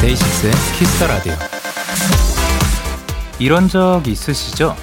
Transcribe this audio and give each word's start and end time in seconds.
데이식스의 0.00 0.52
키스 0.78 0.95
더 0.95 1.06
라디오. 1.06 1.34
이런 3.38 3.68
적 3.68 4.02
있으시죠? 4.06 4.74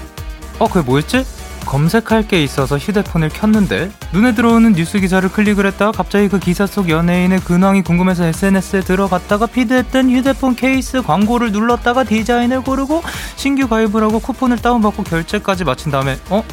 어, 0.59 0.67
그게 0.67 0.85
뭐였지? 0.85 1.32
검색할 1.73 2.27
게 2.27 2.43
있어서 2.43 2.77
휴대폰을 2.77 3.29
켰는데 3.29 3.89
눈에 4.13 4.35
들어오는 4.35 4.73
뉴스 4.73 4.99
기사를 4.99 5.27
클릭을 5.27 5.65
했다가 5.65 5.91
갑자기 5.91 6.29
그 6.29 6.37
기사 6.37 6.67
속 6.67 6.87
연예인의 6.87 7.39
근황이 7.39 7.81
궁금해서 7.81 8.25
SNS에 8.25 8.81
들어갔다가 8.81 9.47
피드에 9.47 9.71
떴던 9.71 10.11
휴대폰 10.11 10.55
케이스 10.55 11.01
광고를 11.01 11.51
눌렀다가 11.51 12.03
디자인을 12.03 12.61
고르고 12.61 13.01
신규 13.37 13.67
가입을 13.67 14.03
하고 14.03 14.19
쿠폰을 14.19 14.57
다운받고 14.57 15.01
결제까지 15.01 15.63
마친 15.63 15.91
다음에 15.91 16.19
어? 16.29 16.43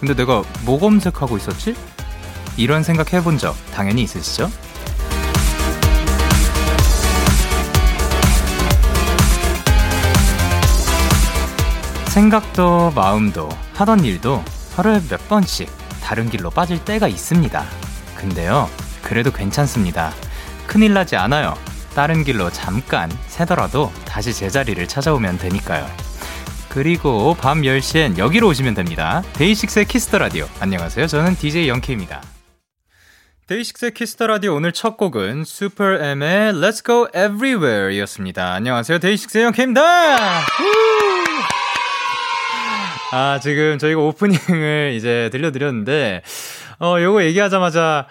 근데 0.00 0.14
내가 0.16 0.42
뭐 0.64 0.80
검색하고 0.80 1.36
있었지? 1.36 1.76
이런 2.56 2.82
생각 2.82 3.12
해본 3.12 3.38
적 3.38 3.54
당연히 3.72 4.02
있으시죠? 4.02 4.50
생각도 12.14 12.92
마음도 12.94 13.48
하던 13.72 14.04
일도 14.04 14.44
하루에 14.76 15.00
몇 15.10 15.28
번씩 15.28 15.68
다른 16.00 16.30
길로 16.30 16.48
빠질 16.48 16.84
때가 16.84 17.08
있습니다. 17.08 17.64
근데요, 18.14 18.70
그래도 19.02 19.32
괜찮습니다. 19.32 20.12
큰일 20.68 20.94
나지 20.94 21.16
않아요. 21.16 21.58
다른 21.96 22.22
길로 22.22 22.50
잠깐 22.50 23.10
새더라도 23.26 23.92
다시 24.04 24.32
제자리를 24.32 24.86
찾아오면 24.86 25.38
되니까요. 25.38 25.84
그리고 26.68 27.34
밤 27.34 27.62
10시엔 27.62 28.16
여기로 28.16 28.46
오시면 28.46 28.74
됩니다. 28.74 29.24
데이식스의 29.32 29.86
키스 29.86 30.06
더 30.06 30.18
라디오. 30.18 30.46
안녕하세요. 30.60 31.08
저는 31.08 31.34
DJ 31.34 31.66
영케이입니다. 31.66 32.22
데이식스의 33.48 33.92
키스 33.92 34.15
더 34.15 34.28
라디오 34.28 34.54
오늘 34.54 34.70
첫 34.70 34.96
곡은 34.96 35.42
슈퍼엠의 35.44 36.52
Let's 36.52 36.84
Go 36.84 37.08
Everywhere 37.08 37.96
이었습니다. 37.96 38.52
안녕하세요. 38.52 39.00
데이식스의 39.00 39.46
영케이입니다. 39.46 40.44
아, 43.16 43.38
지금 43.40 43.78
저희가 43.78 44.00
오프닝을 44.00 44.92
이제 44.98 45.28
들려드렸는데, 45.30 46.22
어, 46.80 46.96
요거 47.00 47.22
얘기하자마자, 47.26 48.06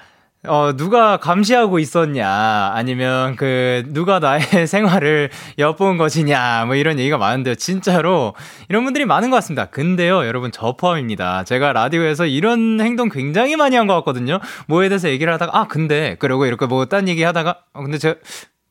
어, 0.48 0.72
누가 0.78 1.18
감시하고 1.18 1.78
있었냐, 1.80 2.72
아니면 2.74 3.36
그, 3.36 3.84
누가 3.88 4.20
나의 4.20 4.40
생활을 4.66 5.30
엿본 5.60 5.98
것이냐, 5.98 6.64
뭐 6.68 6.76
이런 6.76 7.00
얘기가 7.00 7.18
많은데요. 7.18 7.56
진짜로, 7.56 8.34
이런 8.70 8.86
분들이 8.86 9.04
많은 9.04 9.30
것 9.30 9.36
같습니다. 9.38 9.66
근데요, 9.66 10.26
여러분, 10.26 10.52
저 10.54 10.78
포함입니다. 10.78 11.44
제가 11.44 11.74
라디오에서 11.74 12.26
이런 12.26 12.80
행동 12.80 13.10
굉장히 13.10 13.58
많이 13.58 13.76
한 13.76 13.88
것 13.88 13.96
같거든요. 13.96 14.40
뭐에 14.68 14.88
대해서 14.88 15.10
얘기를 15.10 15.34
하다가, 15.34 15.58
아, 15.60 15.68
근데, 15.68 16.16
그러고 16.20 16.46
이렇게 16.46 16.66
뭐 16.66 16.86
딴 16.86 17.10
얘기 17.10 17.24
하다가, 17.24 17.58
어, 17.74 17.82
근데 17.84 17.98
제가, 17.98 18.16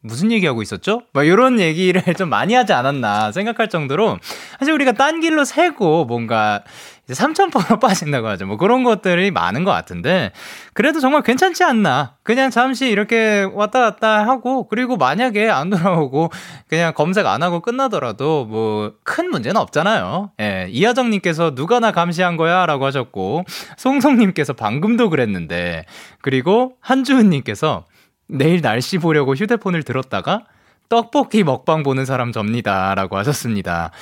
무슨 0.02 0.32
얘기하고 0.32 0.62
있었죠? 0.62 1.02
막 1.12 1.24
이런 1.26 1.60
얘기를 1.60 2.02
좀 2.14 2.28
많이 2.28 2.54
하지 2.54 2.72
않았나 2.72 3.32
생각할 3.32 3.68
정도로 3.68 4.18
사실 4.58 4.74
우리가 4.74 4.92
딴 4.92 5.20
길로 5.20 5.44
세고 5.44 6.04
뭔가 6.06 6.62
이제 7.08 7.14
3,000%로 7.14 7.78
빠진다고 7.80 8.28
하죠. 8.28 8.46
뭐 8.46 8.56
그런 8.56 8.84
것들이 8.84 9.30
많은 9.30 9.64
것 9.64 9.70
같은데 9.72 10.32
그래도 10.72 11.00
정말 11.00 11.22
괜찮지 11.22 11.64
않나. 11.64 12.16
그냥 12.22 12.50
잠시 12.50 12.88
이렇게 12.88 13.46
왔다 13.52 13.80
갔다 13.80 14.24
하고 14.26 14.68
그리고 14.68 14.96
만약에 14.96 15.50
안 15.50 15.70
돌아오고 15.70 16.30
그냥 16.68 16.94
검색 16.94 17.26
안 17.26 17.42
하고 17.42 17.60
끝나더라도 17.60 18.44
뭐 18.46 18.92
큰 19.04 19.30
문제는 19.30 19.60
없잖아요. 19.60 20.30
예. 20.40 20.68
이하정님께서 20.70 21.54
누가 21.54 21.80
나 21.80 21.92
감시한 21.92 22.36
거야? 22.36 22.66
라고 22.66 22.86
하셨고 22.86 23.44
송송님께서 23.76 24.52
방금도 24.54 25.10
그랬는데 25.10 25.84
그리고 26.20 26.74
한주은님께서 26.80 27.84
내일 28.26 28.60
날씨 28.60 28.98
보려고 28.98 29.34
휴대폰을 29.34 29.82
들었다가 29.82 30.44
떡볶이 30.88 31.42
먹방 31.42 31.82
보는 31.82 32.04
사람 32.04 32.32
접니다. 32.32 32.94
라고 32.94 33.16
하셨습니다. 33.16 33.92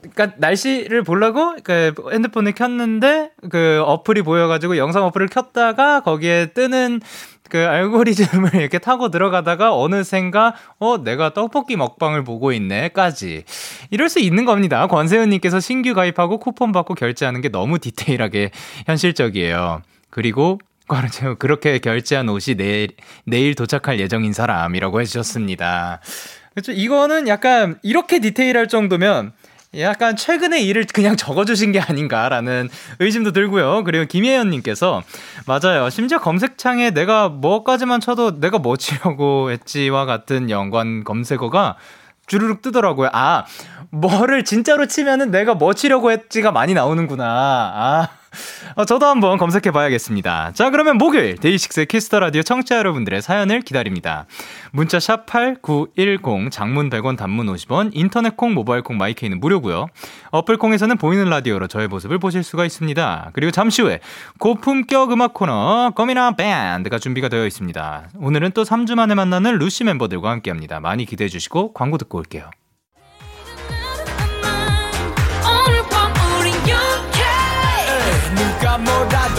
그니까 0.00 0.32
날씨를 0.38 1.02
보려고 1.02 1.56
그 1.62 1.92
핸드폰을 2.10 2.52
켰는데 2.52 3.32
그 3.50 3.82
어플이 3.84 4.22
보여가지고 4.22 4.78
영상 4.78 5.04
어플을 5.04 5.28
켰다가 5.28 6.00
거기에 6.00 6.46
뜨는 6.54 7.00
그 7.50 7.58
알고리즘을 7.58 8.54
이렇게 8.56 8.78
타고 8.78 9.10
들어가다가 9.10 9.76
어느샌가 9.76 10.54
어 10.78 11.04
내가 11.04 11.34
떡볶이 11.34 11.76
먹방을 11.76 12.24
보고 12.24 12.52
있네까지 12.52 13.44
이럴 13.90 14.08
수 14.08 14.20
있는 14.20 14.46
겁니다. 14.46 14.86
권세은님께서 14.86 15.60
신규 15.60 15.92
가입하고 15.92 16.38
쿠폰 16.38 16.72
받고 16.72 16.94
결제하는 16.94 17.42
게 17.42 17.50
너무 17.50 17.78
디테일하게 17.78 18.52
현실적이에요. 18.86 19.82
그리고 20.08 20.58
꽈르죠. 20.90 21.36
그렇게 21.38 21.78
결제한 21.78 22.28
옷이 22.28 22.56
내일, 22.56 22.88
내일 23.24 23.54
도착할 23.54 24.00
예정인 24.00 24.32
사람이라고 24.32 25.00
해주셨습니다. 25.00 26.00
그렇죠. 26.54 26.72
이거는 26.72 27.28
약간 27.28 27.78
이렇게 27.82 28.18
디테일할 28.18 28.68
정도면 28.68 29.32
약간 29.78 30.16
최근의 30.16 30.66
일을 30.66 30.84
그냥 30.92 31.16
적어주신 31.16 31.70
게 31.70 31.80
아닌가라는 31.80 32.68
의심도 32.98 33.30
들고요. 33.30 33.84
그리고 33.84 34.04
김혜연님께서 34.04 35.02
맞아요. 35.46 35.88
심지어 35.90 36.18
검색창에 36.18 36.90
내가 36.90 37.28
뭐까지만 37.28 38.00
쳐도 38.00 38.40
내가 38.40 38.58
뭐 38.58 38.76
치려고 38.76 39.50
했지와 39.52 40.06
같은 40.06 40.50
연관 40.50 41.04
검색어가 41.04 41.76
주르륵 42.26 42.62
뜨더라고요. 42.62 43.10
아, 43.12 43.44
뭐를 43.90 44.44
진짜로 44.44 44.86
치면은 44.86 45.30
내가 45.30 45.54
뭐 45.54 45.72
치려고 45.72 46.10
했지가 46.10 46.50
많이 46.50 46.74
나오는구나. 46.74 47.24
아. 47.24 48.19
어, 48.76 48.84
저도 48.84 49.06
한번 49.06 49.38
검색해 49.38 49.70
봐야겠습니다. 49.72 50.52
자, 50.54 50.70
그러면 50.70 50.98
목요일 50.98 51.36
데이식스의 51.36 51.86
키스 51.86 52.07
더 52.07 52.20
라디오 52.20 52.42
청취자 52.42 52.76
여러분들의 52.78 53.22
사연을 53.22 53.62
기다립니다. 53.62 54.26
문자 54.72 54.98
샵8910 54.98 56.50
장문 56.50 56.90
100원 56.90 57.16
단문 57.16 57.46
50원 57.46 57.90
인터넷 57.92 58.36
콩 58.36 58.54
모바일 58.54 58.82
콩 58.82 58.98
마이케이는 58.98 59.40
무료고요. 59.40 59.86
어플 60.30 60.58
콩에서는 60.58 60.96
보이는 60.96 61.28
라디오로 61.28 61.66
저의 61.66 61.88
모습을 61.88 62.18
보실 62.18 62.42
수가 62.42 62.64
있습니다. 62.64 63.30
그리고 63.32 63.50
잠시 63.50 63.82
후에 63.82 64.00
고품격 64.38 65.12
음악 65.12 65.34
코너 65.34 65.92
거미나 65.94 66.32
밴드가 66.32 66.98
준비가 66.98 67.28
되어 67.28 67.46
있습니다. 67.46 68.10
오늘은 68.16 68.52
또 68.52 68.62
3주 68.62 68.94
만에 68.94 69.14
만나는 69.14 69.58
루시 69.58 69.84
멤버들과 69.84 70.30
함께 70.30 70.50
합니다. 70.50 70.80
많이 70.80 71.04
기대해 71.04 71.28
주시고 71.28 71.72
광고 71.72 71.98
듣고 71.98 72.18
올게요. 72.18 72.50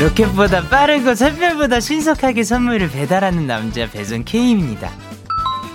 로켓보다 0.00 0.62
빠르고 0.68 1.14
새별보다 1.14 1.80
신속하게 1.80 2.42
선물을 2.42 2.90
배달하는 2.90 3.46
남자 3.46 3.86
배송 3.90 4.24
K입니다. 4.24 4.90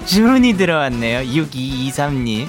주문이 0.05 0.53
들어왔네요. 0.53 1.19
6223님. 1.31 2.47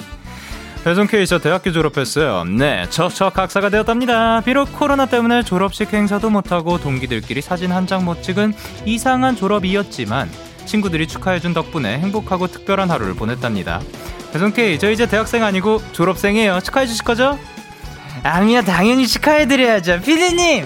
배송 0.83 1.05
K 1.07 1.27
저 1.27 1.37
대학교 1.37 1.71
졸업했어요. 1.71 2.45
네, 2.45 2.87
저저 2.89 3.29
각사가 3.29 3.69
되었답니다. 3.69 4.41
비록 4.41 4.71
코로나 4.77 5.05
때문에 5.05 5.43
졸업식 5.43 5.93
행사도 5.93 6.29
못하고 6.29 6.79
동기들끼리 6.79 7.41
사진 7.41 7.71
한 7.71 7.85
장 7.85 8.05
못 8.05 8.23
찍은 8.23 8.53
이상한 8.85 9.35
졸업이었지만 9.35 10.29
친구들이 10.65 11.07
축하해준 11.07 11.53
덕분에 11.53 11.99
행복하고 11.99 12.47
특별한 12.47 12.89
하루를 12.89 13.13
보냈답니다. 13.15 13.81
배송 14.33 14.51
K 14.51 14.79
저 14.79 14.89
이제 14.89 15.05
대학생 15.07 15.43
아니고 15.43 15.81
졸업생이에요. 15.91 16.59
축하해 16.61 16.87
주실 16.87 17.03
거죠? 17.03 17.37
아니요, 18.23 18.63
당연히 18.63 19.05
축하해 19.07 19.45
드려야죠. 19.45 20.01
피디님! 20.01 20.65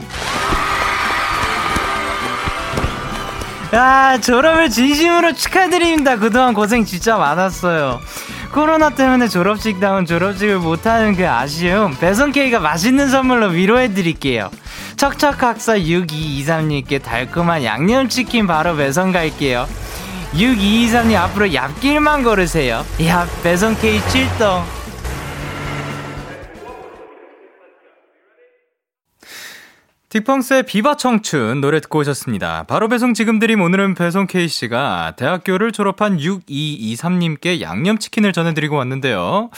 야, 3.73 4.19
졸업을 4.19 4.69
진심으로 4.69 5.33
축하드립니다. 5.33 6.17
그동안 6.17 6.53
고생 6.53 6.83
진짜 6.83 7.17
많았어요. 7.17 8.01
코로나 8.51 8.89
때문에 8.89 9.29
졸업식 9.29 9.79
다운 9.79 10.05
졸업식을 10.05 10.59
못하는 10.59 11.15
그 11.15 11.27
아쉬움, 11.27 11.95
배송 11.97 12.33
K가 12.33 12.59
맛있는 12.59 13.09
선물로 13.09 13.47
위로해드릴게요. 13.47 14.51
척척학사 14.97 15.77
6223님께 15.77 17.01
달콤한 17.01 17.63
양념치킨 17.63 18.45
바로 18.45 18.75
배송 18.75 19.13
갈게요. 19.13 19.69
6223님 20.33 21.15
앞으로 21.15 21.45
얍길만 21.47 22.25
걸으세요. 22.25 22.85
야, 23.05 23.25
배송 23.41 23.73
K 23.75 24.01
출동. 24.09 24.80
딕펑스의 30.11 30.65
비바 30.65 30.97
청춘 30.97 31.61
노래 31.61 31.79
듣고 31.79 31.99
오셨습니다. 31.99 32.65
바로 32.67 32.89
배송 32.89 33.13
지금 33.13 33.39
드림 33.39 33.61
오늘은 33.61 33.95
배송 33.95 34.27
K씨가 34.27 35.13
대학교를 35.15 35.71
졸업한 35.71 36.17
6223님께 36.17 37.61
양념치킨을 37.61 38.33
전해드리고 38.33 38.75
왔는데요. 38.75 39.49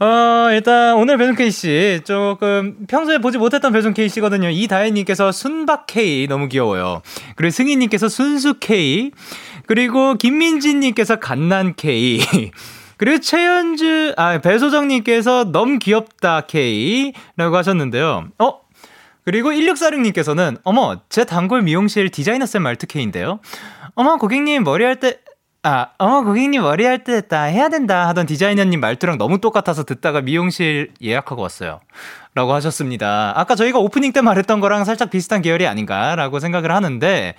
어, 0.00 0.48
일단 0.52 0.96
오늘 0.96 1.16
배송 1.16 1.34
K씨 1.34 2.02
조금 2.04 2.76
평소에 2.88 3.18
보지 3.18 3.38
못했던 3.38 3.72
배송 3.72 3.94
K씨거든요. 3.94 4.50
이다혜님께서 4.50 5.32
순박 5.32 5.86
K 5.86 6.26
너무 6.26 6.48
귀여워요. 6.48 7.00
그리고 7.36 7.50
승희님께서 7.50 8.10
순수 8.10 8.58
K. 8.60 9.12
그리고 9.64 10.12
김민진님께서 10.14 11.16
갓난 11.16 11.72
K. 11.74 12.20
그리고 12.98 13.18
최현주, 13.18 14.12
아, 14.18 14.38
배소정님께서 14.42 15.52
너무 15.52 15.78
귀엽다 15.78 16.42
K라고 16.42 17.56
하셨는데요. 17.56 18.28
어? 18.38 18.60
그리고 19.24 19.50
1646님께서는 19.50 20.58
어머 20.64 21.00
제 21.08 21.24
단골 21.24 21.62
미용실 21.62 22.08
디자이너 22.10 22.46
쌤 22.46 22.62
말투 22.62 22.86
K인데요. 22.86 23.40
어머 23.94 24.16
고객님 24.16 24.64
머리 24.64 24.84
할 24.84 24.96
때 25.00 25.18
아, 25.62 25.88
어머 25.98 26.22
고객님 26.24 26.62
머리 26.62 26.84
할 26.86 27.04
때 27.04 27.20
다 27.20 27.42
해야 27.42 27.68
된다 27.68 28.08
하던 28.08 28.24
디자이너님 28.26 28.80
말투랑 28.80 29.18
너무 29.18 29.40
똑같아서 29.40 29.84
듣다가 29.84 30.20
미용실 30.22 30.92
예약하고 31.02 31.42
왔어요. 31.42 31.80
라고 32.34 32.54
하셨습니다. 32.54 33.32
아까 33.36 33.54
저희가 33.56 33.78
오프닝 33.78 34.12
때 34.12 34.20
말했던 34.22 34.60
거랑 34.60 34.84
살짝 34.84 35.10
비슷한 35.10 35.42
계열이 35.42 35.66
아닌가라고 35.66 36.38
생각을 36.40 36.70
하는데 36.72 37.34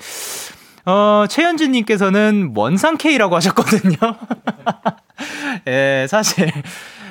어, 0.85 1.25
최현주님께서는 1.29 2.51
원상 2.55 2.97
K라고 2.97 3.35
하셨거든요. 3.37 3.95
예, 5.67 6.07
사실, 6.09 6.51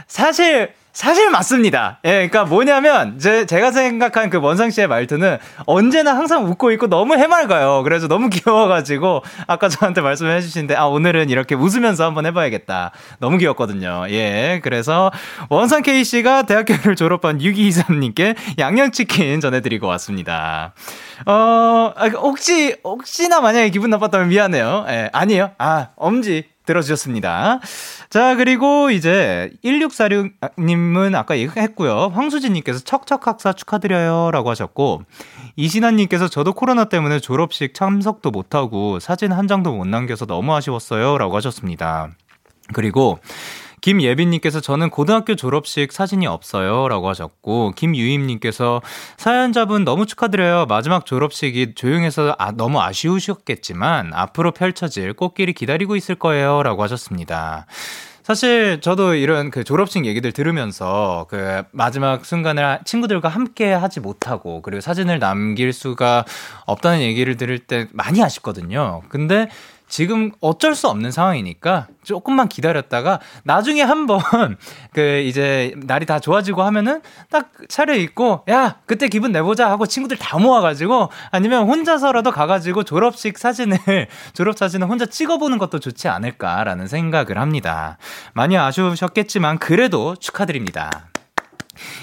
사실, 0.07 0.75
사실 0.93 1.31
맞습니다. 1.31 2.01
예, 2.05 2.11
그러니까 2.29 2.45
뭐냐면 2.45 3.19
제 3.19 3.47
제가 3.47 3.71
생각한 3.71 4.29
그 4.29 4.39
원상 4.39 4.71
씨의 4.71 4.89
말투는 4.89 5.39
언제나 5.67 6.17
항상 6.17 6.47
웃고 6.47 6.73
있고 6.73 6.89
너무 6.89 7.15
해맑아요. 7.15 7.83
그래서 7.85 8.09
너무 8.09 8.29
귀여워가지고 8.31 9.23
아까 9.47 9.69
저한테 9.69 10.01
말씀해 10.01 10.41
주신데 10.41 10.75
아 10.75 10.87
오늘은 10.87 11.31
이렇게 11.31 11.55
웃으면서 11.55 12.05
한번 12.05 12.27
해봐야겠다. 12.27 12.91
너무 13.19 13.39
귀엽거든요. 13.39 14.07
예, 14.11 14.61
그래서 14.63 15.11
원상 15.49 15.83
K 15.83 16.03
씨가 16.05 16.43
대학교를 16.43 16.97
졸업한 16.97 17.39
6223님께 17.39 18.35
양념치킨 18.59 19.41
전해드리고 19.41 19.87
왔습니다. 19.87 20.75
어, 21.27 21.93
아, 21.95 22.07
혹시 22.15 22.77
혹시나 22.83 23.41
만약에 23.41 23.71
기분 23.71 23.91
나빴다면 23.91 24.29
미안해요. 24.29 24.87
예, 24.89 25.11
아니에요. 25.13 25.53
아 25.59 25.89
엄지 25.97 26.49
들어주셨습니다. 26.67 27.61
자, 28.11 28.35
그리고 28.37 28.91
이제 28.91 29.53
1646님은 29.65 31.15
아까 31.15 31.39
얘기했고요. 31.39 32.11
황수진님께서 32.15 32.81
척척학사 32.81 33.53
축하드려요. 33.53 34.31
라고 34.31 34.51
하셨고, 34.51 35.03
이신환님께서 35.57 36.29
저도 36.29 36.53
코로나 36.53 36.85
때문에 36.85 37.19
졸업식 37.19 37.75
참석도 37.75 38.31
못하고 38.31 39.01
사진 39.01 39.33
한 39.33 39.49
장도 39.49 39.75
못 39.75 39.87
남겨서 39.87 40.27
너무 40.27 40.55
아쉬웠어요. 40.55 41.19
라고 41.19 41.37
하셨습니다. 41.37 42.11
그리고 42.73 43.19
김예빈님께서 43.81 44.61
저는 44.61 44.91
고등학교 44.91 45.35
졸업식 45.35 45.93
사진이 45.93 46.27
없어요. 46.27 46.89
라고 46.89 47.09
하셨고, 47.09 47.73
김유임님께서 47.77 48.83
사연자분 49.17 49.85
너무 49.85 50.07
축하드려요. 50.07 50.67
마지막 50.67 51.07
졸업식이 51.07 51.75
조용해서 51.75 52.37
아, 52.39 52.53
너무 52.53 52.81
아쉬우셨겠지만, 52.81 54.13
앞으로 54.15 54.53
펼쳐질 54.53 55.13
꽃길이 55.13 55.53
기다리고 55.53 55.97
있을 55.97 56.15
거예요. 56.15 56.63
라고 56.63 56.83
하셨습니다. 56.83 57.67
사실 58.23 58.81
저도 58.81 59.15
이런 59.15 59.51
그 59.51 59.65
졸업식 59.65 60.07
얘기들 60.07 60.31
들으면서 60.31 61.27
그 61.29 61.65
마지막 61.73 62.25
순간을 62.25 62.81
친구들과 62.85 63.29
함께 63.29 63.73
하지 63.73 63.99
못하고 63.99 64.63
그리고 64.63 64.81
사진을 64.81 65.19
남길 65.19 65.73
수가 65.73 66.25
없다는 66.65 67.01
얘기를 67.01 67.37
들을 67.37 67.59
때 67.59 67.89
많이 67.93 68.23
아쉽거든요. 68.23 69.03
근데 69.09 69.49
지금 69.91 70.31
어쩔 70.41 70.77
수 70.77 70.89
없는 70.89 71.11
상황이니까 71.11 71.89
조금만 72.05 72.49
기다렸다가 72.49 73.19
나중에 73.43 73.83
한번 73.83 74.21
그 74.95 75.19
이제 75.27 75.75
날이 75.77 76.07
다 76.07 76.21
좋아지고 76.21 76.63
하면은 76.63 77.03
딱 77.29 77.51
차려 77.69 77.95
입고 77.97 78.45
야 78.49 78.77
그때 78.87 79.09
기분 79.09 79.33
내보자 79.33 79.69
하고 79.69 79.87
친구들 79.87 80.17
다 80.17 80.39
모아가지고 80.39 81.11
아니면 81.33 81.67
혼자서라도 81.67 82.31
가가지고 82.31 82.85
졸업식 82.85 83.37
사진을 83.37 83.79
졸업 84.33 84.57
사진을 84.57 84.89
혼자 84.89 85.07
찍어보는 85.07 85.59
것도 85.59 85.81
좋지 85.81 86.09
않을까라는 86.09 86.87
생각을 86.87 87.37
합니다. 87.37 87.99
많이 88.33 88.57
아쉬우셨겠지만 88.57 89.59
그래도 89.59 90.15
축하드립니다. 90.15 91.11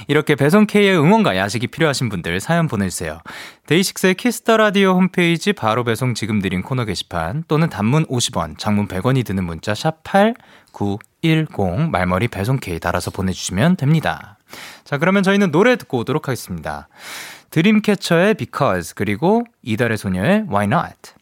이렇게 0.07 0.35
배송K의 0.35 0.97
응원과 0.97 1.37
야식이 1.37 1.67
필요하신 1.67 2.09
분들 2.09 2.39
사연 2.39 2.67
보내주세요. 2.67 3.19
데이식스의 3.67 4.15
키스 4.15 4.41
더 4.41 4.57
라디오 4.57 4.91
홈페이지 4.91 5.53
바로 5.53 5.83
배송 5.83 6.13
지금 6.13 6.41
드림 6.41 6.61
코너 6.61 6.85
게시판 6.85 7.43
또는 7.47 7.69
단문 7.69 8.05
50원, 8.07 8.57
장문 8.57 8.87
100원이 8.87 9.25
드는 9.25 9.43
문자 9.43 9.73
샵 9.75 10.03
8910 10.03 11.89
말머리 11.91 12.27
배송K 12.27 12.79
달아서 12.79 13.11
보내주시면 13.11 13.77
됩니다. 13.77 14.37
자, 14.83 14.97
그러면 14.97 15.23
저희는 15.23 15.51
노래 15.51 15.75
듣고 15.75 15.99
오도록 15.99 16.27
하겠습니다. 16.27 16.87
드림캐쳐의 17.49 18.35
Because 18.35 18.93
그리고 18.95 19.43
이달의 19.63 19.97
소녀의 19.97 20.45
Why 20.49 20.65
Not 20.65 21.13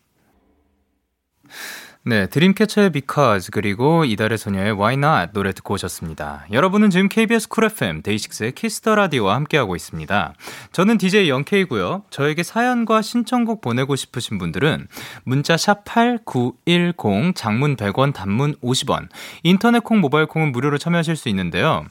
네, 2.08 2.28
드림캐쳐의 2.28 2.92
Because 2.92 3.50
그리고 3.52 4.06
이달의 4.06 4.38
소녀의 4.38 4.74
Why 4.74 4.94
Not 4.94 5.34
노래 5.34 5.52
듣고 5.54 5.74
오셨습니다. 5.74 6.46
여러분은 6.52 6.92
지금 6.92 7.10
KBS 7.10 7.50
쿨 7.50 7.64
FM 7.64 8.04
데이식스의 8.04 8.52
키스 8.52 8.78
더 8.78 8.94
라디오와 8.94 9.34
함께하고 9.34 9.76
있습니다. 9.76 10.36
저는 10.72 11.00
DJ 11.00 11.30
영케이고요. 11.30 12.04
저에게 12.12 12.44
사연과 12.44 13.02
신청곡 13.02 13.62
보내고 13.62 13.96
싶으신 13.96 14.38
분들은 14.38 14.88
문자 15.24 15.58
샵 15.58 15.84
#8910 15.84 17.34
장문 17.34 17.76
100원, 17.76 18.14
단문 18.14 18.54
50원, 18.58 19.10
인터넷 19.42 19.84
콩, 19.84 20.00
모바일 20.00 20.28
콩은 20.28 20.52
무료로 20.52 20.78
참여하실 20.78 21.16
수 21.16 21.28
있는데요. 21.30 21.86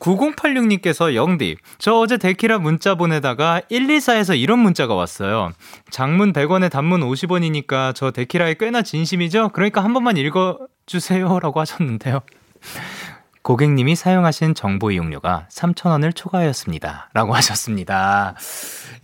9086님께서 0.00 1.14
영디, 1.14 1.56
저 1.78 1.94
어제 1.94 2.16
데키라 2.16 2.58
문자 2.58 2.94
보내다가 2.94 3.62
124에서 3.70 4.38
이런 4.38 4.60
문자가 4.60 4.94
왔어요. 4.94 5.52
장문 5.90 6.32
100원에 6.32 6.70
단문 6.70 7.00
50원이니까 7.00 7.94
저 7.94 8.10
데키라에 8.10 8.54
꽤나 8.54 8.82
진심이죠? 8.82 9.50
그러니까 9.50 9.82
한 9.82 9.92
번만 9.92 10.16
읽어주세요. 10.16 11.40
라고 11.40 11.60
하셨는데요. 11.60 12.20
고객님이 13.48 13.96
사용하신 13.96 14.54
정보 14.54 14.90
이용료가 14.90 15.46
3,000원을 15.50 16.14
초과하였습니다. 16.14 17.08
라고 17.14 17.34
하셨습니다. 17.34 18.34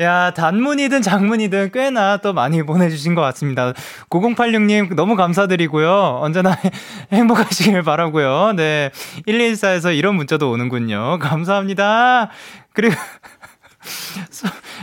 야, 0.03 0.35
단문이든 0.35 1.01
장문이든 1.01 1.71
꽤나 1.73 2.19
또 2.19 2.35
많이 2.35 2.63
보내주신 2.63 3.15
것 3.15 3.23
같습니다. 3.23 3.73
9086님 4.11 4.97
너무 4.97 5.17
감사드리고요. 5.17 6.19
언제나 6.21 6.59
행복하시길 7.11 7.81
바라고요. 7.85 8.53
네. 8.55 8.91
114에서 9.27 9.97
이런 9.97 10.15
문자도 10.17 10.51
오는군요. 10.51 11.21
감사합니다. 11.21 12.29
그리고 12.75 12.97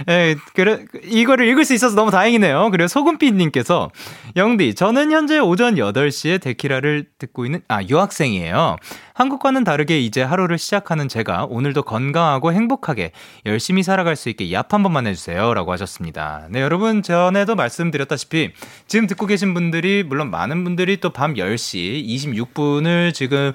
예, 0.10 0.36
그래, 0.54 0.86
이거를 1.04 1.48
읽을 1.48 1.66
수 1.66 1.74
있어서 1.74 1.96
너무 1.96 2.12
다행이네요. 2.12 2.70
그리고 2.72 2.88
소금빛님께서, 2.88 3.92
영디, 4.36 4.76
저는 4.76 5.12
현재 5.12 5.40
오전 5.40 5.76
8시에 5.76 6.42
데키라를 6.42 7.06
듣고 7.18 7.46
있는, 7.46 7.62
아, 7.68 7.84
유학생이에요. 7.84 8.78
한국과는 9.14 9.64
다르게 9.64 10.00
이제 10.00 10.24
하루를 10.24 10.58
시작하는 10.58 11.08
제가 11.08 11.46
오늘도 11.46 11.84
건강하고 11.84 12.54
행복하게 12.54 13.12
열심히 13.46 13.84
살아갈 13.84 14.16
수 14.16 14.30
있게 14.30 14.46
얍 14.48 14.72
한 14.72 14.84
번만 14.84 15.06
해주세요. 15.06 15.54
라고 15.54 15.72
하셨습니다. 15.74 16.48
네, 16.50 16.62
여러분, 16.62 17.04
전에도 17.04 17.56
말씀드렸다시피, 17.56 18.52
지금 18.88 19.08
듣고 19.08 19.26
계신 19.28 19.54
분들이, 19.54 20.04
물론 20.04 20.32
많은 20.32 20.64
분들이 20.64 20.98
또 20.98 21.12
밤 21.12 21.34
10시 21.36 22.06
26분을 22.08 23.14
지금 23.14 23.52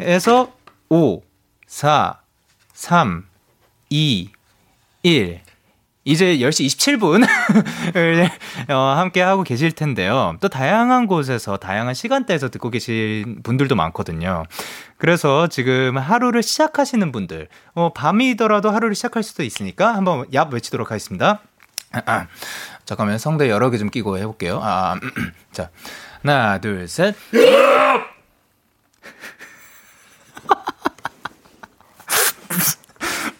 해서 0.00 0.52
5, 0.88 1.20
4, 1.66 2.20
3, 2.72 3.24
2, 3.90 4.28
1. 5.06 5.40
이제 6.04 6.36
10시 6.38 6.66
27분 6.66 7.26
어, 8.70 8.94
함께 8.96 9.20
하고 9.22 9.42
계실 9.44 9.72
텐데요. 9.72 10.36
또 10.40 10.48
다양한 10.48 11.06
곳에서 11.06 11.56
다양한 11.56 11.94
시간대에서 11.94 12.48
듣고 12.48 12.70
계신 12.70 13.40
분들도 13.42 13.74
많거든요. 13.74 14.44
그래서 14.98 15.46
지금 15.48 15.96
하루를 15.98 16.42
시작하시는 16.44 17.10
분들, 17.12 17.48
어, 17.74 17.92
밤이더라도 17.92 18.70
하루를 18.70 18.94
시작할 18.94 19.22
수도 19.22 19.42
있으니까 19.42 19.94
한번 19.94 20.26
얍 20.30 20.52
외치도록 20.52 20.90
하겠습니다. 20.90 21.40
아, 21.92 22.02
아. 22.06 22.26
잠깐만 22.84 23.18
성대 23.18 23.48
여러 23.50 23.70
개 23.70 23.78
좀 23.78 23.90
끼고 23.90 24.18
해볼게요. 24.18 24.60
아, 24.62 24.96
자 25.52 25.70
하나 26.22 26.58
둘 26.60 26.86
셋. 26.88 27.14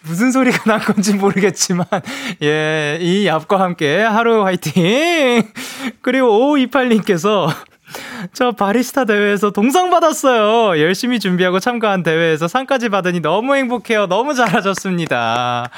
무슨 0.07 0.31
소리가 0.31 0.63
난 0.65 0.79
건지 0.79 1.13
모르겠지만, 1.13 1.85
예, 2.43 2.97
이 3.01 3.25
얍과 3.25 3.57
함께 3.57 4.01
하루 4.01 4.43
화이팅! 4.43 5.43
그리고 6.01 6.27
5528님께서 6.27 7.47
저 8.33 8.51
바리스타 8.51 9.05
대회에서 9.05 9.51
동상 9.51 9.89
받았어요. 9.89 10.79
열심히 10.81 11.19
준비하고 11.19 11.59
참가한 11.59 12.03
대회에서 12.03 12.47
상까지 12.47 12.89
받으니 12.89 13.21
너무 13.21 13.55
행복해요. 13.55 14.07
너무 14.07 14.33
잘하셨습니다. 14.33 15.69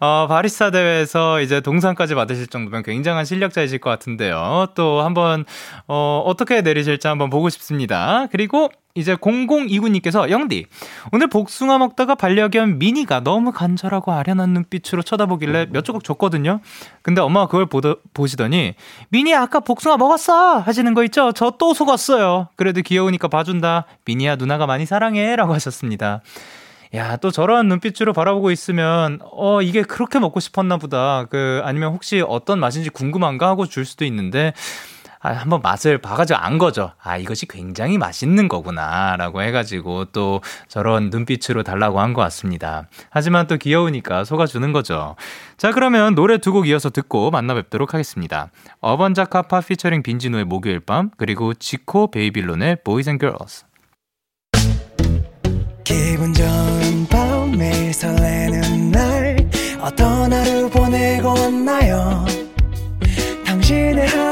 어, 0.00 0.26
바리스타 0.28 0.70
대회에서 0.70 1.40
이제 1.40 1.60
동상까지 1.60 2.14
받으실 2.14 2.46
정도면 2.46 2.82
굉장한 2.82 3.24
실력자이실 3.24 3.78
것 3.78 3.90
같은데요. 3.90 4.68
또 4.74 5.02
한번, 5.02 5.44
어, 5.86 6.22
어떻게 6.24 6.62
내리실지 6.62 7.06
한번 7.06 7.30
보고 7.30 7.48
싶습니다. 7.50 8.26
그리고 8.32 8.70
이제 8.94 9.14
0029님께서 9.16 10.28
영디 10.28 10.66
오늘 11.12 11.28
복숭아 11.28 11.78
먹다가 11.78 12.14
반려견 12.14 12.78
미니가 12.78 13.20
너무 13.20 13.52
간절하고 13.52 14.12
아련한 14.12 14.50
눈빛으로 14.50 15.02
쳐다보길래 15.02 15.68
몇 15.70 15.82
조각 15.84 16.04
줬거든요. 16.04 16.60
근데 17.00 17.20
엄마가 17.22 17.46
그걸 17.46 17.66
보더, 17.66 17.96
보시더니 18.12 18.74
미니 19.08 19.34
아까 19.34 19.60
복숭아 19.60 19.96
먹었어 19.96 20.58
하시는 20.58 20.92
거 20.92 21.04
있죠? 21.04 21.32
저 21.32 21.52
또 21.58 21.74
속았어요. 21.74 22.48
그래도 22.56 22.80
귀여우니까 22.82 23.28
봐준다. 23.28 23.86
미니야 24.04 24.34
누나가 24.36 24.66
많이 24.66 24.84
사랑해라고 24.84 25.54
하셨습니다. 25.54 26.22
야, 26.94 27.16
또 27.16 27.30
저런 27.30 27.68
눈빛으로 27.68 28.12
바라보고 28.12 28.50
있으면, 28.50 29.20
어, 29.22 29.62
이게 29.62 29.82
그렇게 29.82 30.18
먹고 30.18 30.40
싶었나 30.40 30.76
보다. 30.76 31.24
그, 31.30 31.62
아니면 31.64 31.92
혹시 31.92 32.22
어떤 32.26 32.58
맛인지 32.58 32.90
궁금한가 32.90 33.46
하고 33.48 33.66
줄 33.66 33.86
수도 33.86 34.04
있는데, 34.04 34.52
아, 35.24 35.30
한번 35.32 35.60
맛을 35.62 35.98
봐가지고 35.98 36.38
안 36.38 36.58
거죠. 36.58 36.92
아, 37.02 37.16
이것이 37.16 37.46
굉장히 37.46 37.96
맛있는 37.96 38.48
거구나. 38.48 39.16
라고 39.16 39.40
해가지고 39.42 40.06
또 40.06 40.40
저런 40.68 41.10
눈빛으로 41.10 41.62
달라고 41.62 42.00
한 42.00 42.12
것 42.12 42.20
같습니다. 42.22 42.88
하지만 43.10 43.46
또 43.46 43.56
귀여우니까 43.56 44.24
속아주는 44.24 44.72
거죠. 44.72 45.16
자, 45.56 45.70
그러면 45.72 46.14
노래 46.14 46.38
두 46.38 46.52
곡 46.52 46.66
이어서 46.68 46.90
듣고 46.90 47.30
만나 47.30 47.54
뵙도록 47.54 47.94
하겠습니다. 47.94 48.50
어번자카파 48.80 49.60
피처링 49.62 50.02
빈지노의 50.02 50.44
목요일 50.44 50.80
밤, 50.80 51.10
그리고 51.16 51.54
지코 51.54 52.10
베이빌론의 52.10 52.78
Boys 52.84 53.08
and 53.08 53.18
Girls. 53.18 53.64
기분 55.84 56.32
좋은 56.34 57.06
밤 57.08 57.50
매일 57.52 57.92
설레는 57.94 58.90
날 58.90 59.36
어떤 59.80 60.32
하루 60.32 60.68
보내고 60.70 61.28
왔나요 61.28 62.24
당신의 63.46 64.06
하루 64.08 64.31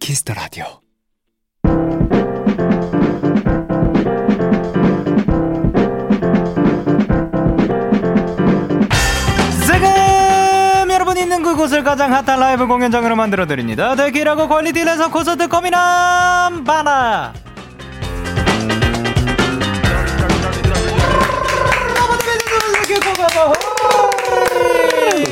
키스터 0.00 0.34
라디오. 0.34 0.64
지금 9.66 10.90
여러분이 10.90 11.20
있는 11.20 11.42
그곳을 11.42 11.82
가장 11.84 12.12
핫한 12.12 12.40
라이브 12.40 12.66
공연장으로 12.66 13.16
만들어 13.16 13.46
드립니다. 13.46 13.94
대기라고 13.96 14.48
퀄리티 14.48 14.84
내서 14.84 15.10
콘서트 15.10 15.48
고민함 15.48 16.64
바나. 16.64 17.32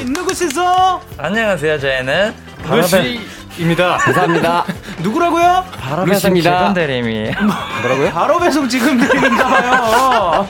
누구시죠? 0.06 1.00
안녕하세요. 1.18 1.78
저희는 1.80 2.34
바라베 2.64 3.18
입니다. 3.58 3.96
감사합니다. 3.98 4.64
누구라고요? 5.02 5.64
바로 5.78 6.04
배송입니다. 6.04 6.74
대리미. 6.74 7.30
뭐라고요? 7.82 8.10
바로 8.10 8.38
배송 8.38 8.68
지금 8.68 8.98
대리인가봐요. 8.98 10.48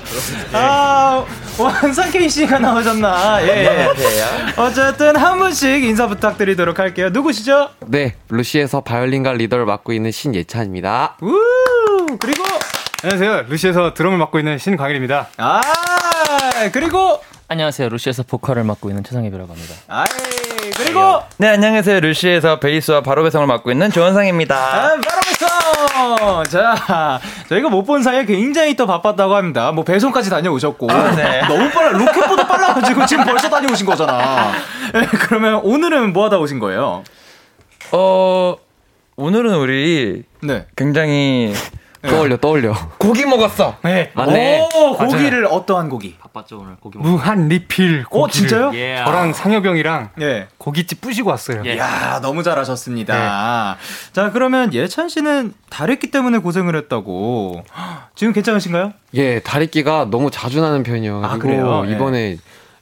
아, 0.52 1.24
원상케이 1.58 2.28
씨가 2.28 2.58
나오셨나? 2.58 3.42
예, 3.42 3.48
예. 3.48 3.88
어쨌든 4.56 5.16
한 5.16 5.38
분씩 5.38 5.84
인사 5.84 6.06
부탁드리도록 6.06 6.78
할게요. 6.78 7.10
누구시죠? 7.10 7.70
네, 7.86 8.16
루시에서 8.28 8.80
바이올린과 8.82 9.32
리더를 9.34 9.64
맡고 9.66 9.92
있는 9.92 10.10
신예찬입니다. 10.10 11.16
우! 11.22 12.16
그리고 12.18 12.44
안녕하세요. 13.02 13.46
루시에서 13.48 13.94
드럼을 13.94 14.18
맡고 14.18 14.38
있는 14.38 14.58
신광일입니다. 14.58 15.28
아, 15.38 15.60
그리고 16.72 17.20
안녕하세요. 17.48 17.88
루시에서 17.90 18.24
보컬을 18.24 18.64
맡고 18.64 18.88
있는 18.88 19.04
최상엽이라고 19.04 19.52
합니다. 19.52 19.74
아, 19.88 20.04
그리고 20.76 21.22
네 21.38 21.48
안녕하세요. 21.48 22.00
루시에서 22.00 22.58
베이스와 22.58 23.02
바로 23.02 23.22
배송을 23.22 23.46
맡고 23.46 23.70
있는 23.70 23.90
조원상입니다. 23.90 24.56
아, 24.56 24.88
바로 24.88 25.20
배송. 25.24 26.44
자, 26.50 27.20
저희가 27.48 27.68
못 27.68 27.84
본 27.84 28.02
사이에 28.02 28.24
굉장히 28.24 28.74
또 28.74 28.86
바빴다고 28.86 29.36
합니다. 29.36 29.70
뭐 29.70 29.84
배송까지 29.84 30.28
다녀오셨고 30.28 30.90
아, 30.90 31.14
네. 31.14 31.42
너무 31.46 31.70
빨라 31.70 31.90
로켓보다 31.90 32.48
빨라가지고 32.48 33.06
지금 33.06 33.24
벌써 33.24 33.48
다녀오신 33.48 33.86
거잖아. 33.86 34.50
네, 34.92 35.06
그러면 35.06 35.60
오늘은 35.62 36.12
뭐 36.12 36.24
하다 36.24 36.38
오신 36.38 36.58
거예요? 36.58 37.04
어 37.92 38.56
오늘은 39.14 39.54
우리 39.54 40.24
네. 40.42 40.66
굉장히 40.74 41.52
네. 41.54 41.70
떠올려 42.06 42.36
떠올려. 42.36 42.74
고기 42.98 43.24
먹었어. 43.24 43.76
네. 43.82 44.10
맞네. 44.14 44.68
오, 44.74 44.96
고기를 44.96 45.42
맞아요. 45.42 45.54
어떠한 45.54 45.88
고기? 45.88 46.16
바빴죠 46.18 46.58
오늘 46.58 46.76
고기 46.76 46.98
먹 46.98 47.06
무한 47.06 47.48
리필 47.48 48.04
고기. 48.04 48.22
어 48.22 48.28
진짜요? 48.28 48.66
Yeah. 48.68 49.04
저랑 49.04 49.32
상혁형이랑 49.32 50.10
네. 50.16 50.48
고깃집 50.58 51.00
뿌시고 51.00 51.30
왔어요. 51.30 51.62
이야 51.64 51.84
yeah. 51.84 52.20
너무 52.22 52.42
잘하셨습니다. 52.42 53.14
네. 53.14 54.12
자 54.12 54.30
그러면 54.30 54.72
예찬 54.72 55.08
씨는 55.08 55.54
다랬기 55.70 56.10
때문에 56.10 56.38
고생을 56.38 56.76
했다고. 56.76 57.62
지금 58.14 58.32
괜찮으신가요? 58.32 58.92
예, 59.14 59.40
다리끼가 59.40 60.08
너무 60.10 60.30
자주 60.30 60.60
나는 60.60 60.82
편이요. 60.82 61.22
아, 61.24 61.38
그래요? 61.38 61.84
이번에 61.86 62.30
네. 62.30 62.36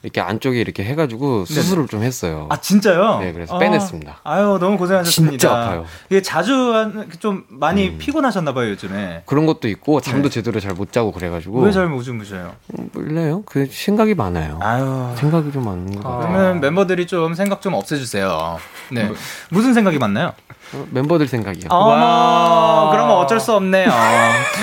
이렇게 0.05 0.21
안쪽에 0.21 0.61
이렇게 0.61 0.83
해가지고 0.83 1.45
수술을 1.45 1.83
네. 1.85 1.89
좀 1.89 2.03
했어요. 2.03 2.45
아 2.51 2.57
진짜요? 2.57 3.17
네, 3.21 3.33
그래서 3.33 3.55
아, 3.55 3.59
빼냈습니다. 3.59 4.19
아유 4.23 4.57
너무 4.61 4.77
고생하셨습니다. 4.77 5.31
진짜 5.31 5.51
아파요. 5.51 5.85
이게 6.11 6.21
자주 6.21 7.05
좀 7.19 7.43
많이 7.49 7.87
음. 7.89 7.97
피곤하셨나봐요 7.97 8.69
요즘에. 8.69 9.23
그런 9.25 9.47
것도 9.47 9.67
있고 9.67 10.01
잠도 10.01 10.29
네. 10.29 10.33
제대로 10.35 10.59
잘 10.59 10.75
못 10.75 10.91
자고 10.91 11.11
그래가지고. 11.11 11.61
왜 11.61 11.71
잘 11.71 11.87
못 11.87 12.03
주무셔요? 12.03 12.53
음, 12.77 12.89
몰라요. 12.93 13.41
그 13.47 13.65
생각이 13.65 14.13
많아요. 14.13 14.59
아유 14.61 15.11
생각이 15.15 15.51
좀 15.51 15.65
많은 15.65 15.99
거. 15.99 16.07
아. 16.07 16.17
그러면 16.19 16.59
멤버들이 16.59 17.07
좀 17.07 17.33
생각 17.33 17.61
좀 17.63 17.73
없애주세요. 17.73 18.59
네, 18.91 19.05
뭐. 19.05 19.15
무슨 19.49 19.73
생각이 19.73 19.97
많나요? 19.97 20.33
어, 20.75 20.85
멤버들 20.91 21.27
생각이요. 21.27 21.67
와, 21.69 22.89
그러면 22.91 23.15
어쩔 23.15 23.39
수 23.39 23.53
없네요. 23.53 23.89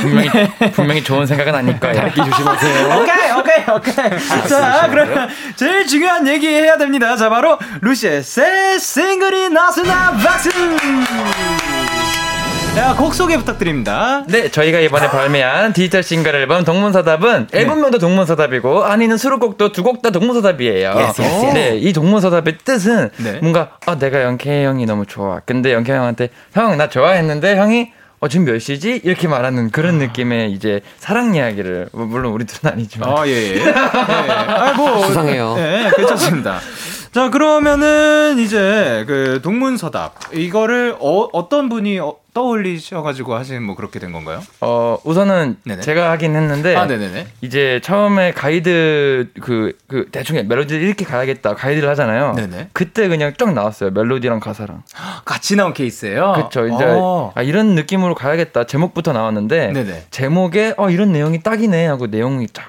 분명히, 0.02 0.30
분명히 0.74 1.02
좋은 1.02 1.26
생각은 1.26 1.54
아닐 1.54 1.78
거예요. 1.80 1.96
다리 1.96 2.14
조심하세요. 2.14 3.00
오케이, 3.00 3.30
오케이, 3.32 3.74
오케이. 3.74 4.48
자, 4.48 4.88
그러면 4.90 5.28
제일 5.56 5.86
중요한 5.86 6.26
얘기 6.28 6.46
해야 6.46 6.76
됩니다. 6.76 7.16
자, 7.16 7.28
바로 7.30 7.58
루시의 7.80 8.22
새 8.22 8.78
싱글이 8.78 9.50
나왔습니다. 9.50 10.12
박수! 10.12 10.50
자, 12.74 12.96
곡 12.96 13.14
소개 13.14 13.36
부탁드립니다. 13.36 14.24
네, 14.28 14.50
저희가 14.50 14.80
이번에 14.80 15.08
발매한 15.08 15.74
디지털 15.74 16.02
싱글 16.02 16.34
앨범 16.34 16.64
동문서답은 16.64 17.48
네. 17.50 17.60
앨범명도 17.60 17.98
동문서답이고 17.98 18.84
안에는 18.84 19.18
수록곡도 19.18 19.72
두 19.72 19.82
곡 19.82 20.00
다 20.00 20.10
동문서답이에요. 20.10 20.88
Yes, 20.96 21.20
yes, 21.20 21.44
yes. 21.44 21.54
네, 21.54 21.76
이 21.76 21.92
동문서답의 21.92 22.58
뜻은 22.64 23.10
네. 23.18 23.38
뭔가 23.40 23.72
아, 23.86 23.98
내가 23.98 24.22
영케 24.22 24.64
형이 24.64 24.86
너무 24.86 25.04
좋아. 25.06 25.40
근데 25.44 25.72
영케 25.74 25.92
형한테 25.92 26.30
형 26.54 26.76
나 26.78 26.88
좋아했는데 26.88 27.56
형이 27.56 27.92
어, 28.20 28.28
지금 28.28 28.46
몇 28.46 28.58
시지? 28.58 29.00
이렇게 29.04 29.28
말하는 29.28 29.70
그런 29.70 29.96
아. 29.96 29.98
느낌의 29.98 30.52
이제 30.52 30.80
사랑 30.98 31.34
이야기를, 31.34 31.88
뭐, 31.92 32.06
물론 32.06 32.32
우리 32.32 32.44
둘은 32.46 32.72
아니지만. 32.72 33.08
아, 33.10 33.26
예, 33.26 33.30
예. 33.32 33.56
예. 33.56 33.72
아, 33.74 34.74
뭐. 34.76 35.04
수상해요. 35.06 35.56
예, 35.58 35.90
괜찮습니다. 35.96 36.60
자, 37.10 37.30
그러면은 37.30 38.38
이제 38.38 39.02
그 39.08 39.40
동문서답. 39.42 40.14
이거를 40.34 40.94
어, 41.00 41.28
어떤 41.32 41.68
분이 41.68 41.98
어, 41.98 42.14
떠올리셔가지고 42.34 43.34
하신 43.34 43.62
뭐 43.62 43.74
그렇게 43.74 43.98
된 43.98 44.12
건가요? 44.12 44.40
어 44.60 44.98
우선은 45.04 45.56
네네. 45.64 45.82
제가 45.82 46.10
하긴 46.12 46.34
했는데 46.34 46.76
아. 46.76 46.88
이제 47.40 47.80
처음에 47.82 48.32
가이드 48.32 49.28
그, 49.40 49.76
그 49.86 50.08
대충 50.10 50.36
멜로디를 50.48 50.82
이렇게 50.82 51.04
가야겠다 51.04 51.54
가이드를 51.54 51.88
하잖아요. 51.90 52.34
네네. 52.34 52.70
그때 52.72 53.08
그냥 53.08 53.34
쫙 53.38 53.52
나왔어요 53.52 53.90
멜로디랑 53.90 54.40
가사랑 54.40 54.82
같이 55.24 55.56
나온 55.56 55.72
케이스예요. 55.74 56.32
그렇죠. 56.36 56.66
이제 56.66 56.84
어. 56.84 57.32
아, 57.34 57.42
이런 57.42 57.74
느낌으로 57.74 58.14
가야겠다 58.14 58.64
제목부터 58.64 59.12
나왔는데 59.12 59.72
네네. 59.72 60.06
제목에 60.10 60.74
어 60.76 60.90
이런 60.90 61.12
내용이 61.12 61.42
딱이네 61.42 61.86
하고 61.86 62.06
내용이 62.06 62.48
쫙 62.48 62.64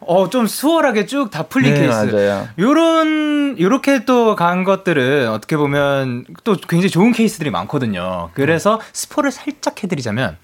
어, 0.00 0.28
좀 0.30 0.46
수월하게 0.46 1.06
쭉 1.06 1.30
다 1.30 1.44
풀린 1.44 1.74
네, 1.74 1.80
케이스. 1.80 1.96
맞아요. 2.06 2.48
요런, 2.58 3.56
요렇게 3.60 4.04
또 4.04 4.34
간 4.36 4.64
것들은 4.64 5.28
어떻게 5.30 5.56
보면 5.56 6.24
또 6.44 6.56
굉장히 6.68 6.90
좋은 6.90 7.12
케이스들이 7.12 7.50
많거든요. 7.50 8.30
그래서 8.34 8.80
스포를 8.92 9.30
살짝 9.30 9.82
해드리자면, 9.82 10.36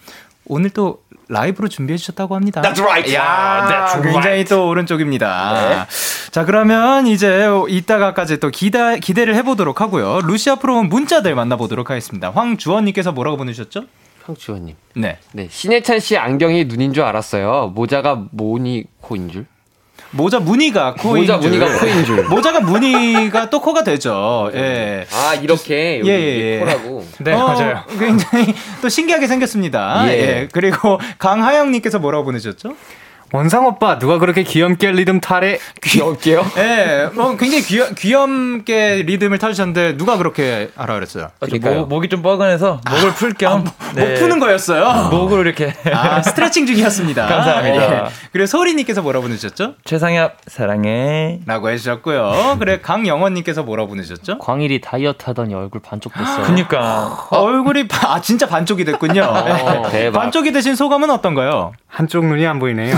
오늘 0.46 0.70
또 0.70 1.00
라이브로 1.28 1.68
준비해 1.68 1.96
주셨다고 1.96 2.36
합니다. 2.36 2.62
That's 2.62 2.80
right. 2.80 3.12
야, 3.14 3.66
That's 3.68 4.02
굉장히 4.02 4.18
right. 4.18 4.48
또 4.48 4.68
오른쪽입니다. 4.68 5.52
네. 5.68 5.86
자, 6.30 6.44
그러면 6.44 7.06
이제 7.08 7.48
이따가까지 7.68 8.38
또 8.38 8.50
기다, 8.50 8.94
기대를 8.96 9.34
해보도록 9.36 9.80
하고요. 9.80 10.20
루시아 10.22 10.56
프로는 10.56 10.88
문자들 10.88 11.34
만나보도록 11.34 11.90
하겠습니다. 11.90 12.30
황주원님께서 12.30 13.10
뭐라고 13.12 13.36
보내주셨죠? 13.38 13.84
황주원님. 14.26 14.75
네. 14.97 15.18
네. 15.33 15.49
신해찬 15.50 16.00
씨 16.00 16.16
안경이 16.16 16.64
눈인 16.64 16.92
줄 16.92 17.04
알았어요. 17.04 17.73
모자가 17.75 18.26
모니 18.33 18.85
코인 19.00 19.30
줄. 19.30 19.47
모자 20.11 20.38
무늬가 20.38 20.95
코인 20.95 21.23
모자 21.23 21.37
무늬가 21.38 21.78
코인 21.78 22.04
줄. 22.04 22.25
모자가 22.28 22.61
무늬가 22.61 23.50
또 23.50 23.61
코가 23.61 23.85
되죠. 23.85 24.50
예. 24.54 25.06
아 25.12 25.35
이렇게 25.35 26.00
여기 26.00 26.11
예, 26.11 26.14
예. 26.14 26.59
코라고. 26.59 27.06
네 27.21 27.33
어, 27.33 27.47
맞아요. 27.49 27.85
굉장히 27.99 28.54
또 28.80 28.88
신기하게 28.88 29.26
생겼습니다. 29.26 30.06
예. 30.09 30.12
예. 30.12 30.49
그리고 30.52 30.99
강하영님께서 31.18 31.99
뭐라고 31.99 32.25
보내셨죠? 32.25 32.75
원상 33.33 33.66
오빠 33.66 33.99
누가 33.99 34.18
그렇게 34.18 34.42
귀염게 34.42 34.92
리듬 34.92 35.21
타래? 35.21 35.59
귀엽게요? 35.83 36.45
네, 36.54 37.06
뭐 37.14 37.37
굉장히 37.37 37.62
귀염, 37.64 37.95
귀염게 37.95 39.02
리듬을 39.06 39.38
타주셨는데 39.38 39.97
누가 39.97 40.16
그렇게 40.16 40.71
알아 40.76 40.95
그랬어요? 40.95 41.30
아, 41.40 41.47
목, 41.61 41.88
목이 41.88 42.09
좀 42.09 42.23
뻐근해서 42.23 42.80
목을 42.88 43.14
풀겸 43.14 43.52
아, 43.52 43.56
목, 43.56 43.75
네. 43.95 44.11
목 44.11 44.18
푸는 44.21 44.38
거였어요. 44.38 45.09
목으로 45.11 45.42
이렇게 45.42 45.75
아, 45.92 46.23
스트레칭 46.23 46.66
중이었습니다. 46.66 47.26
감사합니다. 47.26 47.88
네. 47.88 48.04
그리고 48.33 48.47
소리님께서 48.47 49.02
뭐라 49.02 49.21
보내셨죠? 49.21 49.75
최상엽 49.85 50.37
사랑해.라고 50.47 51.71
해주셨고요. 51.71 52.56
그래 52.61 52.80
강영원님께서 52.80 53.64
뭐라 53.64 53.87
보내셨죠? 53.87 54.38
광일이 54.38 54.80
다이어트 54.80 55.25
하더니 55.26 55.54
얼굴 55.54 55.83
반쪽 55.83 56.14
됐어요. 56.14 56.45
그니까 56.47 57.26
어, 57.30 57.38
얼굴이 57.42 57.87
아 58.04 58.21
진짜 58.21 58.47
반쪽이 58.47 58.85
됐군요. 58.85 59.23
어, 59.26 59.88
네. 59.90 60.11
반쪽이 60.12 60.52
되신 60.52 60.76
소감은 60.76 61.11
어떤가요? 61.11 61.73
한쪽 61.88 62.26
눈이 62.26 62.47
안 62.47 62.59
보이네요. 62.59 62.95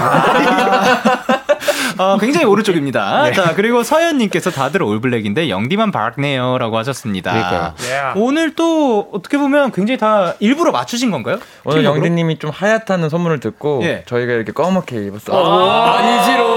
어, 1.99 2.17
굉장히 2.19 2.47
오른쪽입니다. 2.47 3.25
네. 3.31 3.33
자, 3.33 3.55
그리고 3.55 3.83
서현님께서 3.83 4.51
다들 4.51 4.83
올블랙인데 4.83 5.49
영디만 5.49 5.91
밝네요. 5.91 6.59
라고 6.59 6.79
하셨습니다. 6.79 7.33
그러니까요. 7.33 7.75
Yeah. 7.81 8.21
오늘 8.21 8.55
또 8.55 9.09
어떻게 9.13 9.37
보면 9.37 9.73
굉장히 9.73 9.99
다 9.99 10.35
일부러 10.39 10.71
맞추신 10.71 11.11
건가요? 11.11 11.39
오늘 11.65 11.85
영디님이 11.85 12.39
좀 12.39 12.51
하얗다는 12.51 13.09
소문을 13.09 13.41
듣고 13.41 13.81
예. 13.83 14.05
저희가 14.07 14.33
이렇게 14.33 14.53
검게 14.53 15.07
입었어요. 15.07 15.37
아, 15.37 15.99
아니지로. 15.99 16.49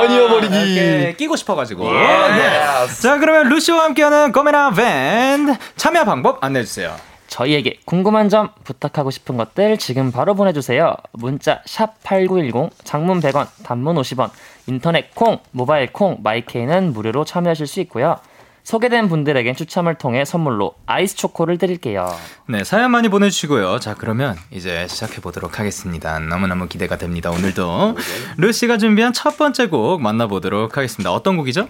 아니어버리기. 0.00 1.16
끼고 1.16 1.36
싶어가지고. 1.36 1.90
네. 1.92 2.60
자, 3.00 3.18
그러면 3.18 3.48
루시와 3.48 3.84
함께하는 3.84 4.32
거메라 4.32 4.70
밴 4.70 5.56
참여 5.76 6.04
방법 6.04 6.42
안내해주세요. 6.44 7.09
저희에게 7.30 7.78
궁금한 7.84 8.28
점, 8.28 8.50
부탁하고 8.64 9.10
싶은 9.10 9.36
것들 9.36 9.78
지금 9.78 10.10
바로 10.10 10.34
보내주세요. 10.34 10.94
문자 11.12 11.62
샵 11.64 11.94
8910, 12.02 12.70
장문 12.84 13.20
100원, 13.20 13.46
단문 13.62 13.96
50원, 13.96 14.30
인터넷 14.66 15.14
콩, 15.14 15.38
모바일 15.52 15.92
콩, 15.92 16.18
마이케이는 16.22 16.92
무료로 16.92 17.24
참여하실 17.24 17.66
수 17.66 17.80
있고요. 17.80 18.18
소개된 18.64 19.08
분들에겐 19.08 19.54
추첨을 19.56 19.94
통해 19.94 20.24
선물로 20.24 20.74
아이스 20.86 21.16
초코를 21.16 21.56
드릴게요. 21.56 22.06
네, 22.46 22.62
사연 22.62 22.90
많이 22.90 23.08
보내주시고요. 23.08 23.78
자, 23.78 23.94
그러면 23.94 24.36
이제 24.50 24.86
시작해보도록 24.88 25.58
하겠습니다. 25.58 26.18
너무너무 26.18 26.68
기대가 26.68 26.98
됩니다. 26.98 27.30
오늘도 27.30 27.96
루시가 28.36 28.76
준비한 28.78 29.12
첫 29.12 29.38
번째 29.38 29.68
곡 29.68 30.02
만나보도록 30.02 30.76
하겠습니다. 30.76 31.12
어떤 31.12 31.36
곡이죠? 31.36 31.66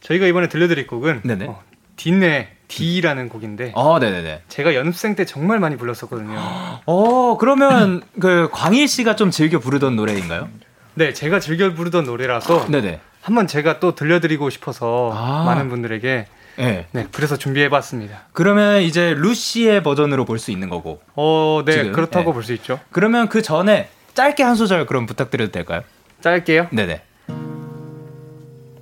저희가 0.00 0.26
이번에 0.26 0.48
들려드릴 0.48 0.86
곡은 0.86 1.22
네네. 1.24 1.46
어, 1.46 1.60
딘네 1.96 2.48
D라는 2.68 3.28
곡인데. 3.28 3.72
어, 3.74 3.98
네네네. 3.98 4.42
제가 4.48 4.74
연습생 4.74 5.14
때 5.14 5.24
정말 5.24 5.58
많이 5.60 5.76
불렀었거든요. 5.76 6.36
어, 6.86 7.36
그러면 7.38 8.02
그 8.20 8.48
광일 8.52 8.88
씨가 8.88 9.16
좀 9.16 9.30
즐겨 9.30 9.58
부르던 9.58 9.96
노래인가요? 9.96 10.48
네, 10.94 11.12
제가 11.12 11.40
즐겨 11.40 11.72
부르던 11.74 12.04
노래라서. 12.04 12.66
네네. 12.66 13.00
한번 13.22 13.46
제가 13.46 13.80
또 13.80 13.94
들려드리고 13.94 14.50
싶어서 14.50 15.10
아. 15.14 15.44
많은 15.44 15.68
분들에게 15.68 16.26
네. 16.58 16.86
네, 16.92 17.06
그래서 17.12 17.36
준비해봤습니다. 17.36 18.22
그러면 18.32 18.80
이제 18.82 19.12
루시의 19.14 19.82
버전으로 19.82 20.24
볼 20.24 20.38
수 20.38 20.50
있는 20.50 20.68
거고. 20.70 21.00
어, 21.14 21.62
네, 21.66 21.72
지금? 21.72 21.92
그렇다고 21.92 22.30
네. 22.30 22.34
볼수 22.34 22.52
있죠. 22.54 22.80
그러면 22.92 23.28
그 23.28 23.42
전에 23.42 23.88
짧게 24.14 24.42
한 24.42 24.54
소절 24.54 24.86
그럼 24.86 25.06
부탁드려도 25.06 25.52
될까요? 25.52 25.82
짧게요? 26.22 26.68
네네. 26.70 27.02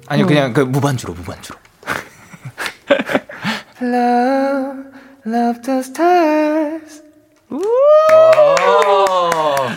아니요, 0.07 0.27
그냥 0.27 0.53
그 0.53 0.61
무반주로, 0.61 1.14
무반주로. 1.14 1.59
Love, 3.85 4.85
love 5.27 5.61
the 5.62 5.81
stars. 5.81 7.03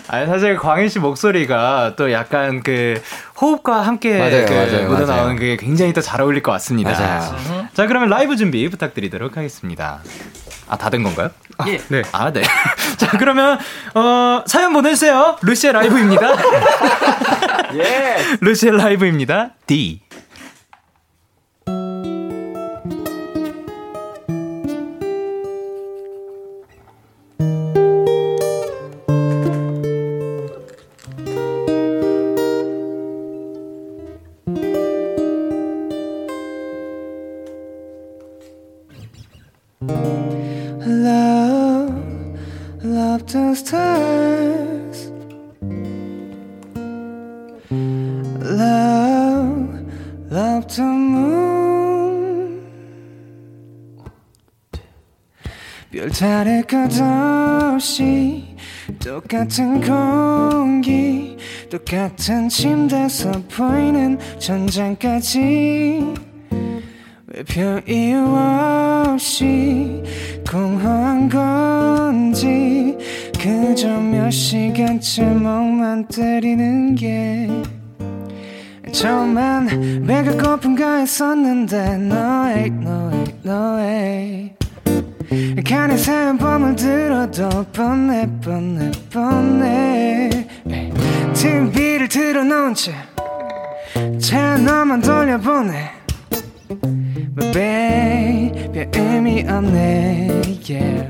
아니 0.08 0.26
사실 0.26 0.56
광희 0.58 0.88
씨 0.90 1.00
목소리가 1.00 1.94
또 1.98 2.12
약간 2.14 2.64
그 2.64 3.02
호흡과 3.40 3.82
함께 3.82 4.18
맞아요, 4.18 4.46
그 4.46 4.54
맞아요, 4.54 4.88
묻어 4.90 5.06
나오는 5.06 5.36
게 5.36 5.58
굉장히 5.58 5.92
또 5.94 6.00
잘 6.02 6.22
어울릴 6.22 6.42
것 6.42 6.52
같습니다. 6.54 6.92
맞아요. 6.92 7.68
자 7.74 7.86
그러면 7.88 8.08
라이브 8.10 8.36
준비 8.38 8.68
부탁드리도록 8.70 9.36
하겠습니다. 9.36 10.00
아 10.70 10.78
다 10.78 10.90
된 10.90 11.04
건가요? 11.04 11.30
예. 11.68 11.78
네. 11.90 12.02
아 12.14 12.32
네. 12.32 12.42
자 12.98 13.18
그러면 13.18 13.60
어 13.94 14.44
사연 14.48 14.72
보내주세요. 14.74 15.38
루시의 15.42 15.74
라이브입니다. 15.74 16.32
예. 17.76 18.18
루시의 18.40 18.78
라이브입니다. 18.78 19.50
D. 19.68 20.00
다를 56.20 56.64
것 56.64 56.90
없이 57.00 58.44
똑같은 58.98 59.80
공기 59.82 61.38
똑같은 61.70 62.50
침대에서 62.50 63.32
보이는 63.56 64.18
전장까지. 64.40 66.16
왜별 67.28 67.84
이유 67.88 68.18
없이 68.26 70.02
공허한 70.50 71.30
건지 71.30 72.98
그저 73.40 73.88
몇 74.00 74.32
시간째 74.32 75.24
멍만 75.24 76.08
때리는 76.08 76.96
게. 76.96 77.48
처음엔 78.92 80.04
배가 80.08 80.56
고픈가 80.56 80.96
했었는데 80.96 81.98
너의 81.98 82.72
너의 82.72 83.26
너의 83.44 84.37
간에 85.68 85.98
새운 85.98 86.38
밤을 86.38 86.78
들어도 86.78 87.66
뻔해 87.74 88.26
뻔해 88.42 88.90
뻔해. 89.12 90.30
TV를 91.34 92.08
틀어놓은 92.08 92.74
채 92.74 92.94
채널만 94.18 95.02
돌려보내. 95.02 95.92
But 97.36 97.52
babe 97.52 98.72
별 98.72 98.90
의미 98.96 99.42
없네 99.42 100.42
yeah. 100.70 101.10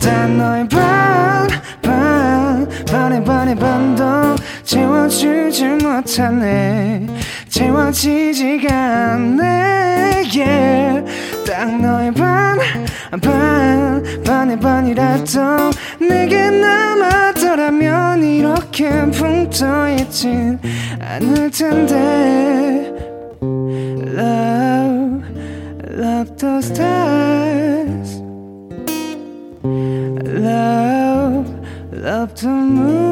단 0.00 0.36
너의 0.36 0.68
반, 0.68 1.48
반, 1.80 2.68
반의 2.90 3.24
반의 3.24 3.54
반도 3.54 4.34
채워주지 4.64 5.64
못하네. 5.84 7.06
채워지지가 7.48 8.68
않네 9.14 10.24
yeah 10.34 11.25
딱 11.56 11.80
너의 11.80 12.12
반, 12.12 12.58
반, 13.22 14.02
반의 14.22 14.60
반이라도 14.60 15.70
내게 16.06 16.50
남았더라면 16.50 18.22
이렇게 18.22 18.90
붕 19.10 19.48
떠있진 19.48 20.58
않을 21.00 21.50
텐데 21.50 22.92
Love, 24.12 25.24
love 25.98 26.36
the 26.36 26.58
stars 26.58 28.20
Love, 29.64 31.48
love 31.90 32.34
the 32.34 32.48
moon 32.52 33.05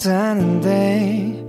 떴다는데 0.00 1.46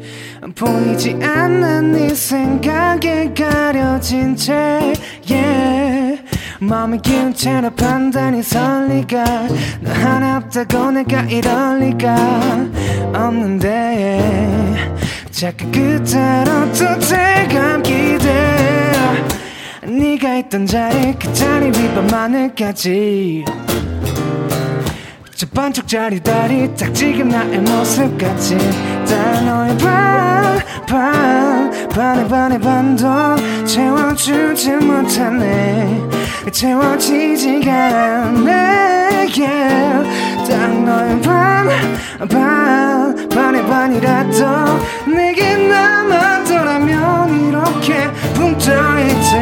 보이지 0.56 1.18
않는 1.22 1.94
네 1.94 2.14
생각에 2.14 3.34
가려진 3.34 4.36
채 4.36 4.94
yeah. 5.30 6.22
마음이 6.60 7.00
기운 7.02 7.34
채로 7.34 7.70
판단이 7.72 8.44
설리가 8.44 9.24
너 9.80 9.92
하나 9.92 10.38
없다고 10.38 10.92
내가 10.92 11.22
이럴 11.22 11.80
리가 11.80 12.16
없는데 13.16 14.76
자꾸 15.32 15.66
그대로 15.72 16.72
또 16.74 17.00
대감 17.08 17.82
기대 17.82 18.62
네가 19.84 20.38
있던 20.38 20.66
자리 20.66 21.18
그 21.18 21.34
자리 21.34 21.68
위반 21.68 22.10
하늘까지 22.10 23.46
저 25.42 25.48
반쪽짜리 25.48 26.20
다리 26.20 26.72
딱 26.76 26.94
지금 26.94 27.30
나의 27.30 27.58
모습 27.62 28.16
같이 28.16 28.56
다 29.10 29.42
너의 29.42 29.76
반, 29.80 30.60
반, 30.86 31.90
반의 31.90 32.28
반의 32.28 32.60
반도 32.60 33.08
채워주지 33.66 34.70
못하네 34.74 36.00
채워지지가 36.52 37.74
않네 37.74 38.52
yeah. 39.36 40.48
딱 40.48 40.84
너의 40.84 41.20
반, 41.24 41.70
반, 42.30 43.30
반의 43.30 43.66
반이라도 43.66 44.46
내게 45.08 45.58
남았더라면 45.58 47.48
이렇게 47.48 48.12
붕 48.36 48.56
떠있진 48.60 49.40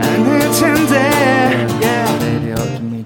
않을 0.00 0.50
텐데 0.52 1.66
yeah. 1.82 2.37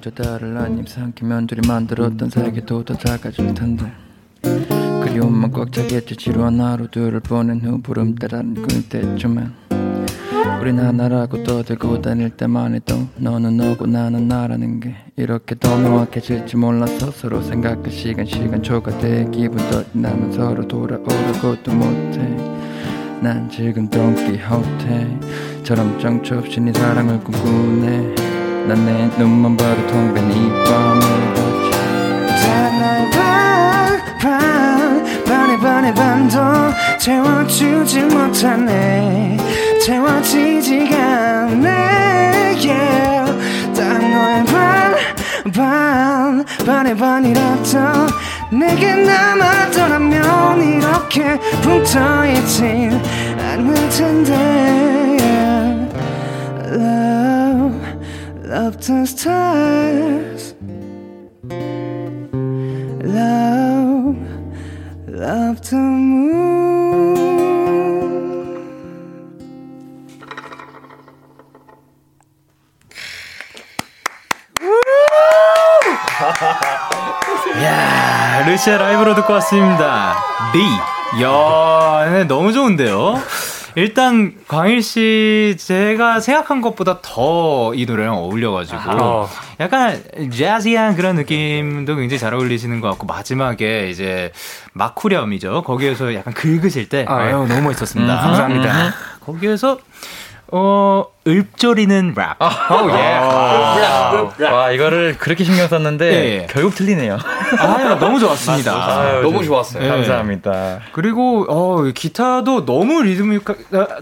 저 0.03 0.11
달을 0.11 0.59
한입 0.59 0.89
삼키면 0.89 1.47
둘이 1.47 1.61
만들었던 1.69 2.29
세계도 2.29 2.85
더 2.85 2.99
작아질 2.99 3.55
텐데. 3.55 3.93
그리움만 4.43 5.53
꽉 5.53 5.71
차겠지 5.71 6.17
지루한 6.17 6.61
하루들을 6.61 7.21
보낸 7.21 7.61
후 7.61 7.81
따라는 8.19 8.55
그때쯤엔. 8.63 9.53
우린 10.61 10.81
하나라고 10.81 11.45
떠들고 11.45 12.03
다닐 12.03 12.31
때만 12.31 12.75
해도 12.75 13.07
너는 13.17 13.57
너고 13.57 13.87
나는 13.87 14.27
나라는 14.27 14.81
게 14.81 14.97
이렇게 15.15 15.55
더 15.55 15.79
명확해질지 15.79 16.57
몰라서 16.57 17.13
서로 17.13 17.41
생각할 17.41 17.89
시간 17.93 18.27
시간 18.27 18.61
초과돼. 18.61 19.29
기분도 19.31 19.85
나면 19.93 20.33
서로 20.33 20.67
돌아오려고도 20.67 21.73
못해. 21.73 22.19
난 23.21 23.49
지금 23.49 23.89
돈키호테처럼 23.89 24.41
정처 26.01 26.39
없이 26.39 26.61
네 26.61 26.73
사랑을 26.73 27.21
꿈꾸네 27.21 28.32
난 28.67 28.87
내 28.87 29.11
눈만 29.19 29.57
봐도 29.57 29.87
통변 29.89 30.31
이 30.31 30.49
밤을 30.65 31.01
단 32.41 33.11
반, 33.11 34.19
반, 34.19 35.25
반의 35.25 35.59
반의 35.59 35.95
반도 35.95 36.39
채워주지 36.99 38.03
못하네. 38.03 39.37
채워지지가 39.85 40.97
않네. 40.97 41.93
딱 43.75 43.99
너의 43.99 44.45
반, 44.45 44.95
반, 45.53 46.45
반의 46.65 46.97
반이라도 46.97 48.07
내게 48.51 48.95
남았더라면 48.95 50.63
이렇게 50.63 51.39
붕떠있진 51.63 53.01
않을 53.39 53.89
텐데 53.91 55.02
love 58.53 58.77
the 58.87 59.07
stars 59.07 60.55
Love, 63.03 64.17
the 65.63 65.77
moon 65.77 67.33
야 77.63 78.43
루시아 78.47 78.79
라이브로 78.79 79.15
듣고 79.15 79.33
왔습니다. 79.35 80.17
리. 80.53 80.63
야, 81.23 82.11
네, 82.11 82.25
너무 82.25 82.53
좋은데요? 82.53 83.21
일단 83.75 84.35
광일 84.49 84.83
씨 84.83 85.57
제가 85.59 86.21
생각한 86.21 86.61
것보다 86.61 87.01
더 87.03 87.73
이 87.75 87.87
노래랑 87.87 88.17
어울려가지고 88.17 88.79
아. 88.79 89.29
약간 89.61 90.03
재즈한 90.31 90.97
그런 90.97 91.17
느낌도 91.17 91.97
굉장히 91.97 92.19
잘 92.19 92.35
어울리시는 92.35 92.81
것 92.81 92.89
같고 92.91 93.07
마지막에 93.07 93.89
이제 93.89 94.33
마쿠렴이죠 94.75 95.63
거기에서 95.63 96.15
약간 96.15 96.35
긁으실 96.35 96.89
때 96.89 97.05
아, 97.09 97.17
아유, 97.17 97.47
너무 97.49 97.63
멋있었습니다. 97.63 98.13
음, 98.15 98.21
감사합니다. 98.21 98.87
음. 98.87 98.91
거기에서 99.21 99.79
어, 100.55 101.07
읊조리는 101.27 102.15
랩. 102.15 102.37
오, 102.39 102.45
어, 102.45 102.91
예. 102.91 103.03
아, 103.03 104.53
와, 104.53 104.71
이거를 104.71 105.17
그렇게 105.19 105.45
신경 105.45 105.67
썼는데, 105.67 106.13
예, 106.13 106.43
예. 106.43 106.47
결국 106.51 106.75
틀리네요. 106.75 107.17
아, 107.59 107.97
너무 107.99 108.21
좋았습니다. 108.21 108.73
아, 108.73 109.21
너무 109.23 109.43
좋았어요. 109.43 109.83
예. 109.83 109.89
감사합니다. 109.89 110.81
그리고, 110.93 111.47
어, 111.49 111.83
기타도 111.95 112.67
너무 112.67 113.03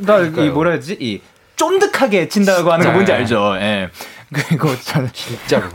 나, 0.01 0.19
이 0.19 0.49
뭐라 0.51 0.73
해야지? 0.73 0.97
이, 0.99 1.21
쫀득하게 1.55 2.29
친다고 2.29 2.73
하는 2.73 2.85
거 2.85 2.93
뭔지 2.93 3.13
알죠? 3.13 3.55
예. 3.61 3.89
그리고 4.33 4.75
저는 4.81 5.11
진짜로. 5.13 5.67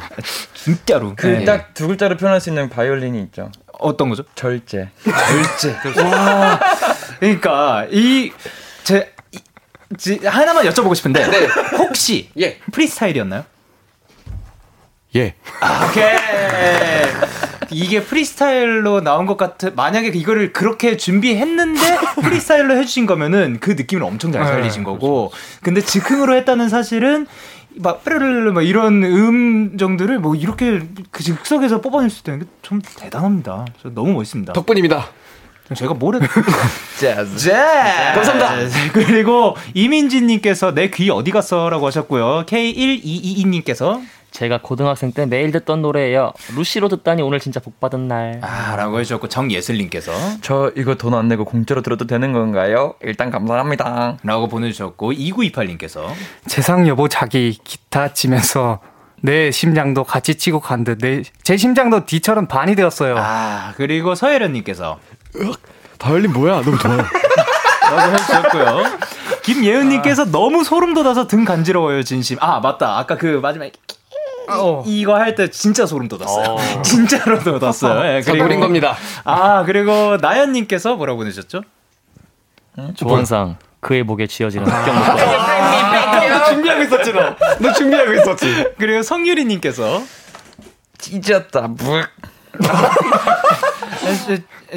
진짜로. 0.53 1.13
그 1.15 1.45
딱두 1.45 1.85
예. 1.85 1.87
글자로 1.87 2.17
표현할 2.17 2.41
수 2.41 2.49
있는 2.49 2.69
바이올린이 2.69 3.21
있죠. 3.23 3.49
어떤 3.79 4.09
거죠? 4.09 4.23
절제. 4.35 4.89
절제. 5.03 6.01
와. 6.03 6.59
그러니까, 7.19 7.85
이, 7.91 8.33
제, 8.83 9.14
하나만 10.25 10.65
여쭤보고 10.65 10.95
싶은데 10.95 11.27
네. 11.29 11.47
혹시 11.77 12.29
예. 12.39 12.57
프리스타일이었나요? 12.71 13.45
예. 15.15 15.33
아, 15.61 15.87
오케이. 15.89 16.05
이게 17.71 18.03
프리스타일로 18.03 19.01
나온 19.01 19.25
것 19.25 19.37
같아. 19.37 19.69
만약에 19.75 20.09
이거를 20.09 20.53
그렇게 20.53 20.97
준비했는데 20.97 21.79
프리스타일로 22.21 22.75
해주신 22.77 23.05
거면은 23.05 23.57
그 23.59 23.71
느낌을 23.71 24.03
엄청 24.03 24.31
잘 24.31 24.43
네, 24.43 24.47
살리신 24.49 24.81
네, 24.81 24.85
거고. 24.85 25.31
근데 25.61 25.81
즉흥으로 25.81 26.35
했다는 26.35 26.69
사실은 26.69 27.25
막 27.77 28.03
뾰르르 28.05 28.51
막 28.51 28.61
이런 28.61 29.03
음정들을 29.03 30.19
뭐 30.19 30.35
이렇게 30.35 30.81
그 31.11 31.23
즉석에서 31.23 31.81
뽑아낼 31.81 32.09
수 32.09 32.21
있다는 32.21 32.39
게 32.41 32.45
좀 32.61 32.81
대단합니다. 32.81 33.65
너무 33.93 34.13
멋있습니다. 34.13 34.53
덕분입니다. 34.53 35.07
제가 35.73 35.93
뭘 35.95 36.15
했... 36.15 36.21
재즈. 36.99 37.37
재즈. 37.37 37.51
감사합니다. 37.51 38.91
그리고 38.93 39.55
이민진님께서 39.73 40.73
내 40.73 40.89
귀 40.91 41.09
어디 41.09 41.31
갔어라고 41.31 41.87
하셨고요. 41.87 42.45
K1222님께서 42.45 44.01
제가 44.31 44.59
고등학생 44.61 45.11
때 45.13 45.25
매일 45.25 45.51
듣던 45.51 45.81
노래예요. 45.81 46.33
루시로 46.55 46.89
듣다니 46.89 47.21
오늘 47.21 47.39
진짜 47.39 47.59
복 47.61 47.79
받은 47.79 48.07
날. 48.09 48.39
아, 48.43 48.75
라고 48.75 48.99
해주셨고, 48.99 49.29
정예슬님께서. 49.29 50.11
저 50.41 50.71
이거 50.75 50.95
돈 50.95 51.13
안 51.13 51.29
내고 51.29 51.45
공짜로 51.45 51.81
들어도 51.81 52.05
되는 52.05 52.33
건가요? 52.33 52.95
일단 53.01 53.31
감사합니다. 53.31 54.17
라고 54.23 54.47
보내주셨고, 54.49 55.13
2928님께서. 55.13 56.07
재상 56.47 56.85
여보 56.87 57.07
자기 57.07 57.57
기타 57.63 58.11
치면서 58.13 58.81
내 59.21 59.51
심장도 59.51 60.03
같이 60.03 60.35
치고 60.35 60.59
간듯 60.59 60.97
내 60.99 61.23
제 61.43 61.55
심장도 61.55 62.05
뒤처럼 62.05 62.47
반이 62.47 62.75
되었어요. 62.75 63.15
아, 63.17 63.73
그리고 63.77 64.15
서혜련님께서. 64.15 64.99
바이올린 65.99 66.33
뭐야? 66.33 66.61
너무 66.61 66.77
좋아요. 66.77 66.97
라고 66.97 68.11
해주셨고요. 68.13 68.83
김예은님께서 69.43 70.23
아. 70.23 70.25
너무 70.31 70.63
소름 70.63 70.93
돋아서 70.93 71.27
등 71.27 71.45
간지러워요, 71.45 72.03
진심. 72.03 72.37
아, 72.41 72.59
맞다. 72.59 72.97
아까 72.97 73.17
그 73.17 73.39
마지막에. 73.41 73.71
어. 74.47 74.83
이거 74.85 75.15
할 75.15 75.33
때 75.35 75.49
진짜 75.49 75.85
소름 75.87 76.07
돋았어요. 76.07 76.45
어. 76.51 76.57
진짜로 76.83 77.39
돋았어요. 77.39 78.01
네, 78.03 78.21
그리고 78.21 78.43
노린 78.43 78.59
겁니다. 78.59 78.95
아 79.23 79.63
그리고 79.63 80.17
나연님께서 80.21 80.95
뭐라고 80.95 81.17
보내셨죠? 81.17 81.61
응? 82.77 82.93
조원상 82.95 83.57
그의 83.79 84.03
목에 84.03 84.27
쥐어지는 84.27 84.67
흑경 84.67 84.95
아. 84.95 86.29
너 86.29 86.45
준비하고 86.45 86.81
있었지 86.83 87.11
너. 87.13 87.35
너 87.59 87.73
준비하고 87.73 88.13
있었지. 88.13 88.65
그리고 88.77 89.01
성유리님께서 89.01 90.03
찢었다 90.99 91.61
묵. 91.67 92.05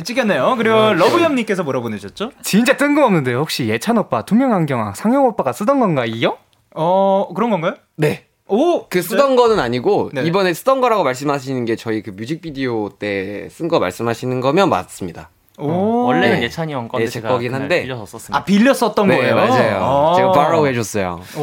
찍혔네요. 0.05 0.55
그리고 0.57 0.77
아, 0.77 0.93
러브염님께서 0.93 1.63
뭐라 1.65 1.81
보내셨죠? 1.81 2.31
진짜 2.43 2.77
뜬금없는데 2.77 3.35
혹시 3.35 3.69
예찬 3.69 3.99
오빠 3.99 4.23
투명 4.23 4.53
안경 4.53 4.93
상영 4.95 5.25
오빠가 5.27 5.53
쓰던 5.53 5.81
건가요? 5.81 6.37
어 6.75 7.29
그런 7.35 7.51
건가요? 7.51 7.75
네. 7.97 8.25
오, 8.51 8.87
그 8.89 9.03
쓰던 9.03 9.31
네? 9.31 9.37
거는 9.37 9.59
아니고 9.61 10.11
네. 10.15 10.23
이번에 10.23 10.55
쓰던 10.55 10.81
거라고 10.81 11.05
말씀하시는 11.05 11.65
게 11.67 11.77
저희 11.77 12.03
그 12.03 12.11
뮤직비디오 12.11 12.89
때 12.91 13.49
쓴 13.51 13.69
거 13.69 13.79
말씀하시는 13.79 14.41
거면 14.41 14.71
맞습니다. 14.71 15.29
오. 15.59 15.71
어, 15.71 15.75
원래는 16.07 16.37
네. 16.39 16.43
예찬이 16.45 16.73
형 16.73 16.89
건데 16.89 17.07
네, 17.07 17.11
제가 17.11 17.29
거긴 17.29 17.53
한데 17.55 17.83
빌려서 17.83 18.07
썼습니다. 18.07 18.39
아 18.39 18.45
빌렸었던 18.45 19.09
네, 19.09 19.17
거예요? 19.19 19.35
맞아요. 19.35 19.77
아. 19.85 20.15
제가 20.17 20.33
바로 20.33 20.67
해줬어요. 20.67 21.21
오, 21.37 21.43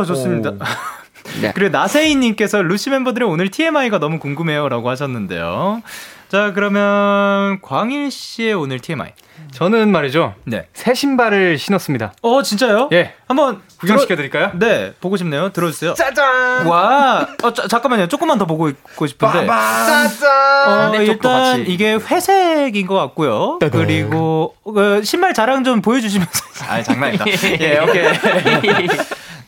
오 0.00 0.04
좋습니다. 0.04 0.52
오. 1.26 1.40
네. 1.40 1.52
그리고 1.54 1.70
나세이님께서 1.70 2.62
루시 2.62 2.90
멤버들의 2.90 3.28
오늘 3.28 3.50
TMI가 3.50 3.98
너무 3.98 4.18
궁금해요라고 4.18 4.88
하셨는데요. 4.90 5.82
자, 6.28 6.52
그러면 6.52 7.60
광일 7.62 8.10
씨의 8.10 8.54
오늘 8.54 8.80
TMI. 8.80 9.12
저는 9.52 9.92
말이죠. 9.92 10.34
네. 10.44 10.66
새 10.72 10.94
신발을 10.94 11.58
신었습니다. 11.58 12.14
어, 12.22 12.42
진짜요? 12.42 12.88
예. 12.92 13.14
한번 13.28 13.60
구경시켜 13.78 14.16
드릴까요? 14.16 14.50
네, 14.54 14.94
보고 15.00 15.16
싶네요. 15.16 15.52
들어주세요. 15.52 15.94
짜잔! 15.94 16.66
와, 16.66 17.28
어, 17.42 17.52
자, 17.52 17.68
잠깐만요. 17.68 18.08
조금만 18.08 18.38
더 18.38 18.46
보고 18.46 18.68
있고 18.68 19.06
싶은데. 19.06 19.46
짜잔! 19.46 20.94
어, 20.94 21.02
일단 21.02 21.66
이게 21.66 21.94
회색인 21.94 22.86
것 22.86 22.94
같고요. 22.96 23.58
네. 23.60 23.68
그리고 23.70 24.56
그 24.64 25.02
신발 25.04 25.34
자랑 25.34 25.62
좀 25.62 25.82
보여주시면서. 25.82 26.44
아, 26.68 26.82
장난이다. 26.82 27.24
예, 27.60 27.78
오케이. 27.78 28.08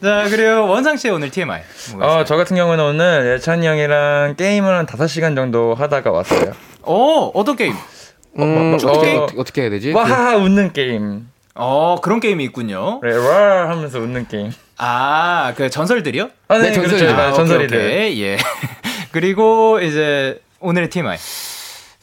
자, 0.03 0.27
그리고 0.29 0.69
원상 0.69 0.97
씨의 0.97 1.15
오늘 1.15 1.31
TMI. 1.31 1.61
어, 2.01 2.25
저 2.27 2.37
같은 2.37 2.57
경우는 2.57 2.85
오늘 2.85 3.35
예찬이 3.35 3.67
형이랑 3.67 4.35
게임을 4.37 4.77
한 4.77 4.87
5시간 4.87 5.35
정도 5.35 5.75
하다가 5.75 6.11
왔어요. 6.11 6.53
어, 6.83 7.31
어떤 7.35 7.57
게임? 7.57 7.73
음, 7.73 8.43
어, 8.43 8.45
뭐, 8.45 8.63
뭐, 8.63 8.75
어떻게, 8.75 9.17
어, 9.17 9.27
어떻게 9.39 9.63
해야 9.63 9.71
되지? 9.71 9.93
그... 9.93 9.99
웃는 9.99 10.73
게임. 10.73 11.29
어, 11.55 11.97
그런 12.03 12.21
게임이 12.21 12.45
있군요. 12.45 13.01
네, 13.03 13.17
와 13.17 13.71
하면서 13.71 13.99
웃는 13.99 14.29
게임. 14.29 14.53
아, 14.77 15.55
그 15.57 15.71
전설들이요? 15.71 16.29
아, 16.49 16.59
네, 16.59 16.69
네 16.69 16.73
전설, 16.73 16.99
그렇죠. 16.99 17.17
아, 17.17 17.33
전설이들. 17.33 17.79
오케이, 17.79 18.23
예. 18.23 18.37
그리고 19.11 19.81
이제 19.81 20.41
오늘의 20.61 20.91
TMI. 20.91 21.17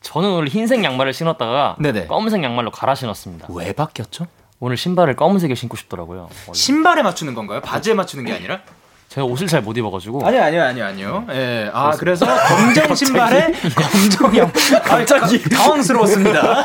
저는 0.02 0.30
오늘 0.30 0.48
흰색 0.48 0.84
양말을 0.84 1.14
신었다가 1.14 1.78
네네. 1.80 2.08
검은색 2.08 2.44
양말로 2.44 2.72
갈아 2.72 2.96
신었습니다. 2.96 3.48
왜 3.50 3.72
바뀌었죠? 3.72 4.28
오늘 4.63 4.78
신발을 4.78 5.17
검은색에 5.17 5.56
신고 5.56 5.76
싶더라고요. 5.76 6.30
원래. 6.47 6.54
신발에 6.54 7.04
맞추는 7.04 7.34
건가요? 7.36 7.60
바지에 7.60 7.93
맞추는 7.95 8.23
게 8.23 8.32
아니라? 8.32 8.62
제가 9.10 9.26
옷을 9.28 9.45
잘 9.47 9.62
못 9.62 9.76
입어가지고. 9.78 10.26
아니요, 10.26 10.41
아니요, 10.41 10.63
아니요, 10.63 10.86
아니요. 10.86 11.26
예. 11.32 11.69
아, 11.73 11.91
그래서 11.91 12.26
검정 12.26 12.95
신발에 12.95 13.52
검정 13.76 14.38
양. 14.38 14.49
갑자기 14.86 15.43
당황스러웠습니다. 15.49 16.63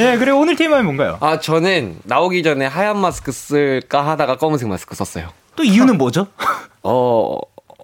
예, 0.00 0.16
그리고 0.16 0.38
오늘 0.40 0.56
테마는 0.56 0.86
뭔가요? 0.86 1.18
아, 1.20 1.38
저는 1.38 1.98
나오기 2.04 2.42
전에 2.42 2.64
하얀 2.64 2.96
마스크 2.98 3.30
쓸까 3.30 4.06
하다가 4.08 4.38
검은색 4.38 4.66
마스크 4.68 4.94
썼어요. 4.94 5.28
또 5.54 5.64
이유는 5.64 5.98
뭐죠? 5.98 6.28
어, 6.82 7.38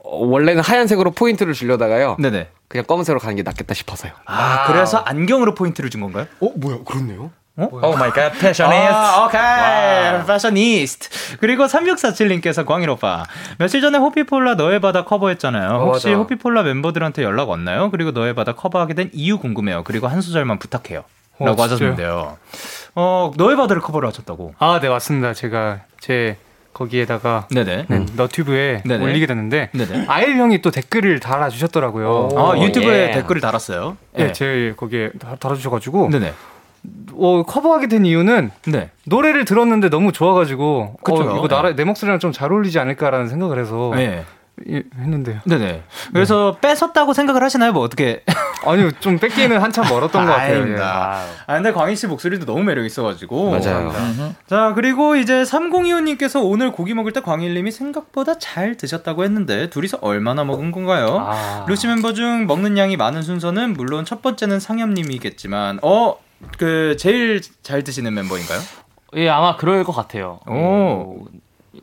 원래는 0.05 0.63
하얀색으로 0.63 1.11
포인트를 1.11 1.53
주려다가요. 1.53 2.17
네네. 2.19 2.49
그냥 2.67 2.87
검은색으로 2.87 3.21
가는 3.21 3.37
게 3.37 3.43
낫겠다 3.43 3.75
싶어서요. 3.75 4.13
아, 4.25 4.65
그래서 4.69 4.97
안경으로 4.97 5.55
포인트를 5.55 5.91
준 5.91 6.01
건가요? 6.01 6.27
어, 6.41 6.49
뭐야, 6.57 6.79
그렇네요. 6.87 7.31
oh 7.59 7.97
my 7.97 8.11
God, 8.11 8.31
fashionist. 8.39 8.93
아, 8.93 9.25
오케이. 9.27 10.27
fashionist. 10.27 11.37
그리고 11.41 11.65
3647님께서 11.67 12.65
광일 12.65 12.89
오빠. 12.91 13.25
며칠 13.59 13.81
전에 13.81 13.99
호피폴라 13.99 14.55
너의 14.55 14.81
바다 14.81 15.05
커버했잖아요. 15.05 15.71
어, 15.71 15.85
혹시 15.87 16.09
맞아. 16.09 16.19
호피폴라 16.19 16.63
멤버들한테 16.63 17.25
연락 17.25 17.49
왔나요? 17.49 17.91
그리고 17.91 18.13
너의 18.13 18.35
바다 18.35 18.53
커버하게 18.53 18.95
된 18.95 19.11
이유 19.13 19.39
궁금해요. 19.39 19.83
그리고 19.83 20.07
한 20.07 20.21
소절만 20.21 20.61
부탁해요. 20.61 21.03
어, 21.41 21.45
라고 21.45 21.61
하셨는데요. 21.63 22.37
어, 22.95 23.33
너의 23.37 23.57
바다를 23.57 23.83
커버를 23.83 24.09
하셨다고. 24.09 24.55
아, 24.61 24.79
네, 24.81 24.89
맞습니다. 24.89 25.35
제가 25.35 25.81
제 26.01 26.37
거기에다가 26.75 27.49
네네. 27.51 27.87
네, 27.89 28.07
너튜브에 28.15 28.83
네네. 28.85 29.03
올리게 29.03 29.27
됐는데 29.27 29.71
네네. 29.73 30.05
아일 30.07 30.37
형이 30.37 30.63
또 30.63 30.71
댓글을 30.71 31.19
달아주셨더라고요. 31.19 32.29
아, 32.37 32.57
유튜브에 32.57 33.09
예. 33.09 33.11
댓글을 33.11 33.41
달았어요. 33.41 33.97
네, 34.15 34.27
예. 34.27 34.33
제 34.33 34.75
거기에 34.77 35.11
달아주셔가지고 35.41 36.11
네네. 36.11 36.33
어, 37.15 37.43
커버하게 37.43 37.89
된 37.89 38.05
이유는 38.07 38.51
네. 38.67 38.91
노래를 39.07 39.45
들었는데 39.45 39.91
너무 39.91 40.13
좋아가지고 40.13 40.97
그쵸, 41.03 41.23
어, 41.23 41.37
이거 41.37 41.49
나라 41.49 41.75
내 41.75 41.85
목소리랑 41.85 42.19
좀 42.21 42.33
잘 42.33 42.53
어울리지 42.53 42.79
않을까라는 42.79 43.29
생각을 43.29 43.59
해서 43.59 43.93
네. 43.97 44.25
했는데요. 44.67 45.41
네네. 45.45 45.83
그래서 46.13 46.57
네. 46.61 46.69
뺏었다고 46.69 47.13
생각을 47.13 47.43
하시나요? 47.43 47.73
뭐 47.73 47.83
어떻게? 47.83 48.23
아니요, 48.67 48.91
좀 49.01 49.19
뺏기는 49.19 49.57
한참 49.57 49.85
멀었던 49.89 50.27
것 50.27 50.33
같아요. 50.33 50.69
예. 50.73 50.77
아, 50.81 51.25
근데 51.47 51.73
광희 51.73 51.95
씨 51.95 52.07
목소리도 52.09 52.45
너무 52.45 52.65
매력 52.65 52.85
있어가지고. 52.85 53.51
맞아요. 53.53 53.93
자, 54.49 54.73
그리고 54.75 55.15
이제 55.17 55.43
3025님께서 55.45 56.41
오늘 56.45 56.73
고기 56.73 56.93
먹을 56.95 57.13
때 57.13 57.21
광일님이 57.21 57.71
생각보다 57.71 58.39
잘 58.39 58.77
드셨다고 58.77 59.23
했는데 59.25 59.71
둘이서 59.71 59.99
얼마나 60.01 60.43
먹은 60.45 60.73
건가요? 60.73 61.25
아. 61.29 61.65
루시 61.69 61.87
멤버 61.87 62.13
중 62.13 62.47
먹는 62.47 62.77
양이 62.79 62.97
많은 62.97 63.23
순서는 63.23 63.75
물론 63.75 64.05
첫 64.05 64.23
번째는 64.23 64.59
상엽님이겠지만, 64.61 65.79
어, 65.83 66.17
그 66.59 66.97
제일 66.99 67.41
잘 67.63 67.85
드시는 67.85 68.15
멤버인가요? 68.15 68.61
예, 69.17 69.29
아마 69.29 69.57
그럴 69.57 69.85
것 69.85 69.93
같아요. 69.93 70.41
오. 70.47 70.53
어, 70.53 71.25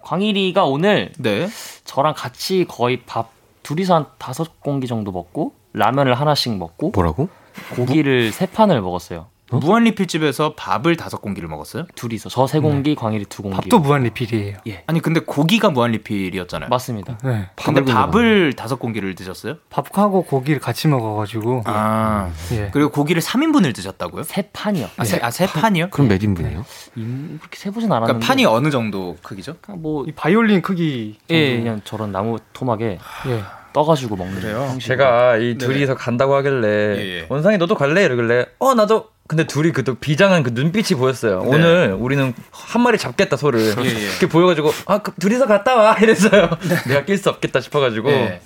광일이가 0.01 0.65
오늘 0.65 1.11
네. 1.17 1.47
저랑 1.83 2.13
같이 2.15 2.65
거의 2.67 3.01
밥 3.05 3.31
둘이서 3.63 3.95
한 3.95 4.05
다섯 4.17 4.61
공기 4.61 4.87
정도 4.87 5.11
먹고 5.11 5.53
라면을 5.73 6.13
하나씩 6.13 6.55
먹고 6.57 6.91
뭐라고? 6.91 7.29
고기를 7.75 8.31
세 8.31 8.45
판을 8.45 8.81
먹었어요. 8.81 9.27
어? 9.51 9.57
무한리필집에서 9.57 10.55
밥을 10.55 10.95
다섯 10.95 11.21
공기를 11.21 11.47
먹었어요? 11.49 11.85
둘이서 11.95 12.29
저 12.29 12.47
세 12.47 12.59
공기, 12.59 12.91
네. 12.91 12.95
광일이 12.95 13.25
두 13.25 13.43
공기. 13.43 13.55
밥도 13.55 13.79
무한리필이에요. 13.79 14.57
예. 14.67 14.83
아니 14.87 14.99
근데 15.01 15.19
고기가 15.19 15.69
무한리필이었잖아요. 15.69 16.69
맞습니다. 16.69 17.17
네. 17.23 17.47
근데 17.55 17.83
밥을 17.83 18.53
다섯 18.53 18.77
공기를 18.77 19.13
드셨어요? 19.15 19.55
밥하고 19.69 20.23
고기를 20.23 20.59
같이 20.59 20.87
먹어가지고. 20.87 21.63
아. 21.65 22.31
예. 22.53 22.69
그리고 22.71 22.89
고기를 22.91 23.21
3인분을 23.21 23.75
드셨다고요? 23.75 24.23
세 24.23 24.49
판이요. 24.53 24.89
아, 24.97 25.03
세, 25.05 25.19
아, 25.21 25.29
세 25.31 25.45
판이요? 25.45 25.89
그럼 25.91 26.07
몇 26.07 26.23
인분이요? 26.23 26.65
네. 26.95 27.03
그렇게 27.39 27.57
세보진 27.57 27.91
않았는데. 27.91 28.13
그러니까 28.13 28.27
판이 28.27 28.45
어느 28.45 28.69
정도 28.71 29.15
크기죠? 29.21 29.55
그러니까 29.61 29.81
뭐 29.81 30.05
바이올린 30.15 30.61
크기. 30.61 31.17
예, 31.29 31.57
그냥 31.57 31.81
저런 31.83 32.11
나무 32.11 32.37
토막에. 32.53 32.99
예. 33.27 33.41
떠가지고 33.75 34.15
먹는 34.15 34.41
거예요. 34.41 34.77
제가 34.81 35.35
이 35.37 35.57
둘이서 35.57 35.93
네 35.95 35.97
간다고 35.97 36.33
하길래 36.35 36.67
예, 36.97 37.19
예. 37.19 37.25
원상이 37.27 37.57
너도 37.57 37.75
갈래 37.75 38.05
이러길래 38.05 38.45
어 38.59 38.73
나도 38.73 39.09
근데 39.27 39.45
둘이 39.45 39.71
그 39.73 39.83
또 39.83 39.95
비장한 39.95 40.43
그 40.43 40.51
눈빛이 40.53 40.97
보였어요. 40.97 41.41
네. 41.43 41.47
오늘 41.49 41.97
우리는 41.99 42.33
한 42.51 42.81
마리 42.81 42.97
잡겠다 42.97 43.35
소를 43.35 43.59
예, 43.79 43.85
예. 43.85 43.89
이렇게 44.09 44.27
보여가지고 44.29 44.71
아 44.85 44.99
그, 44.99 45.11
둘이서 45.19 45.45
갔다 45.45 45.75
와 45.75 45.97
이랬어요. 46.01 46.49
네. 46.69 46.75
내가 46.87 47.03
낄 47.05 47.17
수 47.17 47.29
없겠다 47.29 47.59
싶어가지고 47.59 48.09
예. 48.11 48.41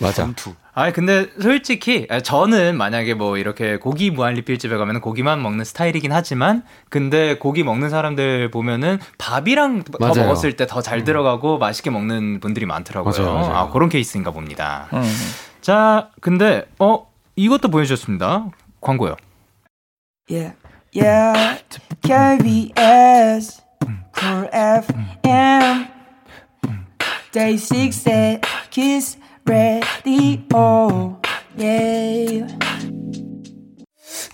맞아. 0.00 0.24
전투. 0.24 0.54
아 0.72 0.92
근데 0.92 1.26
솔직히 1.40 2.06
저는 2.22 2.76
만약에 2.76 3.14
뭐 3.14 3.36
이렇게 3.36 3.76
고기 3.76 4.10
무한리필집에 4.10 4.76
가면 4.76 5.00
고기만 5.00 5.42
먹는 5.42 5.64
스타일이긴 5.64 6.12
하지만 6.12 6.62
근데 6.88 7.36
고기 7.36 7.62
먹는 7.64 7.90
사람들 7.90 8.50
보면은 8.50 8.98
밥이랑 9.18 9.84
맞아요. 9.98 10.14
더 10.14 10.22
먹었을 10.22 10.54
때 10.56 10.66
더잘 10.66 11.00
음. 11.00 11.04
들어가고 11.04 11.58
맛있게 11.58 11.90
먹는 11.90 12.40
분들이 12.40 12.66
많더라고요. 12.66 13.12
맞아요, 13.24 13.34
맞아요. 13.34 13.56
아 13.56 13.70
그런 13.70 13.88
케이스인가 13.88 14.30
봅니다. 14.30 14.88
음. 14.92 15.02
자 15.60 16.08
근데 16.20 16.64
어 16.78 17.06
이것도 17.36 17.68
보여주셨습니다. 17.68 18.46
광고요. 18.80 19.16
Yeah, 20.30 20.54
yeah, 20.94 21.60
KBS, 22.02 23.62
Cool 24.16 24.48
FM, 24.52 25.88
Day 27.32 27.56
6 27.56 28.40
Kiss 28.70 29.18
Radio, 29.50 31.18
yeah. 31.58 32.56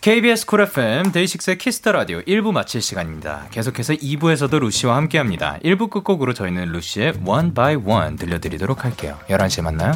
KBS 0.02 0.44
쿨 0.44 0.61
FM 0.61 1.11
데이식스의 1.11 1.57
키스 1.57 1.79
더 1.79 1.92
라디오 1.92 2.20
1부 2.20 2.52
마칠 2.52 2.83
시간입니다. 2.83 3.46
계속해서 3.50 3.94
2부에서도 3.94 4.59
루시와 4.59 4.94
함께 4.94 5.16
합니다. 5.16 5.59
1부 5.64 5.88
끝곡으로 5.88 6.35
저희는 6.35 6.70
루시의 6.70 7.14
One 7.26 7.55
by 7.55 7.76
One 7.76 8.16
들려드리도록 8.16 8.85
할게요. 8.85 9.18
11시에 9.31 9.62
만나요. 9.62 9.92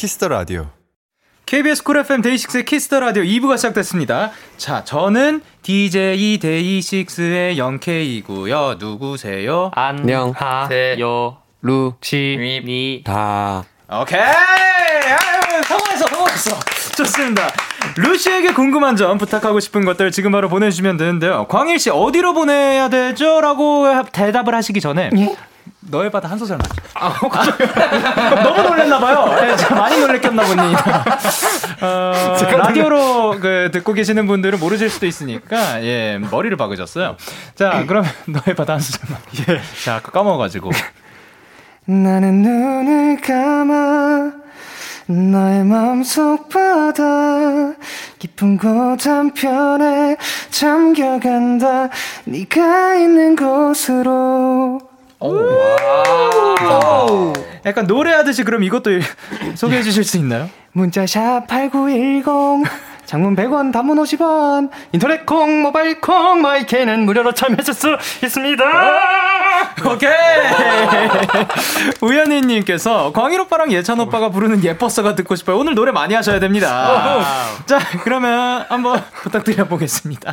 키스 0.00 0.18
더 0.18 0.28
라디오. 0.28 0.68
KBS 1.44 1.82
쿨 1.82 1.98
FM 1.98 2.22
데이식스의 2.22 2.64
키스 2.64 2.87
더 2.87 3.00
라디오 3.00 3.22
2부가 3.22 3.58
시작됐습니다. 3.58 4.30
자, 4.56 4.82
저는 4.82 5.42
DJ 5.60 6.38
데이식스의 6.38 7.58
영케이고요. 7.58 8.76
누구세요? 8.78 9.70
안녕하세요. 9.74 11.36
루시입니다. 11.60 13.62
오케이. 13.92 14.20
아유, 14.22 15.62
성공했어, 15.68 16.06
성공했어. 16.06 16.58
좋습니다. 16.96 17.48
루시에게 17.98 18.54
궁금한 18.54 18.96
점, 18.96 19.18
부탁하고 19.18 19.60
싶은 19.60 19.84
것들 19.84 20.12
지금 20.12 20.32
바로 20.32 20.48
보내주시면 20.48 20.96
되는데요. 20.96 21.46
광일 21.50 21.78
씨, 21.78 21.90
어디로 21.90 22.32
보내야 22.32 22.88
되죠? 22.88 23.42
라고 23.42 23.84
대답을 24.12 24.54
하시기 24.54 24.80
전에. 24.80 25.10
예? 25.14 25.36
너의 25.80 26.10
바다 26.10 26.28
한 26.28 26.38
소절만. 26.38 26.64
아, 26.94 27.06
아 27.08 28.42
너무 28.42 28.62
놀랬나봐요. 28.62 29.40
네, 29.40 29.56
제가 29.56 29.74
많이 29.74 29.98
놀랬겠나 30.00 30.42
보니. 30.42 30.74
어, 31.82 32.36
라디오로 32.40 33.38
그, 33.40 33.70
듣고 33.72 33.92
계시는 33.92 34.26
분들은 34.26 34.58
모르실 34.58 34.90
수도 34.90 35.06
있으니까, 35.06 35.82
예, 35.82 36.18
머리를 36.30 36.56
박으셨어요. 36.56 37.16
자, 37.54 37.84
그러면 37.86 38.10
너의 38.26 38.54
바다 38.56 38.74
한 38.74 38.80
소절만. 38.80 39.18
예. 39.48 39.60
자, 39.84 39.96
아까 39.96 40.10
까먹어가지고. 40.10 40.70
나는 41.86 42.42
눈을 42.42 43.20
감아 43.20 44.32
너의 45.06 45.64
마음속 45.64 46.48
바다 46.48 47.72
깊은 48.20 48.58
곳 48.58 49.06
한편에 49.06 50.16
잠겨간다 50.50 51.88
네가 52.26 52.94
있는 52.96 53.34
곳으로 53.34 54.89
오. 55.20 55.32
약간 57.66 57.86
노래하듯이 57.86 58.42
그럼 58.44 58.62
이것도 58.64 58.90
소개해 59.54 59.82
주실 59.82 60.04
수 60.04 60.16
있나요? 60.16 60.48
문자샵 60.72 61.46
8910 61.46 62.64
장문 63.04 63.34
100원 63.34 63.72
단문 63.72 63.98
50원 63.98 64.70
인터넷 64.92 65.26
콩 65.26 65.62
모바일 65.62 66.00
콩 66.00 66.42
마이케는 66.42 67.04
무료로 67.06 67.34
참여하실 67.34 67.74
수 67.74 67.96
있습니다. 68.22 68.64
오케이. 69.92 70.10
우연히님께서 72.00 73.12
광일 73.12 73.40
오빠랑 73.40 73.72
예찬 73.72 73.98
오빠가 73.98 74.28
부르는 74.30 74.62
예뻤어가 74.62 75.16
듣고 75.16 75.34
싶어요. 75.34 75.58
오늘 75.58 75.74
노래 75.74 75.90
많이 75.90 76.14
하셔야 76.14 76.38
됩니다. 76.38 77.18
자 77.66 77.80
그러면 78.04 78.64
한번 78.68 79.02
부탁드려 79.22 79.64
보겠습니다 79.66 80.32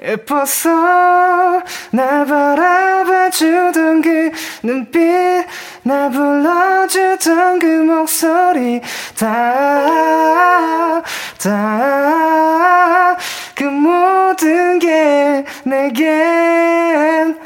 예뻤어 0.00 1.62
날 1.90 2.24
바라봐주던 2.26 4.02
그 4.02 4.30
눈빛 4.62 5.44
나 5.82 6.08
불러주던 6.08 7.58
그 7.58 7.66
목소리. 7.66 8.80
다 9.18 11.02
다 11.38 13.16
그 13.54 13.64
모든 13.64 14.78
게 14.78 15.44
내겐 15.64 17.38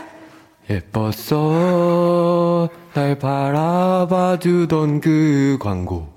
예뻤어 0.68 2.68
날 2.92 3.18
바라봐주던 3.18 5.00
그 5.00 5.56
광고 5.58 6.12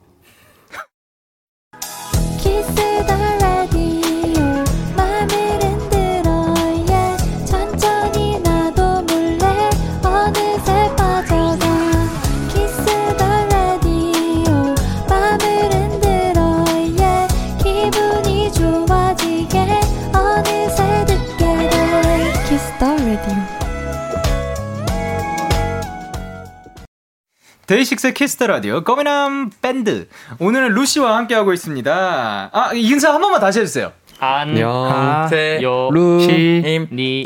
데이식스의 27.67 28.13
키스 28.13 28.35
더 28.35 28.47
라디오 28.47 28.84
꺼미남 28.84 29.49
밴드 29.62 30.08
오늘은 30.39 30.73
루시와 30.73 31.17
함께하고 31.17 31.51
있습니다. 31.54 32.49
아 32.54 32.71
인사 32.73 33.13
한 33.13 33.21
번만 33.21 33.39
다시 33.41 33.60
해주세요. 33.60 33.91
안녕하세요. 34.19 35.89
루시니. 35.91 37.23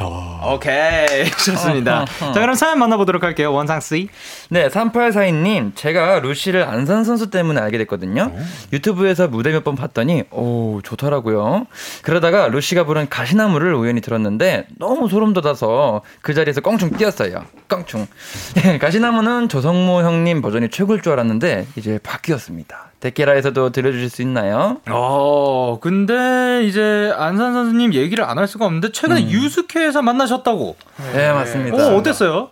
오케이. 0.54 1.26
좋습니다. 1.46 2.06
자, 2.06 2.32
그럼 2.34 2.56
사연 2.56 2.80
만나보도록 2.80 3.24
할게요. 3.24 3.54
원상씨. 3.54 4.10
네, 4.50 4.68
3842님. 4.70 5.76
제가 5.76 6.20
루시를 6.20 6.64
안산 6.64 7.04
선수 7.04 7.30
때문에 7.30 7.62
알게 7.62 7.78
됐거든요. 7.78 8.32
오. 8.34 8.40
유튜브에서 8.74 9.28
무대 9.28 9.52
몇 9.52 9.60
번 9.64 9.76
봤더니, 9.76 10.24
오, 10.32 10.80
좋더라고요. 10.84 11.68
그러다가 12.02 12.48
루시가 12.48 12.86
부른 12.86 13.10
가시나무를 13.10 13.74
우연히 13.76 14.00
들었는데, 14.02 14.68
너무 14.80 15.10
소름 15.10 15.34
돋아서 15.34 16.02
그 16.22 16.34
자리에서 16.34 16.62
껑충 16.62 16.92
뛰었어요. 16.92 17.46
껑충. 17.68 18.08
가시나무는 18.80 19.50
조성모 19.50 20.02
형님 20.02 20.42
버전이 20.42 20.70
최고일 20.70 21.02
줄 21.02 21.12
알았는데, 21.14 21.68
이제 21.76 22.00
바뀌었습니다. 22.02 22.89
데케라에서도 23.00 23.70
들려주실 23.72 24.10
수 24.10 24.22
있나요? 24.22 24.78
어, 24.90 25.78
근데 25.82 26.64
이제 26.66 27.14
안산 27.16 27.54
선수님 27.54 27.94
얘기를 27.94 28.24
안 28.26 28.38
할 28.38 28.48
수가 28.48 28.66
없는데 28.66 28.92
최근에 28.92 29.22
음. 29.24 29.30
유스케에서 29.30 30.02
만나셨다고. 30.02 30.76
네, 31.14 31.32
맞습니다. 31.34 31.78
어, 31.78 31.96
어땠어요? 31.96 32.50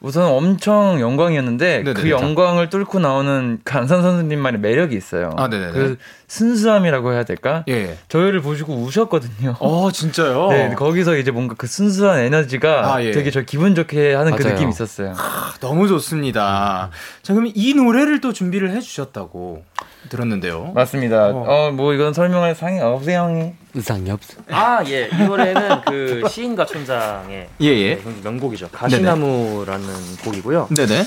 우선 0.00 0.24
엄청 0.24 0.98
영광이었는데 0.98 1.82
네네, 1.82 1.92
그 1.92 2.08
영광을 2.08 2.70
뚫고 2.70 3.00
나오는 3.00 3.60
간산 3.64 4.00
선수님만의 4.00 4.60
매력이 4.60 4.96
있어요. 4.96 5.34
아, 5.36 5.48
네네. 5.48 5.72
그 5.72 5.98
순수함이라고 6.26 7.12
해야 7.12 7.24
될까? 7.24 7.64
예. 7.68 7.98
저희를 8.08 8.40
보시고 8.40 8.74
우셨거든요. 8.76 9.56
어, 9.60 9.90
진짜요? 9.92 10.48
네, 10.48 10.74
거기서 10.74 11.16
이제 11.16 11.30
뭔가 11.30 11.54
그 11.58 11.66
순수한 11.66 12.20
에너지가 12.20 12.94
아, 12.94 13.04
예. 13.04 13.12
되게 13.12 13.30
저 13.30 13.42
기분 13.42 13.74
좋게 13.74 14.14
하는 14.14 14.32
그 14.34 14.42
맞아요. 14.42 14.54
그 14.54 14.54
느낌이 14.54 14.70
있었어요. 14.70 15.14
아, 15.18 15.52
너무 15.60 15.86
좋습니다. 15.86 16.90
음. 16.90 16.96
자, 17.22 17.34
그럼 17.34 17.50
이 17.54 17.74
노래를 17.74 18.22
또 18.22 18.32
준비를 18.32 18.70
해주셨다고 18.70 19.64
들었는데요. 20.08 20.72
맞습니다. 20.74 21.28
어, 21.28 21.44
어 21.46 21.70
뭐 21.72 21.92
이건 21.94 22.12
설명할 22.14 22.54
상이 22.54 22.80
없어요, 22.80 23.16
형이. 23.18 23.52
의상이 23.74 24.10
없어. 24.10 24.34
아, 24.50 24.82
예. 24.86 25.08
이 25.12 25.16
노래는 25.22 25.82
그 25.86 26.22
시인과 26.28 26.66
촌장의 26.66 27.48
예, 27.60 27.66
예. 27.66 27.94
네, 27.96 28.02
명곡이죠. 28.24 28.68
가시나무라는 28.72 29.86
네네. 29.86 30.22
곡이고요. 30.24 30.68
네네. 30.74 31.04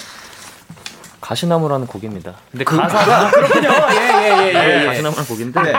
가시나무라는 1.21 1.87
곡입니다. 1.87 2.35
근데 2.51 2.63
그, 2.65 2.75
가사가 2.77 3.27
아, 3.27 3.31
그렇군요. 3.31 3.69
예, 3.69 3.95
예, 3.95 4.23
예, 4.23 4.47
예. 4.47 4.51
네, 4.79 4.85
가시나무라는 4.85 5.27
곡인데. 5.27 5.61
네. 5.61 5.73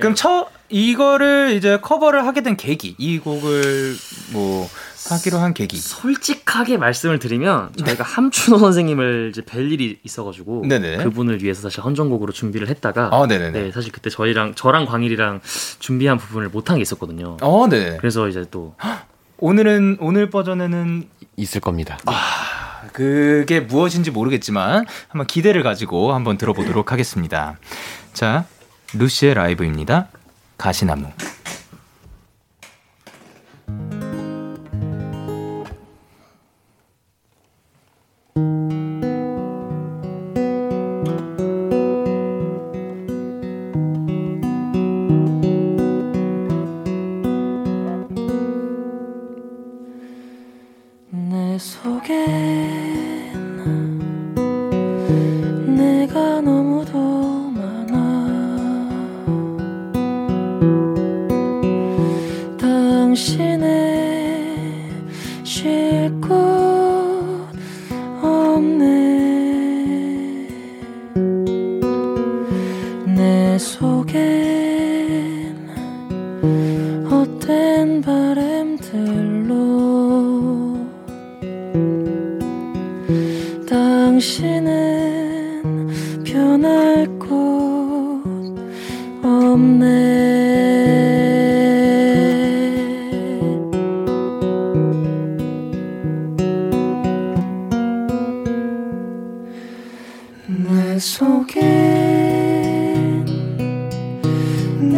그럼 0.00 0.14
첫 0.14 0.48
이거를 0.70 1.54
이제 1.56 1.78
커버를 1.80 2.26
하게 2.26 2.42
된 2.42 2.56
계기, 2.56 2.94
이 2.98 3.18
곡을 3.18 3.94
뭐 4.32 4.68
하기로 5.08 5.38
한 5.38 5.54
계기. 5.54 5.78
솔직하게 5.78 6.76
말씀을 6.76 7.18
드리면 7.18 7.72
네. 7.76 7.84
저희가 7.84 8.04
네. 8.04 8.10
함춘호 8.14 8.58
선생님을 8.58 9.30
이제 9.32 9.40
뵐 9.42 9.72
일이 9.72 9.98
있어가지고 10.04 10.66
네네. 10.68 10.98
그분을 10.98 11.42
위해서 11.42 11.62
사실 11.62 11.80
헌정곡으로 11.82 12.32
준비를 12.32 12.68
했다가 12.68 13.10
아, 13.12 13.26
네, 13.26 13.70
사실 13.72 13.92
그때 13.92 14.10
저희랑 14.10 14.54
저랑 14.54 14.86
광일이랑 14.86 15.40
준비한 15.78 16.18
부분을 16.18 16.50
못한 16.50 16.76
게 16.76 16.82
있었거든요. 16.82 17.38
어, 17.40 17.66
네. 17.68 17.96
그래서 17.98 18.28
이제 18.28 18.44
또 18.50 18.74
오늘은 19.38 19.98
오늘 20.00 20.28
버전에는 20.30 21.08
있을 21.36 21.60
겁니다. 21.60 21.98
아, 22.04 22.82
그게 22.92 23.60
무엇인지 23.60 24.10
모르겠지만 24.10 24.84
한번 25.08 25.26
기대를 25.26 25.62
가지고 25.62 26.12
한번 26.12 26.36
들어보도록 26.36 26.92
하겠습니다. 26.92 27.56
자, 28.12 28.44
루시의 28.94 29.34
라이브입니다. 29.34 30.08
가시나무. 30.58 31.06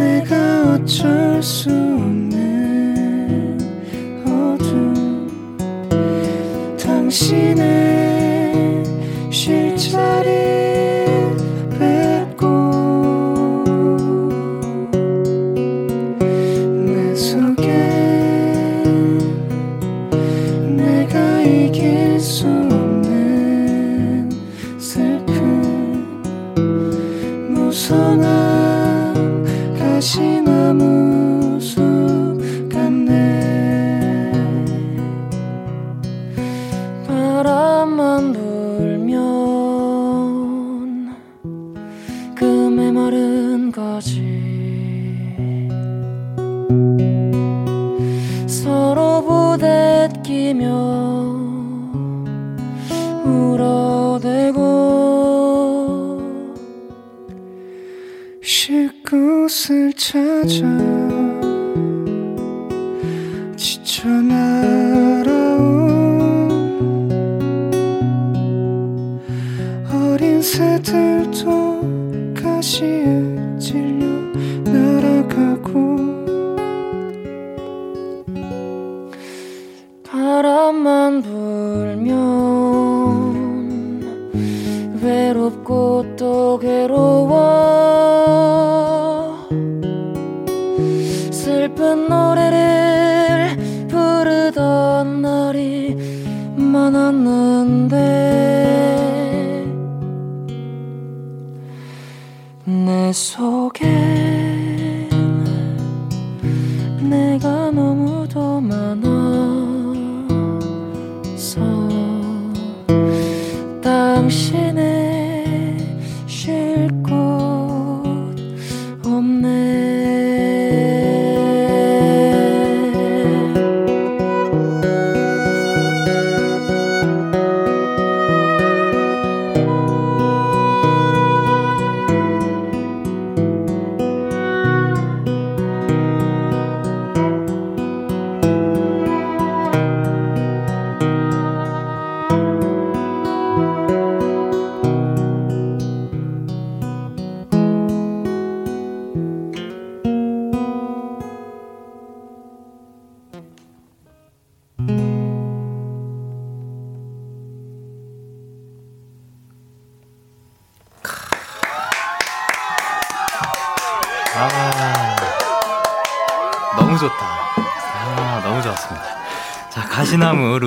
내가 0.00 0.74
어쩔 0.74 1.42
수 1.42 1.68
없는 1.68 3.58
어둠. 4.24 5.28
당신의 6.78 7.79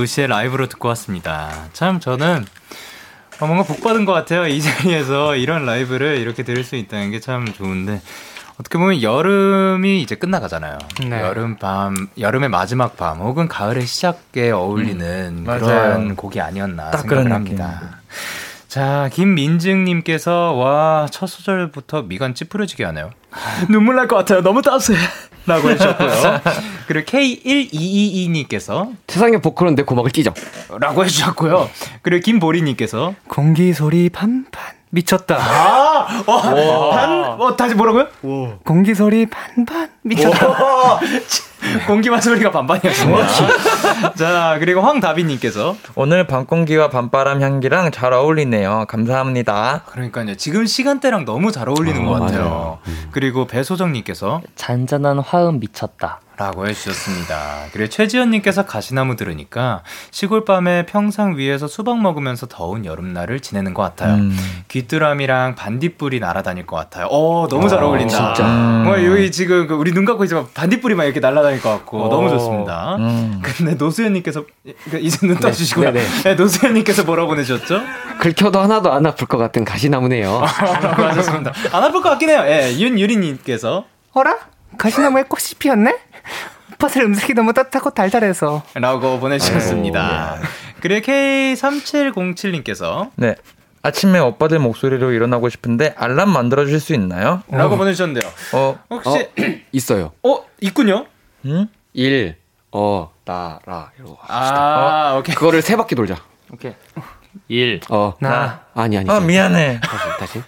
루시의 0.04 0.28
라이브로 0.28 0.68
듣고 0.68 0.90
왔습니다. 0.90 1.50
참 1.74 2.00
저는 2.00 2.46
어, 3.40 3.46
뭔가 3.48 3.64
복 3.64 3.82
받은 3.82 4.06
것 4.06 4.12
같아요. 4.14 4.48
이 4.48 4.62
자리에서 4.62 5.36
이런 5.36 5.66
라이브를 5.66 6.18
이렇게 6.18 6.44
들을 6.44 6.64
수 6.64 6.76
있다는 6.76 7.12
게 7.12 7.20
참 7.20 7.46
좋은데 7.52 8.02
어떻게 8.60 8.78
보면 8.78 9.02
여름이 9.02 10.02
이제 10.02 10.16
끝나가잖아요. 10.16 10.78
네. 11.08 11.22
여름 11.22 11.56
밤, 11.58 12.08
여름의 12.20 12.50
마지막 12.50 12.98
밤 12.98 13.20
혹은 13.20 13.48
가을의 13.48 13.86
시작에 13.86 14.52
어울리는 14.52 15.38
음, 15.40 15.46
그런 15.46 16.16
곡이 16.16 16.40
아니었나 16.40 16.92
생각을 16.98 17.32
합니다. 17.32 17.82
자, 18.68 19.10
김민증님께서 19.14 20.54
와, 20.54 21.08
첫 21.12 21.28
소절부터 21.28 22.04
미간 22.04 22.34
찌푸려지게 22.36 22.84
하네요. 22.86 23.10
눈물 23.70 23.96
날 23.96 24.08
것 24.08 24.18
같아요. 24.18 24.42
너무 24.42 24.62
따스해. 24.62 24.98
라고 25.46 25.70
해주셨고요. 25.70 26.42
그리고 26.88 27.06
K1222님께서 27.06 28.96
세상에 29.08 29.38
보컬은 29.38 29.76
내 29.76 29.84
고막을 29.84 30.12
찢어. 30.12 30.34
라고 30.80 31.04
해주셨고요. 31.04 31.70
그리고 32.02 32.24
김보리님께서 32.24 33.16
공기 33.28 33.74
소리 33.74 34.10
반반. 34.10 34.83
미쳤다. 34.94 35.38
아, 35.38 36.24
어, 36.28 36.90
반, 36.92 37.24
어, 37.42 37.56
다시 37.58 37.74
뭐라고요? 37.74 38.08
오. 38.22 38.60
공기 38.64 38.94
소리 38.94 39.26
반반 39.26 39.90
미쳤다. 40.04 41.00
공기와 41.88 42.22
소리가 42.22 42.52
반반이었습니다. 42.52 44.14
자, 44.16 44.58
그리고 44.60 44.82
황다비님께서 44.82 45.76
오늘 45.96 46.28
밤 46.28 46.46
공기와 46.46 46.90
밤바람 46.90 47.42
향기랑 47.42 47.92
잘 47.92 48.14
어울리네요. 48.14 48.86
감사합니다. 48.88 49.82
그러니까요. 49.88 50.36
지금 50.36 50.68
시간대랑 50.68 51.26
너무 51.26 51.52
잘 51.52 51.70
어울리는 51.70 52.06
어, 52.06 52.12
것 52.12 52.20
같아요. 52.20 52.78
음. 52.86 53.10
그리고 53.12 53.48
배소정님께서 53.48 54.42
잔잔한 54.56 55.18
화음 55.20 55.60
미쳤다. 55.60 56.20
라고 56.36 56.68
해주셨습니다. 56.68 57.66
그리고 57.72 57.90
최지연님께서 57.90 58.66
가시나무 58.66 59.16
들으니까 59.16 59.84
시골 60.10 60.46
밤에 60.46 60.86
평상 60.86 61.38
위에서 61.38 61.68
수박 61.68 62.02
먹으면서 62.02 62.48
더운 62.48 62.86
여름날을 62.86 63.40
지내는 63.40 63.74
것 63.76 63.84
같아요. 63.84 64.16
음. 64.16 64.36
귀뚜라미랑 64.68 65.54
반딧불이 65.56 66.20
날아다닐 66.20 66.66
것 66.66 66.76
같아요. 66.76 67.06
어, 67.12 67.48
너무 67.50 67.70
잘 67.70 67.84
어, 67.84 67.88
어울린다. 67.88 68.34
진짜. 68.34 68.48
음. 68.50 68.84
뭐 68.86 69.06
여기 69.06 69.32
지금 69.32 69.68
그 69.68 69.76
우리 69.76 69.94
눈 69.94 70.06
감고 70.06 70.24
있지만 70.24 70.48
반딧불이만 70.54 71.06
이렇게 71.06 71.20
날아다닐 71.20 71.62
것 71.62 71.70
같고 71.70 72.06
어. 72.06 72.10
너무 72.10 72.30
좋습니다. 72.30 72.96
음. 72.96 73.40
근데 73.44 73.76
노수연님께서 73.76 74.44
그러니까 74.86 74.98
이제 74.98 75.28
눈 75.28 75.38
떠주시고요. 75.38 75.92
네, 75.92 76.02
네, 76.02 76.24
네. 76.24 76.36
노수연님께서 76.36 77.04
뭐라 77.04 77.28
보내셨죠? 77.28 77.80
긁혀도 78.20 78.60
하나도 78.60 78.92
안 78.92 79.06
아플 79.06 79.28
것 79.28 79.38
같은 79.38 79.64
가시나무네요. 79.66 80.44
라고 80.82 81.04
하셨습니다. 81.04 81.54
안 81.72 81.84
아플 81.84 82.02
것 82.02 82.10
같긴 82.10 82.30
해요. 82.30 82.42
예, 82.46 82.72
네, 82.72 82.80
윤유리님께서 82.80 83.86
어라? 84.14 84.38
가시나무에 84.78 85.24
꽃이 85.24 85.54
피었네? 85.60 85.96
팥을 86.80 87.04
음색이 87.06 87.34
너무 87.34 87.54
따뜻하고 87.54 87.92
달달해서. 87.92 88.64
라고 88.76 89.20
보내주셨습니다. 89.20 90.40
그리고 90.82 91.06
K3707님께서. 91.06 93.10
네. 93.16 93.36
아침에 93.86 94.20
오빠들 94.20 94.60
목소리로 94.60 95.12
일어나고 95.12 95.50
싶은데 95.50 95.94
알람 95.98 96.30
만들어 96.30 96.64
주실 96.64 96.80
수 96.80 96.94
있나요? 96.94 97.44
라고 97.50 97.76
어. 97.76 97.78
보내주셨는데요. 97.78 98.32
어. 98.54 98.80
혹시 98.90 99.10
어, 99.10 99.28
있어요. 99.74 100.14
어, 100.24 100.46
있군요. 100.62 101.06
응? 101.46 101.68
1 101.94 102.38
어, 102.72 103.12
나, 103.26 103.60
라 103.66 103.92
이러고. 104.00 104.18
아, 104.28 105.14
어, 105.16 105.20
오케이. 105.20 105.36
그거를 105.36 105.62
세 105.62 105.76
바퀴 105.76 105.96
돌자. 105.96 106.16
오케이. 106.52 106.74
1 107.50 107.82
어, 107.90 108.14
나. 108.20 108.62
아니 108.74 108.98
아니. 108.98 109.10
아, 109.10 109.20
미안해. 109.20 109.82
다시 109.82 110.04
다시. 110.20 110.42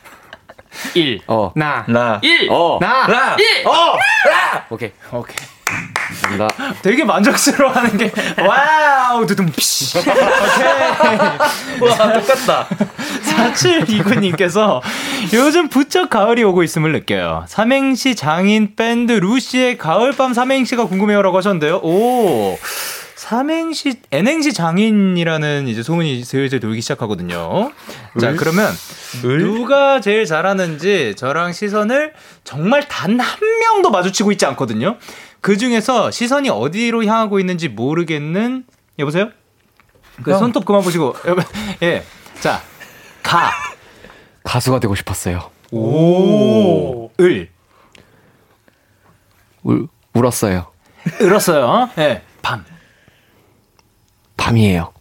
1 0.97 1.21
어, 1.27 1.51
나. 1.55 1.83
나. 1.89 2.19
1 2.23 2.47
어, 2.49 2.77
나. 2.79 3.05
라. 3.07 3.35
1 3.37 3.67
어, 3.67 3.71
라. 4.29 4.65
오케이. 4.69 4.91
오케이. 5.11 5.35
감사합니다. 5.65 6.47
되게 6.81 7.03
만족스러워하는 7.03 7.97
게 7.97 8.11
와우 8.41 9.25
두둥 9.25 9.51
피시. 9.51 9.97
오케이. 9.97 10.07
와 11.89 12.13
똑같다. 12.13 12.67
4729님께서 13.23 14.81
요즘 15.33 15.67
부쩍 15.67 16.09
가을이 16.09 16.43
오고 16.43 16.63
있음을 16.63 16.91
느껴요. 16.91 17.45
삼행시 17.47 18.15
장인 18.15 18.75
밴드 18.75 19.13
루시의 19.13 19.77
가을밤 19.77 20.33
삼행시가 20.33 20.85
궁금해요라고 20.85 21.37
하셨는데요. 21.37 21.77
오. 21.77 22.57
삼행시, 23.15 23.95
N행시 24.11 24.53
장인이라는 24.53 25.67
이제 25.67 25.81
소문이 25.81 26.23
슬슬 26.23 26.59
돌기 26.59 26.81
시작하거든요. 26.81 27.71
자, 28.21 28.33
그러면 28.33 28.71
누가 29.23 29.99
제일 29.99 30.25
잘하는지 30.27 31.15
저랑 31.17 31.51
시선을 31.51 32.13
정말 32.43 32.87
단 32.87 33.19
한 33.19 33.39
명도 33.61 33.89
마주치고 33.89 34.31
있지 34.33 34.45
않거든요. 34.45 34.97
그 35.45 35.57
중에서 35.57 36.09
시선이 36.09 36.49
어디로 36.49 37.05
향하고 37.05 37.39
있는지 37.39 37.69
모르겠는, 37.69 38.65
여보세요? 38.97 39.29
그 40.23 40.31
형. 40.31 40.39
손톱 40.39 40.65
그만 40.65 40.81
보시고, 40.81 41.13
예. 41.83 42.03
자, 42.39 42.63
가. 43.21 43.51
가수가 44.43 44.79
되고 44.79 44.95
싶었어요. 44.95 45.51
오. 45.69 47.11
을. 47.19 47.51
울, 49.61 49.87
울었어요. 50.15 50.65
울었어요. 51.21 51.91
예. 51.99 52.01
네. 52.01 52.23
밤. 52.41 52.65
밤이에요. 54.37 54.93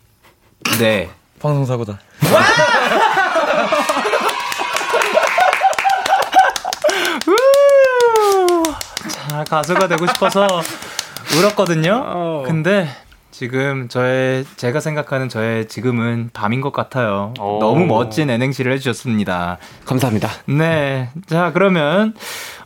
네. 0.79 1.09
방송 1.41 1.65
사고다. 1.65 1.99
자, 9.35 9.43
가수가 9.43 9.89
되고 9.89 10.07
싶어서 10.07 10.47
울었거든요. 11.37 12.05
어. 12.07 12.45
근데 12.47 12.87
지금 13.33 13.89
저의 13.89 14.45
제가 14.57 14.79
생각하는 14.79 15.29
저의 15.29 15.67
지금은 15.67 16.31
밤인 16.33 16.61
것 16.61 16.73
같아요. 16.73 17.35
오. 17.41 17.59
너무 17.59 17.85
멋진 17.87 18.31
N행시를 18.31 18.71
해주셨습니다. 18.75 19.59
감사합니다. 19.87 20.31
네, 20.47 21.11
자 21.27 21.51
그러면 21.53 22.15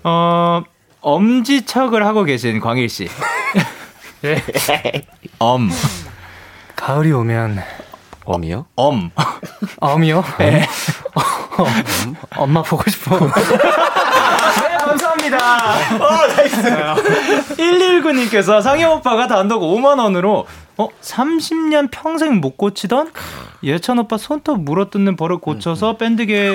어 0.05 0.62
엄지척을 1.01 2.05
하고 2.05 2.25
계신 2.25 2.61
광일 2.61 2.91
씨. 2.91 3.09
예. 4.27 4.43
엄. 5.39 5.71
가을이 6.77 7.12
오면 7.12 7.62
엄이요? 8.27 8.66
엄. 8.77 9.11
엄이요? 9.81 10.23
네. 10.37 10.66
엄? 11.14 12.14
엄마 12.37 12.62
보고 12.62 12.83
싶어. 12.91 13.19
네, 15.31 15.37
감사합니다. 15.37 16.05
어, 16.05 16.26
nice. 16.37 17.57
119님께서 17.57 18.62
상영 18.62 18.93
오빠가 18.95 19.26
단독 19.26 19.61
5만원으로 19.62 20.45
어? 20.81 20.89
30년 21.03 21.89
평생 21.91 22.37
못 22.41 22.57
고치던 22.57 23.11
예찬 23.64 23.99
오빠 23.99 24.16
손톱 24.16 24.61
물어뜯는 24.61 25.16
버릇 25.16 25.41
고쳐서 25.41 25.97
밴드계 25.97 26.53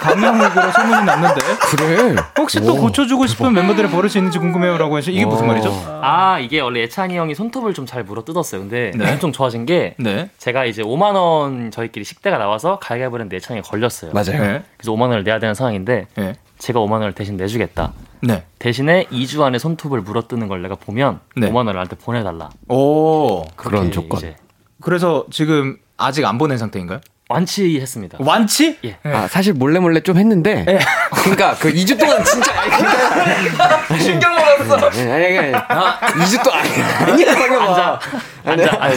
강명목으로 0.00 0.70
소문이 0.72 1.04
났는데 1.04 1.40
그래? 1.70 2.14
혹시 2.38 2.60
또 2.60 2.76
고쳐주고 2.76 3.26
싶은 3.26 3.54
멤버들의 3.54 3.90
버릇이 3.90 4.12
있는지 4.16 4.38
궁금해요라고 4.38 4.98
해서 4.98 5.10
이게 5.10 5.24
무슨 5.24 5.46
말이죠? 5.46 5.72
아 6.02 6.38
이게 6.38 6.60
원래 6.60 6.80
예찬이 6.80 7.16
형이 7.16 7.34
손톱을 7.34 7.72
좀 7.72 7.86
잘 7.86 8.04
물어뜯었어요 8.04 8.60
근데 8.60 8.92
네. 8.94 9.10
엄청 9.12 9.32
좋아진 9.32 9.64
게 9.66 9.94
네. 9.98 10.28
제가 10.38 10.64
이제 10.66 10.82
5만 10.82 11.14
원 11.14 11.70
저희끼리 11.70 12.04
식대가 12.04 12.38
나와서 12.38 12.78
가위바위보 12.78 13.16
했는데 13.16 13.36
예찬이가 13.36 13.68
걸렸어요 13.68 14.12
맞아요 14.12 14.38
네. 14.40 14.62
그래서 14.76 14.92
5만 14.92 15.02
원을 15.02 15.24
내야 15.24 15.38
되는 15.38 15.54
상황인데 15.54 16.06
네. 16.14 16.34
제가 16.58 16.78
5만 16.80 16.92
원을 16.92 17.12
대신 17.14 17.36
내주겠다 17.36 17.92
네. 18.22 18.44
대신에 18.58 19.06
2주 19.06 19.42
안에 19.42 19.58
손톱을 19.58 20.00
물어뜯는 20.00 20.48
걸 20.48 20.62
내가 20.62 20.76
보면 20.76 21.20
네. 21.36 21.50
5만 21.50 21.56
원을 21.56 21.74
나한테 21.74 21.96
보내달라. 21.96 22.50
오 22.68 23.44
그런 23.56 23.90
조건. 23.90 24.18
이제. 24.18 24.36
그래서 24.80 25.26
지금 25.30 25.76
아직 25.96 26.24
안 26.24 26.38
보낸 26.38 26.58
상태인가요? 26.58 27.00
완치했습니다. 27.28 28.18
완치? 28.20 28.78
예. 28.84 28.96
아, 29.04 29.26
사실 29.28 29.54
몰래 29.54 29.78
몰래 29.78 30.00
좀 30.00 30.16
했는데. 30.18 30.64
예. 30.68 30.78
그러니까 31.22 31.54
그 31.58 31.72
2주 31.72 31.98
동안 31.98 32.22
진짜 32.24 32.52
신경 33.98 34.34
먹었어. 34.34 34.88
아니 34.88 35.10
아니 35.10 35.38
아니. 35.38 35.54
아, 35.54 35.98
2주 36.00 36.42
동안 36.42 36.60
아니 36.60 37.24
아니야 37.28 37.60
앉아. 37.60 38.00
아니, 38.44 38.62
앉아. 38.64 38.76
아니, 38.80 38.96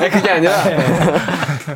아니, 0.00 0.10
그게 0.10 0.30
아니라 0.30 0.62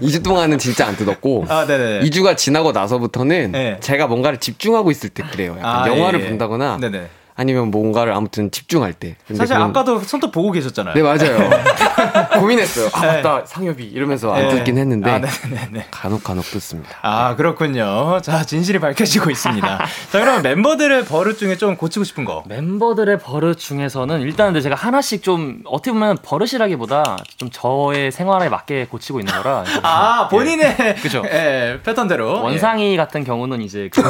2주 0.00 0.24
동안은 0.24 0.58
진짜 0.58 0.86
안 0.86 0.96
뜯었고 0.96 1.46
아, 1.48 1.64
네네. 1.66 2.00
2주가 2.08 2.36
지나고 2.36 2.72
나서부터는 2.72 3.52
네. 3.52 3.76
제가 3.80 4.06
뭔가를 4.06 4.38
집중하고 4.40 4.90
있을 4.90 5.10
때 5.10 5.22
그래요. 5.30 5.54
약간 5.58 5.82
아, 5.82 5.86
영화를 5.88 6.20
예, 6.20 6.24
예. 6.24 6.28
본다거나 6.28 6.78
네네. 6.80 7.08
아니면 7.39 7.70
뭔가를 7.70 8.12
아무튼 8.12 8.51
집중할 8.51 8.93
때. 8.93 9.14
사실 9.28 9.55
그건... 9.55 9.70
아까도 9.70 10.01
손톱 10.01 10.32
보고 10.32 10.51
계셨잖아요. 10.51 10.93
네, 10.93 11.03
맞아요. 11.03 11.49
고민했어요. 12.41 12.91
아, 12.93 13.01
네. 13.01 13.22
맞다. 13.22 13.47
상엽이 13.47 13.84
이러면서 13.84 14.34
안 14.34 14.49
네. 14.49 14.57
뜯긴 14.57 14.76
했는데. 14.76 15.09
아, 15.09 15.20
네네네. 15.20 15.86
간혹 15.93 16.24
간혹 16.24 16.45
뜯습니다. 16.47 16.99
아, 17.03 17.36
그렇군요. 17.36 18.20
자, 18.22 18.43
진실이 18.43 18.80
밝혀지고 18.80 19.30
있습니다. 19.30 19.78
자, 20.11 20.18
그러면 20.18 20.43
멤버들의 20.43 21.05
버릇 21.05 21.39
중에 21.39 21.57
좀 21.57 21.76
고치고 21.76 22.03
싶은 22.03 22.24
거. 22.24 22.43
멤버들의 22.49 23.20
버릇 23.20 23.57
중에서는 23.57 24.20
일단 24.22 24.49
근데 24.49 24.61
제가 24.61 24.74
하나씩 24.74 25.22
좀 25.22 25.61
어떻게 25.64 25.93
보면 25.93 26.18
버릇이라기보다 26.24 27.18
좀 27.36 27.51
저의 27.53 28.11
생활에 28.11 28.49
맞게 28.49 28.86
고치고 28.86 29.20
있는 29.20 29.32
거라. 29.32 29.62
아, 29.84 30.26
본인의 30.28 30.76
예. 30.80 30.95
그죠. 30.95 31.22
예, 31.24 31.78
패턴대로. 31.84 32.43
원상이 32.43 32.95
예. 32.95 32.97
같은 32.97 33.22
경우는 33.22 33.62
이제 33.62 33.89
그 33.93 34.03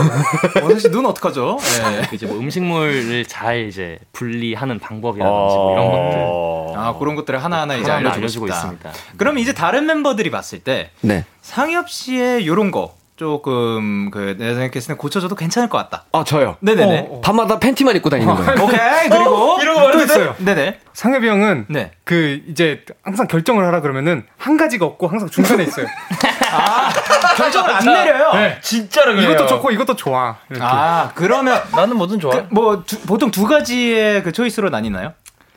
원상 0.63 0.79
씨눈 0.79 1.05
어떡하죠? 1.05 1.59
예. 1.61 2.09
이제 2.15 2.25
뭐 2.25 2.39
음식물 2.39 3.18
잘 3.25 3.67
이제 3.67 3.99
분리하는 4.13 4.79
방법이라든지 4.79 5.55
뭐 5.55 5.73
이런 5.73 5.91
것들. 5.91 6.79
아, 6.79 6.95
그런 6.99 7.17
것들을 7.17 7.43
하나하나 7.43 7.75
이제 7.77 7.91
하나 7.91 8.13
알려주고 8.13 8.47
있습니다. 8.47 8.93
그럼 9.17 9.39
이제 9.39 9.53
다른 9.53 9.87
멤버들이 9.87 10.31
봤을 10.31 10.61
때 10.61 10.91
네. 11.01 11.25
상엽 11.43 11.91
씨의 11.91 12.47
요런 12.47 12.71
거 12.71 12.97
조금 13.19 14.11
그 14.13 14.37
내 14.39 14.55
생각했을 14.55 14.95
때 14.95 14.99
고쳐줘도 14.99 15.35
괜찮을 15.35 15.69
것 15.69 15.77
같다. 15.79 16.05
아 16.13 16.23
저요. 16.23 16.57
네네네. 16.61 17.09
어, 17.11 17.17
어. 17.17 17.21
밤마다 17.21 17.59
팬티만 17.59 17.97
입고 17.97 18.09
다니는 18.09 18.33
거예요. 18.35 18.63
오케이 18.63 19.09
그리고 19.11 19.57
어, 19.57 19.61
이런 19.61 19.75
거 19.93 20.03
있어요. 20.03 20.35
네네. 20.39 20.79
상엽이 20.93 21.29
형은 21.29 21.67
네. 21.69 21.91
그 22.05 22.41
이제 22.49 22.85
항상 23.03 23.27
결정을 23.27 23.67
하라 23.67 23.81
그러면은 23.81 24.25
한 24.37 24.57
가지가 24.57 24.87
없고 24.87 25.09
항상 25.09 25.29
중간에 25.29 25.65
있어요. 25.65 25.87
아 26.53 26.91
결정을 27.37 27.71
안 27.71 27.85
내려요. 27.85 28.33
네. 28.35 28.59
진짜로 28.63 29.15
그래요. 29.15 29.31
이것도 29.33 29.49
좋고 29.49 29.73
이것도 29.73 29.97
좋아. 29.97 30.37
이렇게. 30.51 30.65
아 30.65 31.11
그러면 31.15 31.61
나는 31.75 31.97
뭐든 31.97 32.21
좋아. 32.21 32.33
그, 32.33 32.47
뭐 32.51 32.85
두, 32.85 33.01
보통 33.01 33.31
두 33.33 33.47
가지의 33.47 34.23
그 34.23 34.31
초이스로 34.33 34.71
나뉘나요? 34.71 35.15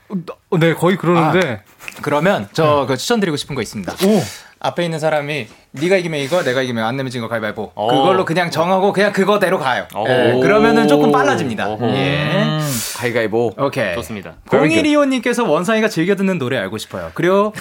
어, 0.10 0.58
네 0.58 0.74
거의 0.74 0.98
그러는데. 0.98 1.62
아, 1.66 1.72
그러면 2.02 2.48
저그 2.54 2.98
추천드리고 2.98 3.38
싶은 3.38 3.56
거 3.56 3.62
있습니다. 3.62 3.94
오. 4.06 4.22
앞에 4.64 4.84
있는 4.84 5.00
사람이 5.00 5.48
네가 5.72 5.98
이기면 5.98 6.20
이거 6.20 6.44
내가 6.44 6.62
이기면 6.62 6.84
안 6.86 6.96
내면 6.96 7.10
진거 7.10 7.28
가위바위보 7.28 7.72
오. 7.74 7.88
그걸로 7.88 8.26
그냥 8.26 8.52
정하고 8.52 8.94
그냥 8.94 9.12
그거대로 9.12 9.58
가요 9.58 9.88
예, 10.08 10.40
그러면은 10.40 10.88
조금 10.88 11.12
빨라집니다 11.12 11.78
예. 11.96 12.60
가위바위보 12.98 13.56
오케이 13.58 13.96
좋습니다 13.96 14.36
0125님께서 14.48 15.50
원상이가 15.50 15.88
즐겨 15.88 16.16
듣는 16.16 16.38
노래 16.38 16.58
알고 16.60 16.78
싶어요 16.78 17.12
그리고 17.16 17.54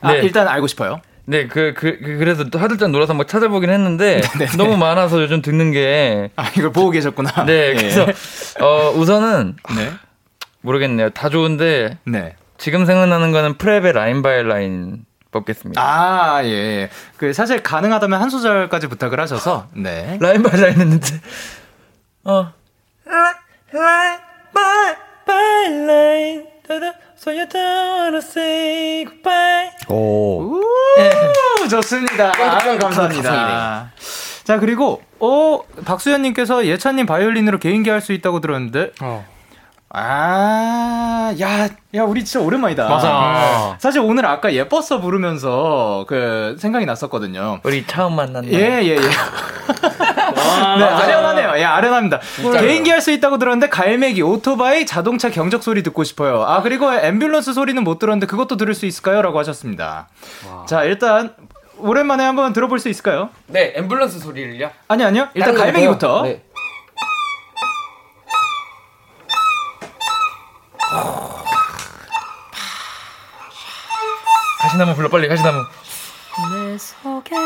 아, 0.00 0.12
네. 0.12 0.20
일단 0.20 0.48
알고 0.48 0.66
싶어요 0.66 1.00
네, 1.26 1.46
그, 1.46 1.74
그, 1.76 1.98
그 2.02 2.18
그래서 2.18 2.44
화들짝 2.52 2.90
놀라서 2.90 3.14
막 3.14 3.28
찾아보긴 3.28 3.70
했는데, 3.70 4.20
네, 4.36 4.38
네, 4.38 4.46
네. 4.46 4.56
너무 4.56 4.76
많아서 4.76 5.22
요즘 5.22 5.42
듣는 5.42 5.70
게. 5.70 6.30
아, 6.34 6.50
이걸 6.56 6.72
보고 6.72 6.90
계셨구나. 6.90 7.44
네, 7.44 7.68
예. 7.68 7.74
그래서, 7.74 8.04
어, 8.58 8.90
우선은. 8.96 9.54
네. 9.76 9.90
모르겠네요. 10.62 11.10
다 11.10 11.28
좋은데. 11.28 11.98
네. 12.04 12.34
지금 12.58 12.84
생각나는 12.84 13.30
거는 13.30 13.58
PREP의 13.58 13.92
Line 13.92 14.22
by 14.22 14.42
Line 14.42 15.04
뽑겠습니다. 15.32 15.80
아, 15.80 16.44
예. 16.44 16.90
그 17.16 17.32
사실 17.32 17.62
가능하다면 17.62 18.20
한 18.20 18.30
소절까지 18.30 18.88
부탁을 18.88 19.20
하셔서 19.20 19.68
네. 19.72 20.18
Line 20.22 20.42
by 20.42 20.60
Line 20.60 20.80
했는데 20.80 21.06
어. 22.24 22.52
Line 23.72 24.18
by 24.52 24.94
바이올린 25.24 26.50
So 27.20 27.30
you 27.32 27.46
don't 27.46 27.98
wanna 27.98 28.18
say 28.22 29.04
goodbye. 29.04 29.70
오. 29.90 30.62
예. 30.98 31.68
좋습니다. 31.68 32.32
아, 32.34 32.78
감사합니다. 32.78 33.92
자, 34.44 34.58
그리고, 34.58 35.02
어, 35.18 35.60
박수현 35.84 36.22
님께서 36.22 36.64
예찬 36.64 36.96
님 36.96 37.04
바이올린으로 37.04 37.58
개인기 37.58 37.90
할 37.90 38.00
수 38.00 38.14
있다고 38.14 38.40
들었는데, 38.40 38.92
어. 39.02 39.26
아, 39.92 41.34
야, 41.40 41.68
야, 41.94 42.02
우리 42.04 42.24
진짜 42.24 42.44
오랜만이다. 42.44 42.88
맞아. 42.88 43.76
사실 43.80 44.00
오늘 44.00 44.24
아까 44.24 44.52
예뻤어 44.54 45.00
부르면서 45.00 46.04
그 46.06 46.56
생각이 46.60 46.86
났었거든요. 46.86 47.58
우리 47.64 47.84
처음 47.86 48.14
만났네. 48.14 48.52
예, 48.52 48.82
예, 48.84 48.96
예. 48.96 48.96
와, 48.96 50.76
네, 50.78 50.84
아련하네요. 50.84 51.52
예, 51.56 51.64
아련합니다. 51.64 52.20
개인기 52.60 52.90
할 52.90 53.00
수 53.00 53.10
있다고 53.10 53.38
들었는데 53.38 53.68
갈매기, 53.68 54.22
오토바이, 54.22 54.86
자동차 54.86 55.30
경적 55.30 55.62
소리 55.62 55.82
듣고 55.82 56.04
싶어요. 56.04 56.42
아, 56.42 56.62
그리고 56.62 56.86
앰뷸런스 56.90 57.54
소리는 57.54 57.82
못 57.82 57.98
들었는데 57.98 58.26
그것도 58.26 58.56
들을 58.58 58.74
수 58.74 58.86
있을까요? 58.86 59.22
라고 59.22 59.38
하셨습니다. 59.40 60.08
와. 60.48 60.66
자, 60.66 60.84
일단 60.84 61.34
오랜만에 61.78 62.22
한번 62.24 62.52
들어볼 62.52 62.78
수 62.78 62.90
있을까요? 62.90 63.30
네, 63.46 63.72
앰뷸런스 63.74 64.20
소리를요? 64.20 64.70
아니, 64.86 65.02
아니요. 65.02 65.28
일단 65.34 65.54
갈매기부터. 65.54 66.22
네. 66.24 66.42
가시나무 74.60 74.94
불러 74.94 75.08
빨리 75.08 75.28
가시나무. 75.28 75.64
내 76.52 76.78
속에. 76.78 77.36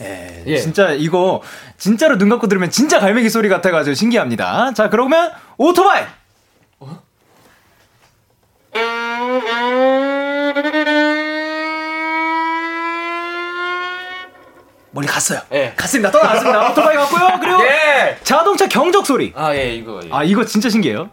예, 0.00 0.44
예, 0.46 0.58
진짜 0.58 0.90
이거 0.92 1.42
진짜로 1.78 2.18
눈 2.18 2.28
감고 2.28 2.48
들으면 2.48 2.70
진짜 2.70 2.98
갈매기 2.98 3.28
소리 3.30 3.48
같아가지고 3.48 3.94
신기합니다. 3.94 4.72
자 4.74 4.88
그러면 4.88 5.32
오토바이. 5.56 6.04
어? 6.80 7.02
멀리 15.02 15.06
갔어요. 15.06 15.40
예. 15.52 15.72
갔습니다. 15.76 16.10
떠나갔습니다. 16.10 16.70
오토바이 16.70 16.96
갔고요. 16.96 17.40
그리고 17.40 17.62
예. 17.64 18.16
자동차 18.22 18.68
경적 18.68 19.04
소리. 19.04 19.32
아, 19.34 19.54
예, 19.54 19.74
이거. 19.74 20.00
예. 20.04 20.08
아, 20.12 20.22
이거 20.22 20.44
진짜 20.44 20.70
신기해요. 20.70 21.10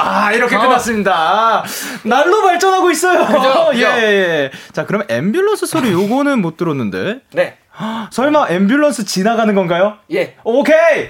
아, 0.00 0.32
이렇게 0.32 0.54
어. 0.54 0.60
끝났습니다. 0.60 1.64
날로 2.04 2.42
발전하고 2.42 2.90
있어요. 2.92 3.26
그죠? 3.26 3.70
예, 3.74 3.80
예. 3.80 4.50
자, 4.72 4.86
그럼 4.86 5.02
앰뷸런스 5.08 5.66
소리 5.66 5.90
요거는 5.90 6.40
못 6.40 6.56
들었는데. 6.56 7.20
네. 7.32 7.58
설마 8.12 8.46
앰뷸런스 8.46 9.06
지나가는 9.06 9.52
건가요? 9.54 9.98
예. 10.12 10.36
오케이. 10.44 11.08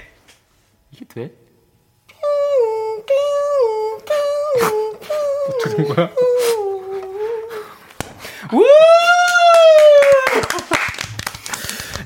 이게 0.92 1.04
돼? 1.06 1.37
된 5.64 5.88
거야? 5.88 6.08
우! 8.52 8.64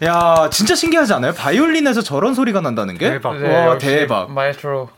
야, 0.05 0.48
진짜 0.50 0.74
신기하지 0.74 1.12
않아요? 1.14 1.32
바이올린에서 1.32 2.03
저런 2.03 2.34
소리가 2.34 2.61
난다는 2.61 2.98
게? 2.98 3.09
대박. 3.11 3.38
네, 3.38 3.66
와, 3.66 3.78
대박. 3.78 4.32
마에스트로. 4.32 4.88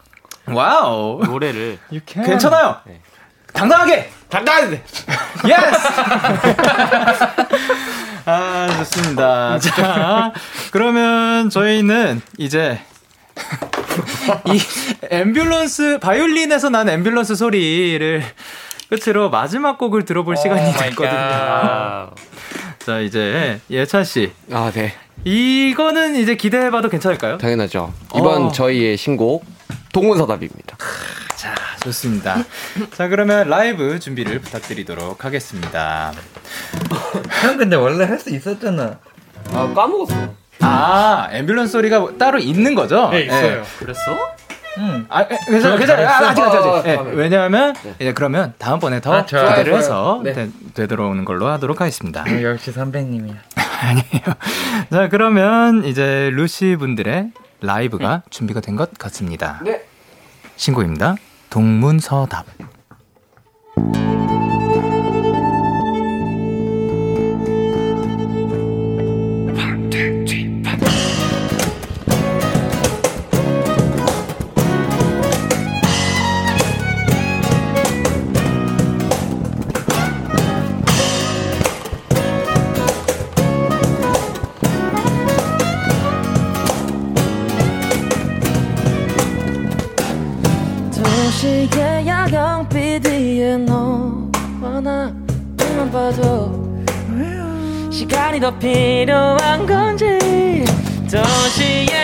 Wow. 0.46 1.22
노래를 1.24 1.78
괜찮아요. 2.06 2.76
네. 2.86 3.00
당당하게. 3.52 4.10
당당하게. 4.28 4.82
Yes. 5.46 5.88
아 8.26 8.68
좋습니다. 8.78 9.58
자 9.58 10.32
그러면 10.72 11.50
저희는 11.50 12.22
이제 12.38 12.80
이 14.52 14.58
앰뷸런스 15.10 16.00
바이올린에서 16.00 16.70
난 16.70 16.86
앰뷸런스 16.86 17.36
소리를 17.36 18.22
끝으로 18.88 19.30
마지막 19.30 19.78
곡을 19.78 20.04
들어볼 20.04 20.36
시간이 20.36 20.72
됐거든요. 20.72 22.10
자 22.84 23.00
이제 23.00 23.60
예찬 23.70 24.04
씨. 24.04 24.32
아 24.52 24.70
네. 24.74 24.94
이거는 25.24 26.16
이제 26.16 26.36
기대해봐도 26.36 26.88
괜찮을까요? 26.90 27.38
당연하죠. 27.38 27.92
이번 28.14 28.42
어. 28.46 28.52
저희의 28.52 28.96
신곡 28.96 29.44
동문서답입니다. 29.92 30.76
자, 31.36 31.54
좋습니다. 31.82 32.44
자, 32.94 33.08
그러면 33.08 33.48
라이브 33.48 33.98
준비를 34.00 34.40
부탁드리도록 34.40 35.24
하겠습니다. 35.24 36.12
형 37.42 37.56
근데 37.56 37.76
원래 37.76 38.04
할 38.04 38.18
수 38.18 38.34
있었잖아. 38.34 38.98
아, 39.52 39.72
까먹었어. 39.74 40.34
아, 40.60 41.28
앰뷸런스 41.32 41.68
소리가 41.68 42.16
따로 42.18 42.38
있는 42.38 42.74
거죠? 42.74 43.08
네, 43.10 43.22
있어요. 43.22 43.62
네. 43.62 43.62
그랬어? 43.78 44.00
응. 44.78 45.06
아, 45.08 45.26
괜찮아, 45.26 45.76
괜찮아. 45.76 46.02
아, 46.02 46.30
아직, 46.30 46.42
아직, 46.42 46.56
아직. 46.58 46.86
네, 46.88 46.98
왜냐하면, 47.12 47.74
네. 47.84 47.94
이제 48.00 48.12
그러면 48.12 48.54
다음번에 48.58 49.00
더 49.00 49.14
아, 49.14 49.24
기대를 49.24 49.74
해서 49.74 50.20
네. 50.24 50.32
되, 50.32 50.48
되돌아오는 50.74 51.24
걸로 51.24 51.46
하도록 51.48 51.80
하겠습니다. 51.80 52.22
어, 52.22 52.42
역시 52.42 52.72
선배님이야. 52.72 53.34
아니에요. 53.82 54.34
자, 54.90 55.08
그러면 55.08 55.84
이제 55.84 56.30
루시 56.32 56.76
분들의 56.76 57.30
라이브가 57.60 58.22
준비가 58.30 58.60
된 58.60 58.76
것 58.76 58.96
같습니다. 58.98 59.60
네. 59.64 59.82
신곡입니다. 60.56 61.16
동문서답. 61.50 62.46
더 98.44 98.50
필요한 98.58 99.64
건지 99.66 100.04
도시의 101.10 102.03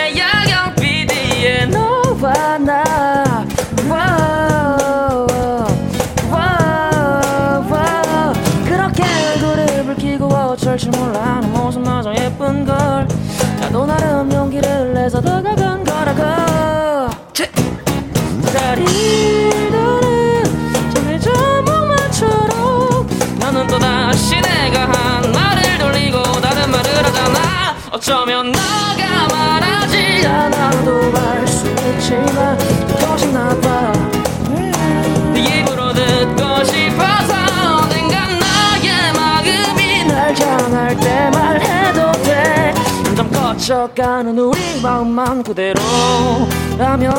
커져가는 43.71 44.37
우리 44.37 44.59
마음만 44.83 45.43
그대로라면. 45.43 47.11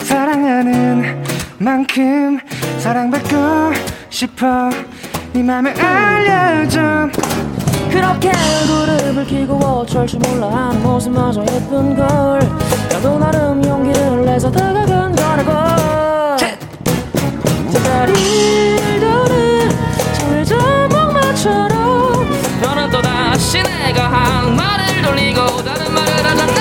사랑하는 0.00 1.24
만큼 1.58 2.38
사랑받고 2.78 3.72
싶어. 4.10 4.70
네 5.32 5.42
맘을 5.42 5.72
알려줘. 5.80 7.08
그렇게 7.90 8.30
얼굴을 8.30 9.14
붉히고 9.14 9.54
어쩔 9.56 10.06
줄 10.06 10.20
몰라 10.20 10.46
하는 10.48 10.82
모습마저 10.82 11.42
예쁜 11.42 11.96
걸. 11.96 12.38
나도 12.90 13.18
나름 13.18 13.64
용기를 13.64 14.24
내서 14.24 14.50
다가간 14.50 15.14
거라고. 15.14 16.36
제자리를 17.70 19.00
도는 19.00 19.70
철조목마처럼. 20.44 22.26
너는 22.62 22.90
또다시 22.90 23.62
내가 23.62 24.08
한 24.10 24.54
말을 24.54 25.02
돌리고 25.02 25.62
다른 25.64 25.92
말을 25.92 26.12
하잖아. 26.24 26.56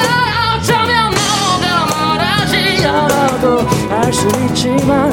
알아도 2.86 3.62
알 3.90 4.14
수 4.14 4.28
있지만 4.50 5.12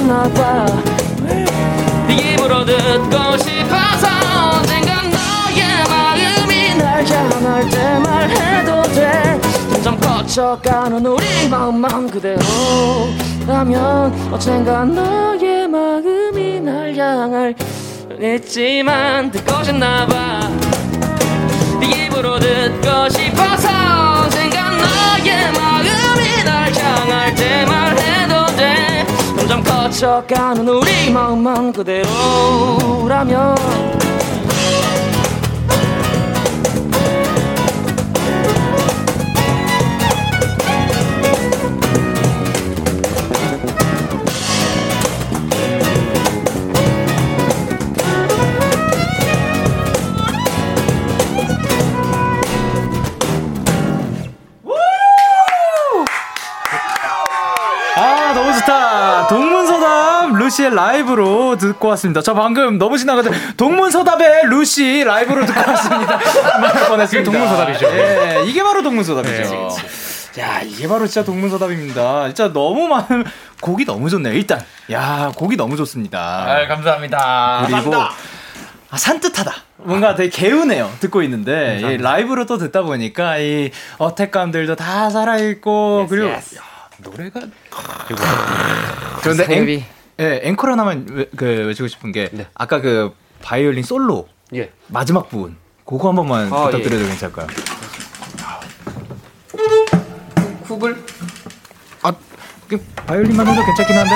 싶나봐. 0.00 0.66
네 2.06 2.14
입으로 2.14 2.64
듣고 2.64 3.36
싶어서 3.36 4.08
언젠간 4.56 5.10
너의 5.10 5.60
마음이 5.88 6.74
날 6.78 7.04
향할 7.06 7.68
때 7.68 7.98
말해도 7.98 8.82
돼. 8.94 9.40
점점 9.82 10.00
커져가는 10.00 11.04
우리 11.04 11.48
마음만 11.48 12.10
그대로라면 12.10 12.38
언젠간 14.32 14.94
너의 14.94 15.68
마음이 15.68 16.60
날 16.60 16.96
향할 16.96 17.54
했지만 18.20 19.30
듣고 19.30 19.62
싶나봐. 19.62 20.40
네 21.80 22.06
입으로 22.06 22.38
듣고 22.38 23.08
싶어서 23.10 23.68
언젠간 24.24 24.78
너의 24.78 25.52
마음이 25.52 26.44
날 26.44 26.72
향할 26.74 27.34
때 27.34 27.64
말해도 27.66 28.00
돼 28.00 28.19
점점 29.50 29.64
커져가는 29.64 30.68
우리 30.68 31.10
마음만 31.10 31.72
그대로라면 31.72 33.56
루시의 60.70 60.74
라이브로 60.74 61.56
듣고 61.56 61.88
왔습니다. 61.88 62.22
저 62.22 62.34
방금 62.34 62.78
너무 62.78 62.96
신나거든. 62.96 63.32
동문서답의 63.56 64.46
루시 64.46 65.04
라이브로 65.04 65.44
듣고 65.44 65.70
왔습니다. 65.70 66.18
말할 66.60 66.88
뻔했습니다. 66.88 67.30
동문서답이죠. 67.30 67.86
예, 67.86 68.42
이게 68.46 68.62
바로 68.62 68.82
동문서답이죠. 68.82 69.42
네, 69.42 70.40
야, 70.40 70.60
이게 70.62 70.88
바로 70.88 71.06
진짜 71.06 71.24
동문서답입니다. 71.24 72.26
진짜 72.26 72.52
너무 72.52 72.86
많은 72.86 73.24
곡이 73.60 73.84
너무 73.84 74.08
좋네요. 74.08 74.32
일단, 74.32 74.64
야, 74.90 75.32
곡이 75.34 75.56
너무 75.56 75.76
좋습니다. 75.76 76.18
아, 76.46 76.66
감사합니다. 76.66 77.66
그리고 77.66 77.94
아, 77.96 78.96
산뜻하다. 78.96 79.52
뭔가 79.78 80.14
되게 80.14 80.30
개운해요. 80.30 80.90
듣고 81.00 81.22
있는데 81.22 81.80
이 81.80 81.96
라이브로 81.96 82.46
또 82.46 82.58
듣다 82.58 82.82
보니까 82.82 83.38
이 83.38 83.70
어택감들도 83.98 84.76
다 84.76 85.10
살아 85.10 85.38
있고 85.38 86.06
그리고 86.08 86.28
yes. 86.28 86.56
야, 86.56 86.60
노래가 86.98 87.40
그런데 89.22 89.46
앵, 89.48 89.84
예, 90.20 90.40
앵콜 90.44 90.70
하나만 90.70 91.06
외, 91.10 91.24
그 91.34 91.46
외치고 91.46 91.88
싶은 91.88 92.12
게 92.12 92.28
네. 92.32 92.46
아까 92.54 92.80
그 92.80 93.12
바이올린 93.42 93.82
솔로 93.82 94.28
예. 94.54 94.70
마지막 94.88 95.30
부분 95.30 95.56
그거 95.86 96.08
한 96.08 96.16
번만 96.16 96.52
아, 96.52 96.66
부탁드려도 96.66 97.04
예. 97.04 97.08
괜찮을까요? 97.08 97.46
훅을 100.64 101.02
아그 102.02 102.78
바이올린만 103.06 103.46
해도 103.48 103.64
괜찮긴 103.64 103.96
한데 103.96 104.10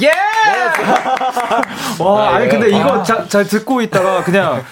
예! 0.00 0.10
와, 2.02 2.36
아니 2.36 2.48
근데 2.48 2.70
이거 2.70 3.02
자, 3.02 3.28
잘 3.28 3.44
듣고 3.44 3.82
있다가 3.82 4.24
그냥 4.24 4.64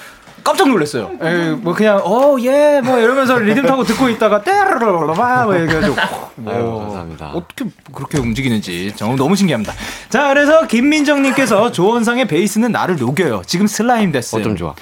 깜짝 0.42 0.68
놀랐어요. 0.68 1.10
에이, 1.22 1.56
뭐 1.60 1.74
그냥 1.74 2.00
어예뭐 2.04 2.98
이러면서 2.98 3.38
리듬 3.38 3.66
타고 3.66 3.84
듣고 3.84 4.08
있다가 4.08 4.42
떼르르르르 4.42 5.12
뭐 5.14 5.54
이래가지고 5.54 5.96
뭐 6.36 6.80
감사합니다. 6.80 7.32
어떻게 7.34 7.64
그렇게 7.94 8.18
움직이는지 8.18 8.92
정말 8.96 9.16
너무 9.16 9.36
신기합니다. 9.36 9.72
자 10.08 10.28
그래서 10.28 10.66
김민정님께서 10.66 11.72
조원상의 11.72 12.26
베이스는 12.26 12.72
나를 12.72 12.96
녹여요. 12.96 13.42
지금 13.46 13.66
슬라임 13.66 14.12
됐어요. 14.12 14.40
어좀 14.40 14.56
좋아. 14.56 14.74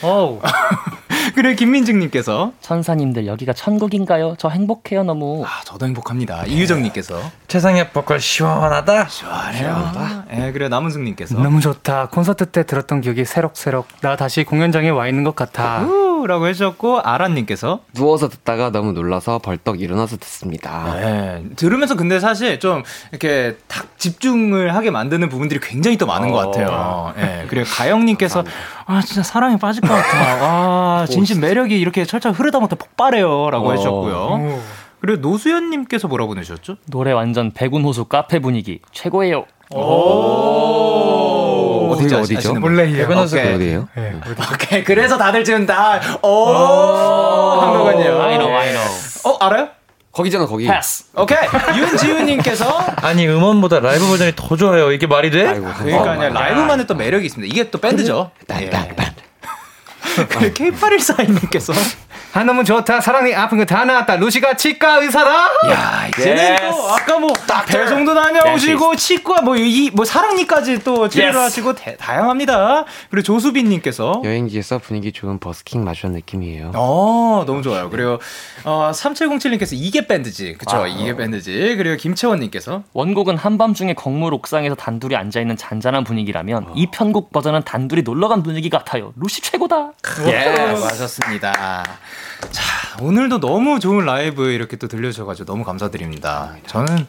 그래 1.38 1.54
김민증님께서 1.54 2.50
천사님들 2.60 3.28
여기가 3.28 3.52
천국인가요? 3.52 4.34
저 4.38 4.48
행복해요 4.48 5.04
너무. 5.04 5.44
아 5.46 5.62
저도 5.64 5.86
행복합니다. 5.86 6.46
이유정님께서 6.46 7.14
최상의 7.46 7.90
보컬 7.92 8.18
시원하다. 8.18 9.06
시원해요. 9.06 10.24
예 10.32 10.50
그래 10.50 10.68
남은숙님께서 10.68 11.40
너무 11.40 11.60
좋다. 11.60 12.08
콘서트 12.08 12.46
때 12.46 12.66
들었던 12.66 13.02
기억이 13.02 13.24
새록새록 13.24 13.86
나 14.00 14.16
다시 14.16 14.42
공연장에 14.42 14.88
와 14.88 15.06
있는 15.06 15.22
것 15.22 15.36
같아. 15.36 15.86
라고 16.26 16.46
해주셨고 16.46 17.00
아란님께서 17.00 17.80
누워서 17.94 18.28
듣다가 18.28 18.70
너무 18.70 18.92
놀라서 18.92 19.38
벌떡 19.38 19.80
일어나서 19.80 20.16
듣습니다. 20.16 20.94
네, 20.94 21.44
들으면서 21.56 21.96
근데 21.96 22.20
사실 22.20 22.60
좀 22.60 22.82
이렇게 23.10 23.56
딱 23.68 23.98
집중을 23.98 24.74
하게 24.74 24.90
만드는 24.90 25.28
부분들이 25.28 25.60
굉장히 25.60 25.96
또 25.96 26.06
많은 26.06 26.28
어. 26.28 26.32
것 26.32 26.38
같아요. 26.38 27.12
네, 27.16 27.46
그리고 27.48 27.66
가영님께서 27.70 28.44
아 28.86 29.00
진짜 29.02 29.22
사랑에 29.22 29.56
빠질 29.56 29.82
것 29.82 29.88
같아. 29.88 30.08
아 30.12 31.06
진심 31.10 31.40
매력이 31.40 31.78
이렇게 31.78 32.04
철철 32.04 32.32
흐르다 32.32 32.60
못해 32.60 32.76
폭발해요 32.76 33.50
라고 33.50 33.68
어. 33.68 33.72
해주셨고요. 33.72 34.60
그리고 35.00 35.20
노수연님께서 35.20 36.08
뭐라고 36.08 36.28
보내셨죠? 36.34 36.76
노래 36.90 37.12
완전 37.12 37.52
백운호수 37.52 38.06
카페 38.06 38.40
분위기 38.40 38.80
최고예요. 38.92 39.44
오. 39.74 41.27
어디 42.04 42.14
어디죠? 42.14 42.54
몰래요. 42.54 42.96
백운호수 42.96 43.38
어디예요? 43.38 43.88
네. 43.94 44.14
오케이. 44.52 44.84
그래서 44.84 45.16
다들 45.18 45.44
지금 45.44 45.66
다 45.66 46.00
오. 46.22 46.54
한 47.60 47.72
거군요. 47.72 48.20
I 48.22 48.38
know, 48.38 48.56
I 48.56 48.68
know. 48.70 48.98
어 49.24 49.36
알아요? 49.44 49.68
거기잖아 50.12 50.46
거기. 50.46 50.66
패스. 50.66 51.04
오케이. 51.16 51.38
윤지훈님께서 51.76 52.66
아니 53.02 53.28
음원보다 53.28 53.80
라이브 53.80 54.06
버전이 54.06 54.32
더 54.34 54.56
좋아요. 54.56 54.90
이게 54.92 55.06
말이 55.06 55.30
돼? 55.30 55.46
아이고, 55.46 55.66
그러니까 55.78 56.12
어, 56.12 56.28
라이브만의 56.28 56.86
또 56.86 56.94
매력이 56.94 57.26
있습니다. 57.26 57.52
이게 57.52 57.70
또 57.70 57.78
밴드죠. 57.78 58.30
딴딴딴. 58.46 59.14
그 60.28 60.52
K8142님께서 60.54 61.72
아 62.34 62.44
너무 62.44 62.62
좋다. 62.62 63.00
사랑이 63.00 63.34
아픈 63.34 63.58
거 63.58 63.64
다 63.64 63.84
나았다. 63.84 64.16
루시가 64.16 64.54
치과 64.54 64.96
의사다. 64.98 65.30
야 65.70 66.06
이제는 66.08 66.44
yes. 66.44 66.70
또 66.70 66.90
아까 66.92 67.18
뭐 67.18 67.32
배송도 67.66 68.14
다녀오시고 68.14 68.96
치과 68.96 69.40
뭐이뭐 69.42 70.04
사랑니까지 70.04 70.84
또 70.84 71.08
치료를 71.08 71.34
yes. 71.34 71.38
하시고 71.38 71.74
대, 71.74 71.96
다양합니다. 71.96 72.84
그리고 73.10 73.22
조수빈 73.24 73.68
님께서. 73.68 74.20
여행지에서 74.24 74.78
분위기 74.78 75.12
좋은 75.12 75.38
버스킹 75.40 75.82
마주한 75.84 76.14
느낌이에요. 76.14 76.72
어 76.74 77.44
너무 77.46 77.62
좋아요. 77.62 77.88
그리고 77.90 78.18
어 78.64 78.92
3707 78.94 79.50
님께서 79.52 79.74
이게 79.74 80.06
밴드지. 80.06 80.54
그쵸? 80.58 80.76
아, 80.82 80.86
이게 80.86 81.16
밴드지. 81.16 81.74
그리고 81.76 81.96
김채원 81.96 82.40
님께서. 82.40 82.82
원곡은 82.92 83.36
한밤중에 83.38 83.94
건물 83.94 84.34
옥상에서 84.34 84.74
단둘이 84.74 85.16
앉아 85.16 85.40
있는 85.40 85.56
잔잔한 85.56 86.04
분위기라면 86.04 86.64
어. 86.68 86.72
이 86.76 86.86
편곡 86.90 87.32
버전은 87.32 87.62
단둘이 87.64 88.02
놀러 88.02 88.28
간 88.28 88.42
분위기 88.42 88.68
같아요. 88.70 89.12
루시 89.16 89.40
최고다. 89.42 89.92
예 90.26 90.72
맞았습니다 90.72 91.84
자, 92.50 92.62
오늘도 93.00 93.40
너무 93.40 93.80
좋은 93.80 94.04
라이브 94.04 94.50
이렇게 94.50 94.76
또 94.76 94.88
들려주셔가지고 94.88 95.46
너무 95.46 95.64
감사드립니다. 95.64 96.56
저는 96.66 97.06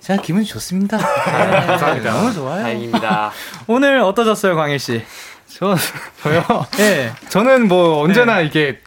제가 0.00 0.22
기분이 0.22 0.44
좋습니다. 0.44 0.98
네, 0.98 1.66
감사합니다. 1.66 2.12
너무 2.12 2.32
좋아요. 2.32 2.62
다행입니다. 2.62 3.32
오늘 3.66 3.98
어떠셨어요, 4.00 4.54
광일 4.54 4.78
씨? 4.78 5.02
저, 5.48 5.74
저요? 6.22 6.44
예. 6.78 6.82
네. 6.82 7.12
저는 7.28 7.68
뭐 7.68 8.02
언제나 8.02 8.36
네. 8.38 8.44
이게 8.44 8.80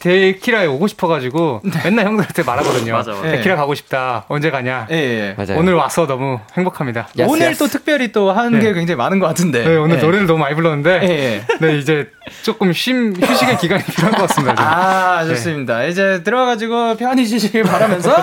데키라에 0.00 0.66
오고 0.66 0.86
싶어가지고 0.86 1.62
네. 1.64 1.80
맨날 1.84 2.06
형들한테 2.06 2.42
말하거든요. 2.44 2.92
맞아, 2.92 3.12
맞아. 3.12 3.30
데키라 3.30 3.56
가고 3.56 3.74
싶다. 3.74 4.24
언제 4.28 4.50
가냐? 4.50 4.86
예, 4.90 5.34
예. 5.38 5.54
오늘 5.54 5.74
와서 5.74 6.06
너무 6.06 6.38
행복합니다. 6.56 7.08
야스, 7.18 7.30
오늘 7.30 7.46
야스. 7.46 7.58
또 7.58 7.66
특별히 7.66 8.12
또 8.12 8.30
하는 8.30 8.58
네. 8.58 8.66
게 8.66 8.74
굉장히 8.74 8.96
많은 8.96 9.18
것 9.18 9.26
같은데. 9.26 9.64
네, 9.64 9.76
오늘 9.76 9.96
네. 9.96 10.02
노래를 10.02 10.26
너무 10.26 10.38
많이 10.38 10.54
불렀는데. 10.54 10.98
네, 11.00 11.42
네 11.60 11.78
이제 11.78 12.10
조금 12.42 12.72
쉼 12.72 13.12
휴식의 13.20 13.58
기간이 13.58 13.82
필요한 13.84 14.14
것 14.14 14.28
같습니다. 14.28 14.54
좀. 14.54 14.64
아 14.64 15.24
좋습니다. 15.26 15.84
이제 15.84 16.22
들어가지고 16.22 16.96
편히 16.96 17.26
쉬시길 17.26 17.64
바라면서 17.68 18.14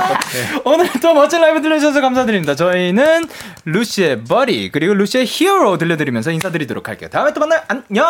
오늘 0.64 0.90
또 1.02 1.14
멋진 1.14 1.42
라이브 1.42 1.62
들려주셔서 1.62 2.00
감사드립니다. 2.00 2.56
저희는 2.56 3.28
루시의 3.66 4.24
버리 4.24 4.72
그리고 4.72 4.94
루시의 4.94 5.26
히어로 5.26 5.78
들려드리면서 5.78 6.32
인사드리도록 6.32 6.88
할게요. 6.88 7.10
다음에 7.12 7.34
또 7.34 7.42
만나요. 7.42 7.62
안녕. 7.68 8.06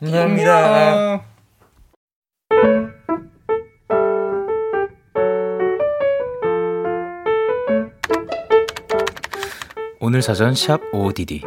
감사합니다. 0.00 1.20
안녕. 2.50 2.95
오늘 9.98 10.20
사전 10.20 10.54
샵 10.54 10.80
ODD 10.92 11.42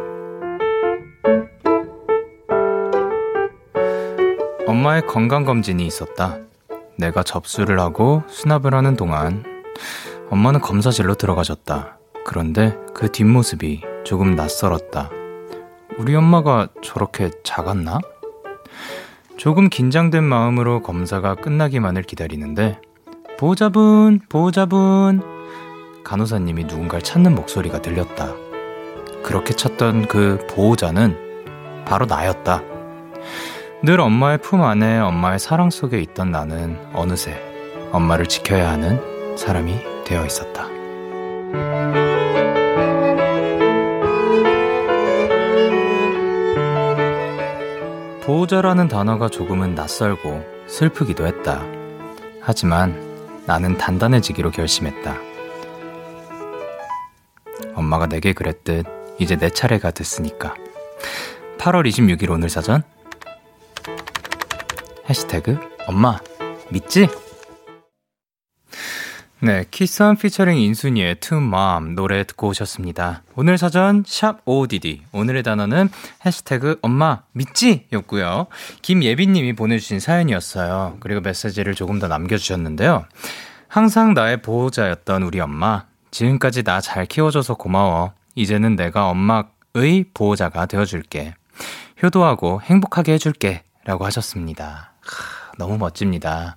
엄마의 4.66 5.06
건강검진이 5.06 5.86
있었다. 5.86 6.38
내가 6.96 7.22
접수를 7.22 7.78
하고 7.78 8.24
수납을 8.26 8.74
하는 8.74 8.96
동안 8.96 9.44
엄마는 10.30 10.60
검사실로 10.60 11.14
들어가셨다. 11.14 11.98
그런데 12.24 12.76
그 12.92 13.10
뒷모습이 13.10 13.82
조금 14.04 14.34
낯설었다. 14.34 15.10
우리 15.98 16.14
엄마가 16.16 16.68
저렇게 16.82 17.30
작았나? 17.44 18.00
조금 19.36 19.68
긴장된 19.68 20.24
마음으로 20.24 20.82
검사가 20.82 21.36
끝나기만을 21.36 22.02
기다리는데 22.02 22.80
보호자분, 23.38 24.20
보호자분 24.28 25.39
간호사님이 26.04 26.64
누군가를 26.64 27.02
찾는 27.02 27.34
목소리가 27.34 27.82
들렸다. 27.82 28.34
그렇게 29.22 29.54
찾던 29.54 30.08
그 30.08 30.46
보호자는 30.50 31.84
바로 31.84 32.06
나였다. 32.06 32.62
늘 33.82 34.00
엄마의 34.00 34.38
품 34.38 34.62
안에 34.62 34.98
엄마의 34.98 35.38
사랑 35.38 35.70
속에 35.70 36.00
있던 36.00 36.30
나는 36.30 36.78
어느새 36.92 37.40
엄마를 37.92 38.26
지켜야 38.26 38.70
하는 38.70 39.00
사람이 39.36 39.78
되어 40.04 40.24
있었다. 40.24 40.68
보호자라는 48.22 48.88
단어가 48.88 49.28
조금은 49.28 49.74
낯설고 49.74 50.44
슬프기도 50.66 51.26
했다. 51.26 51.64
하지만 52.40 53.00
나는 53.46 53.76
단단해지기로 53.76 54.50
결심했다. 54.50 55.29
엄마가 57.90 58.06
내게 58.06 58.32
그랬듯 58.32 58.86
이제 59.18 59.36
내 59.36 59.50
차례가 59.50 59.90
됐으니까. 59.90 60.54
8월 61.58 61.86
26일 61.88 62.30
오늘 62.30 62.48
사전 62.48 62.82
해시태그 65.08 65.58
엄마 65.88 66.18
믿지? 66.70 67.08
네, 69.42 69.64
키선 69.70 70.16
피처링 70.16 70.56
인순이의 70.56 71.16
To 71.16 71.38
Mom 71.38 71.94
노래 71.94 72.22
듣고 72.24 72.48
오셨습니다. 72.48 73.22
오늘 73.34 73.58
사전 73.58 74.04
샵 74.06 74.40
ODD 74.44 75.02
오늘의 75.12 75.42
단어는 75.42 75.88
해시태그 76.24 76.78
엄마 76.82 77.22
믿지? 77.32 77.86
였고요. 77.92 78.46
김예빈님이 78.82 79.54
보내주신 79.54 79.98
사연이었어요. 79.98 80.98
그리고 81.00 81.20
메시지를 81.22 81.74
조금 81.74 81.98
더 81.98 82.06
남겨주셨는데요. 82.06 83.06
항상 83.66 84.14
나의 84.14 84.42
보호자였던 84.42 85.22
우리 85.22 85.40
엄마 85.40 85.89
지금까지 86.10 86.62
나 86.62 86.80
잘 86.80 87.06
키워줘서 87.06 87.54
고마워. 87.54 88.12
이제는 88.34 88.76
내가 88.76 89.08
엄마의 89.08 90.04
보호자가 90.14 90.66
되어줄게. 90.66 91.34
효도하고 92.02 92.62
행복하게 92.62 93.12
해줄게. 93.14 93.62
라고 93.84 94.04
하셨습니다. 94.04 94.92
하, 95.00 95.52
너무 95.58 95.78
멋집니다. 95.78 96.56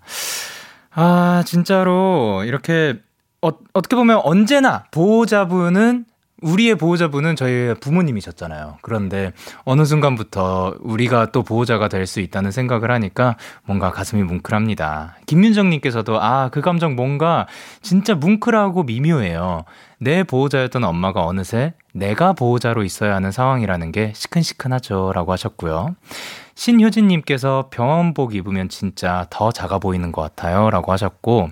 아, 0.92 1.44
진짜로, 1.46 2.44
이렇게, 2.46 3.00
어, 3.42 3.50
어떻게 3.74 3.96
보면 3.96 4.22
언제나 4.24 4.84
보호자분은 4.92 6.06
우리의 6.44 6.76
보호자분은 6.76 7.36
저희 7.36 7.74
부모님이셨잖아요. 7.80 8.78
그런데 8.82 9.32
어느 9.64 9.86
순간부터 9.86 10.76
우리가 10.82 11.32
또 11.32 11.42
보호자가 11.44 11.88
될 11.88 12.04
수 12.06 12.20
있다는 12.20 12.52
생각을 12.52 12.92
하니까 12.92 13.38
뭔가 13.64 13.92
가슴이 13.92 14.24
뭉클합니다. 14.24 15.18
김윤정님께서도 15.26 16.22
아, 16.22 16.50
그 16.50 16.62
감정 16.62 16.96
뭔가 16.96 17.48
진짜 17.82 18.14
뭉클하고 18.14 18.84
미묘해요. 18.84 19.64
내 20.00 20.24
보호자였던 20.24 20.84
엄마가 20.84 21.26
어느새 21.26 21.74
내가 21.94 22.34
보호자로 22.34 22.84
있어야 22.84 23.16
하는 23.16 23.32
상황이라는 23.32 23.92
게 23.94 24.12
시큰시큰하죠. 24.16 25.14
라고 25.16 25.32
하셨고요. 25.32 25.96
신효진님께서 26.56 27.70
병원복 27.72 28.36
입으면 28.36 28.68
진짜 28.70 29.26
더 29.30 29.52
작아 29.52 29.80
보이는 29.80 30.12
것 30.12 30.22
같아요. 30.22 30.70
라고 30.70 30.92
하셨고, 30.92 31.50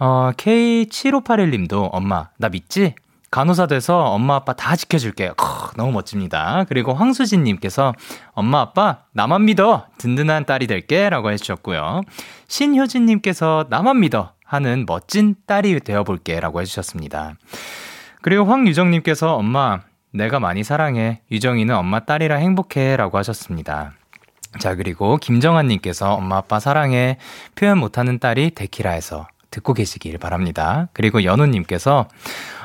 어, 0.00 0.30
K7581님도 0.36 1.88
엄마, 1.92 2.28
나 2.36 2.48
믿지? 2.48 2.94
간호사 3.30 3.66
돼서 3.66 3.98
엄마 4.04 4.36
아빠 4.36 4.54
다 4.54 4.74
지켜줄게. 4.74 5.32
크, 5.36 5.76
너무 5.76 5.92
멋집니다. 5.92 6.64
그리고 6.68 6.94
황수진님께서 6.94 7.94
엄마 8.32 8.60
아빠 8.60 9.00
나만 9.12 9.44
믿어 9.44 9.86
든든한 9.98 10.46
딸이 10.46 10.66
될게 10.66 11.10
라고 11.10 11.30
해주셨고요. 11.30 12.02
신효진님께서 12.48 13.66
나만 13.68 14.00
믿어 14.00 14.32
하는 14.44 14.86
멋진 14.86 15.34
딸이 15.46 15.80
되어볼게 15.80 16.40
라고 16.40 16.60
해주셨습니다. 16.62 17.34
그리고 18.22 18.46
황유정님께서 18.46 19.34
엄마 19.34 19.80
내가 20.12 20.40
많이 20.40 20.64
사랑해 20.64 21.20
유정이는 21.30 21.74
엄마 21.74 22.00
딸이라 22.00 22.36
행복해 22.36 22.96
라고 22.96 23.18
하셨습니다. 23.18 23.92
자 24.58 24.74
그리고 24.74 25.18
김정환님께서 25.18 26.14
엄마 26.14 26.38
아빠 26.38 26.58
사랑해 26.58 27.18
표현 27.54 27.78
못하는 27.78 28.18
딸이 28.18 28.52
데키라에서 28.52 29.28
듣고 29.58 29.74
계시길 29.74 30.18
바랍니다. 30.18 30.88
그리고 30.92 31.24
연우님께서 31.24 32.08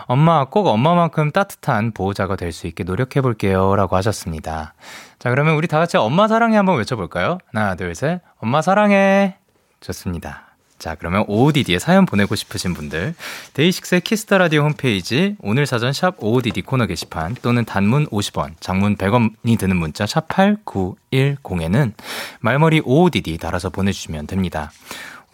엄마 0.06 0.46
꼭 0.46 0.68
엄마만큼 0.68 1.32
따뜻한 1.32 1.92
보호자가 1.94 2.36
될 2.36 2.52
수 2.54 2.68
있게 2.68 2.84
노력해 2.84 3.22
볼게요. 3.22 3.76
라고 3.76 3.96
하셨습니다. 3.96 4.76
자, 5.18 5.30
그러면 5.30 5.56
우리 5.56 5.68
다 5.68 5.80
같이 5.80 5.98
엄마 5.98 6.28
사랑해 6.28 6.56
한번 6.58 6.78
외쳐볼까요? 6.78 7.40
하나, 7.52 7.76
둘, 7.76 7.96
셋. 7.96 8.22
엄마 8.38 8.62
사랑해. 8.62 9.38
좋습니다. 9.80 10.44
자, 10.78 10.96
그러면 10.96 11.24
OODD에 11.28 11.80
사연 11.80 12.06
보내고 12.06 12.36
싶으신 12.36 12.74
분들, 12.74 13.16
데이식스의 13.54 14.02
키스 14.02 14.24
더 14.24 14.38
라디오 14.38 14.64
홈페이지, 14.64 15.38
오늘 15.40 15.66
사전 15.66 15.94
샵 15.94 16.16
OODD 16.22 16.62
코너 16.64 16.86
게시판, 16.88 17.36
또는 17.42 17.64
단문 17.64 18.08
50원, 18.08 18.56
장문 18.60 18.98
100원이 18.98 19.58
드는 19.58 19.78
문자 19.78 20.06
샵 20.06 20.28
8910에는 20.28 21.94
말머리 22.42 22.82
OODD 22.84 23.38
달아서 23.38 23.70
보내주시면 23.70 24.28
됩니다. 24.28 24.72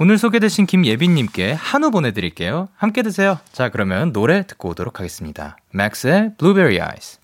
오늘 0.01 0.17
소개되신 0.17 0.65
김예빈님께 0.65 1.51
한우 1.51 1.91
보내드릴게요. 1.91 2.69
함께 2.77 3.01
드세요. 3.01 3.37
자, 3.51 3.67
그러면 3.67 4.13
노래 4.13 4.47
듣고 4.47 4.69
오도록 4.69 4.99
하겠습니다. 4.99 5.57
맥스의 5.73 6.35
Blueberry 6.37 6.75
Eyes. 6.75 7.19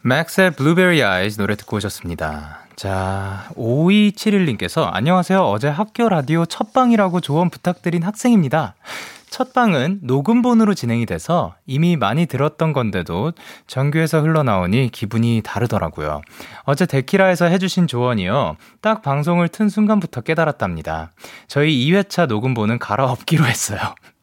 맥스의 0.00 0.52
Blueberry 0.52 1.00
Eyes 1.00 1.36
노래 1.36 1.54
듣고 1.54 1.76
오셨습니다. 1.76 2.60
자, 2.76 3.50
5271님께서 3.56 4.88
안녕하세요. 4.90 5.40
어제 5.40 5.68
학교 5.68 6.08
라디오 6.08 6.46
첫방이라고 6.46 7.20
조언 7.20 7.50
부탁드린 7.50 8.04
학생입니다. 8.04 8.74
첫 9.30 9.52
방은 9.52 10.00
녹음본으로 10.02 10.74
진행이 10.74 11.06
돼서 11.06 11.54
이미 11.66 11.96
많이 11.96 12.26
들었던 12.26 12.72
건데도 12.72 13.32
정규에서 13.66 14.20
흘러나오니 14.20 14.90
기분이 14.90 15.42
다르더라고요. 15.44 16.22
어제 16.64 16.86
데키라에서 16.86 17.46
해주신 17.46 17.86
조언이요. 17.86 18.56
딱 18.80 19.02
방송을 19.02 19.48
튼 19.48 19.68
순간부터 19.68 20.22
깨달았답니다. 20.22 21.12
저희 21.46 21.86
2회차 21.86 22.26
녹음본은 22.26 22.78
갈아엎기로 22.78 23.44
했어요. 23.44 23.78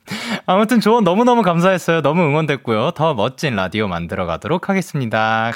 아무튼 0.46 0.80
조언 0.80 1.04
너무너무 1.04 1.42
감사했어요. 1.42 2.02
너무 2.02 2.22
응원됐고요. 2.22 2.92
더 2.92 3.14
멋진 3.14 3.56
라디오 3.56 3.88
만들어 3.88 4.26
가도록 4.26 4.70
하겠습니다. 4.70 5.52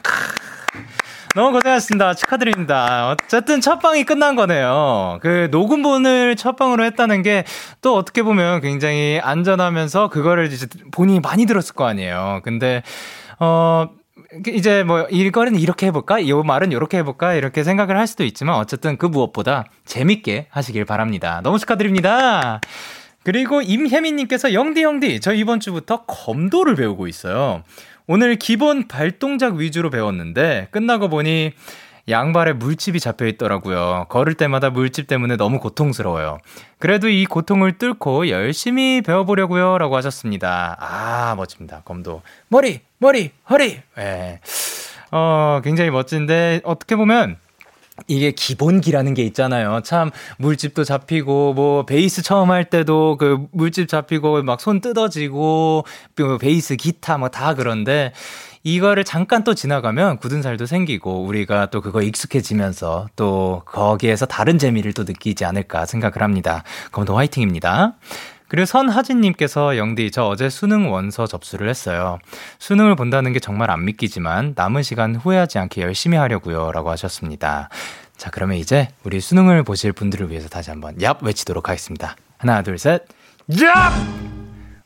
너무 1.35 1.51
고생하셨습니다. 1.51 2.15
축하드립니다. 2.15 3.11
어쨌든 3.11 3.61
첫 3.61 3.79
방이 3.79 4.03
끝난 4.03 4.35
거네요. 4.35 5.19
그 5.21 5.47
녹음본을 5.51 6.35
첫 6.35 6.55
방으로 6.55 6.83
했다는 6.83 7.21
게 7.23 7.43
또 7.81 7.95
어떻게 7.95 8.23
보면 8.23 8.61
굉장히 8.61 9.19
안전하면서 9.23 10.09
그거를 10.09 10.51
이제 10.51 10.67
본인이 10.91 11.19
많이 11.19 11.45
들었을 11.45 11.75
거 11.75 11.85
아니에요. 11.85 12.41
근데 12.43 12.83
어 13.39 13.89
이제 14.47 14.83
뭐 14.83 15.07
이거는 15.09 15.55
이렇게 15.55 15.87
해볼까? 15.87 16.19
이 16.19 16.31
말은 16.33 16.71
이렇게 16.71 16.97
해볼까? 16.97 17.33
이렇게 17.33 17.63
생각을 17.63 17.97
할 17.97 18.05
수도 18.05 18.23
있지만 18.25 18.55
어쨌든 18.55 18.97
그 18.97 19.05
무엇보다 19.05 19.65
재밌게 19.85 20.47
하시길 20.49 20.85
바랍니다. 20.85 21.39
너무 21.43 21.57
축하드립니다. 21.57 22.59
그리고 23.23 23.61
임혜민님께서 23.61 24.53
영디 24.53 24.81
영디 24.81 25.19
저 25.21 25.33
이번 25.33 25.59
주부터 25.59 26.03
검도를 26.05 26.75
배우고 26.75 27.07
있어요. 27.07 27.63
오늘 28.11 28.37
기본 28.37 28.87
발동작 28.87 29.57
위주로 29.57 29.91
배웠는데 29.91 30.69
끝나고 30.71 31.09
보니 31.09 31.51
양발에 32.09 32.53
물집이 32.53 32.99
잡혀 32.99 33.27
있더라고요. 33.27 34.07
걸을 34.09 34.33
때마다 34.33 34.71
물집 34.71 35.05
때문에 35.05 35.35
너무 35.35 35.59
고통스러워요. 35.59 36.39
그래도 36.79 37.07
이 37.07 37.25
고통을 37.25 37.77
뚫고 37.77 38.29
열심히 38.29 39.03
배워보려고요. 39.05 39.77
라고 39.77 39.95
하셨습니다. 39.95 40.75
아, 40.79 41.35
멋집니다. 41.35 41.83
검도. 41.85 42.23
머리, 42.47 42.79
머리, 42.97 43.29
허리! 43.47 43.73
예. 43.99 44.01
네. 44.01 44.39
어, 45.11 45.61
굉장히 45.63 45.91
멋진데, 45.91 46.61
어떻게 46.63 46.95
보면, 46.95 47.37
이게 48.07 48.31
기본기라는 48.31 49.13
게 49.13 49.23
있잖아요. 49.23 49.81
참 49.83 50.11
물집도 50.37 50.83
잡히고 50.83 51.53
뭐 51.53 51.85
베이스 51.85 52.21
처음 52.21 52.51
할 52.51 52.69
때도 52.69 53.17
그 53.17 53.45
물집 53.51 53.87
잡히고 53.87 54.43
막 54.43 54.59
손 54.61 54.81
뜯어지고 54.81 55.85
뭐 56.17 56.37
베이스 56.37 56.75
기타 56.75 57.17
뭐 57.17 57.29
다 57.29 57.53
그런데 57.53 58.11
이거를 58.63 59.03
잠깐 59.05 59.43
또 59.43 59.53
지나가면 59.53 60.17
굳은 60.17 60.41
살도 60.41 60.65
생기고 60.65 61.23
우리가 61.23 61.67
또 61.67 61.79
그거 61.81 62.01
익숙해지면서 62.01 63.07
또 63.15 63.61
거기에서 63.65 64.25
다른 64.25 64.57
재미를 64.57 64.93
또 64.93 65.03
느끼지 65.03 65.45
않을까 65.45 65.85
생각을 65.85 66.21
합니다. 66.21 66.63
그럼 66.91 67.05
또 67.05 67.15
화이팅입니다. 67.15 67.93
그리고 68.49 68.65
선하진님께서 68.65 69.77
영디, 69.77 70.11
저 70.11 70.25
어제 70.25 70.49
수능 70.49 70.91
원서 70.91 71.27
접수를 71.27 71.69
했어요. 71.69 72.19
수능을 72.57 72.95
본다는 72.95 73.31
게 73.31 73.39
정말 73.39 73.71
안 73.71 73.85
믿기지만 73.85 74.53
남은 74.55 74.83
시간 74.83 75.15
후회하지 75.15 75.59
않게 75.59 75.81
열심히 75.81 76.17
하려고요. 76.17 76.71
라고 76.71 76.89
하셨습니다. 76.89 77.69
자, 78.17 78.29
그러면 78.31 78.57
이제 78.57 78.89
우리 79.03 79.21
수능을 79.21 79.63
보실 79.63 79.93
분들을 79.93 80.29
위해서 80.29 80.49
다시 80.49 80.71
한번 80.71 80.97
얍 80.97 81.23
외치도록 81.23 81.69
하겠습니다. 81.69 82.15
하나, 82.37 82.61
둘, 82.63 82.77
셋. 82.77 83.03
얍! 83.49 83.69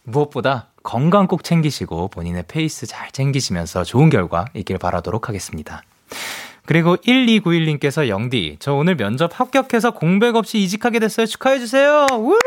무엇보다 0.03 0.67
건강 0.83 1.27
꼭 1.27 1.43
챙기시고 1.45 2.09
본인의 2.09 2.43
페이스 2.47 2.85
잘 2.85 3.11
챙기시면서 3.11 3.85
좋은 3.85 4.09
결과 4.09 4.45
있길 4.53 4.77
바라도록 4.77 5.29
하겠습니다. 5.29 5.81
그리고 6.65 6.97
1291님께서 6.97 8.07
영디, 8.07 8.57
저 8.59 8.73
오늘 8.73 8.95
면접 8.95 9.39
합격해서 9.39 9.91
공백 9.91 10.35
없이 10.35 10.59
이직하게 10.59 10.99
됐어요. 10.99 11.25
축하해주세요. 11.25 12.07
우! 12.11 12.37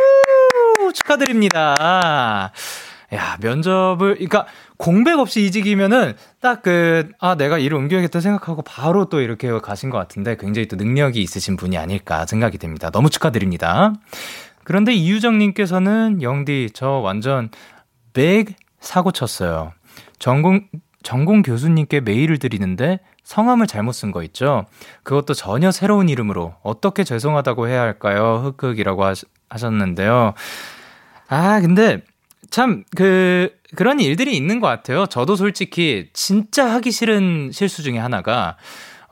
축하드립니다. 0.92 2.52
야, 3.14 3.36
면접을, 3.40 4.14
그러니까 4.14 4.46
공백 4.76 5.18
없이 5.18 5.44
이직이면은 5.44 6.14
딱 6.40 6.62
그, 6.62 7.08
아, 7.20 7.36
내가 7.36 7.58
일을 7.58 7.78
옮겨야겠다 7.78 8.20
생각하고 8.20 8.62
바로 8.62 9.08
또 9.08 9.20
이렇게 9.20 9.50
가신 9.60 9.90
것 9.90 9.98
같은데 9.98 10.36
굉장히 10.36 10.66
또 10.66 10.76
능력이 10.76 11.22
있으신 11.22 11.56
분이 11.56 11.78
아닐까 11.78 12.26
생각이 12.26 12.58
됩니다. 12.58 12.90
너무 12.90 13.08
축하드립니다. 13.08 13.92
그런데 14.64 14.92
이유정님께서는 14.92 16.22
영디, 16.22 16.70
저 16.74 16.88
완전 16.90 17.50
백 18.12 18.56
사고 18.80 19.12
쳤어요. 19.12 19.72
전공, 20.18 20.66
전공 21.04 21.42
교수님께 21.42 22.00
메일을 22.00 22.38
드리는데 22.38 22.98
성함을 23.22 23.68
잘못 23.68 23.92
쓴 23.92 24.10
거 24.10 24.22
있죠? 24.24 24.66
그것도 25.04 25.34
전혀 25.34 25.70
새로운 25.70 26.08
이름으로 26.08 26.54
어떻게 26.62 27.04
죄송하다고 27.04 27.68
해야 27.68 27.80
할까요? 27.80 28.54
흑흑이라고 28.58 29.04
하셨는데요. 29.48 30.34
아, 31.28 31.60
근데 31.60 32.02
참, 32.50 32.84
그, 32.94 33.50
그런 33.74 34.00
일들이 34.00 34.36
있는 34.36 34.60
것 34.60 34.68
같아요. 34.68 35.06
저도 35.06 35.36
솔직히 35.36 36.08
진짜 36.12 36.70
하기 36.72 36.90
싫은 36.90 37.50
실수 37.52 37.82
중에 37.82 37.98
하나가, 37.98 38.56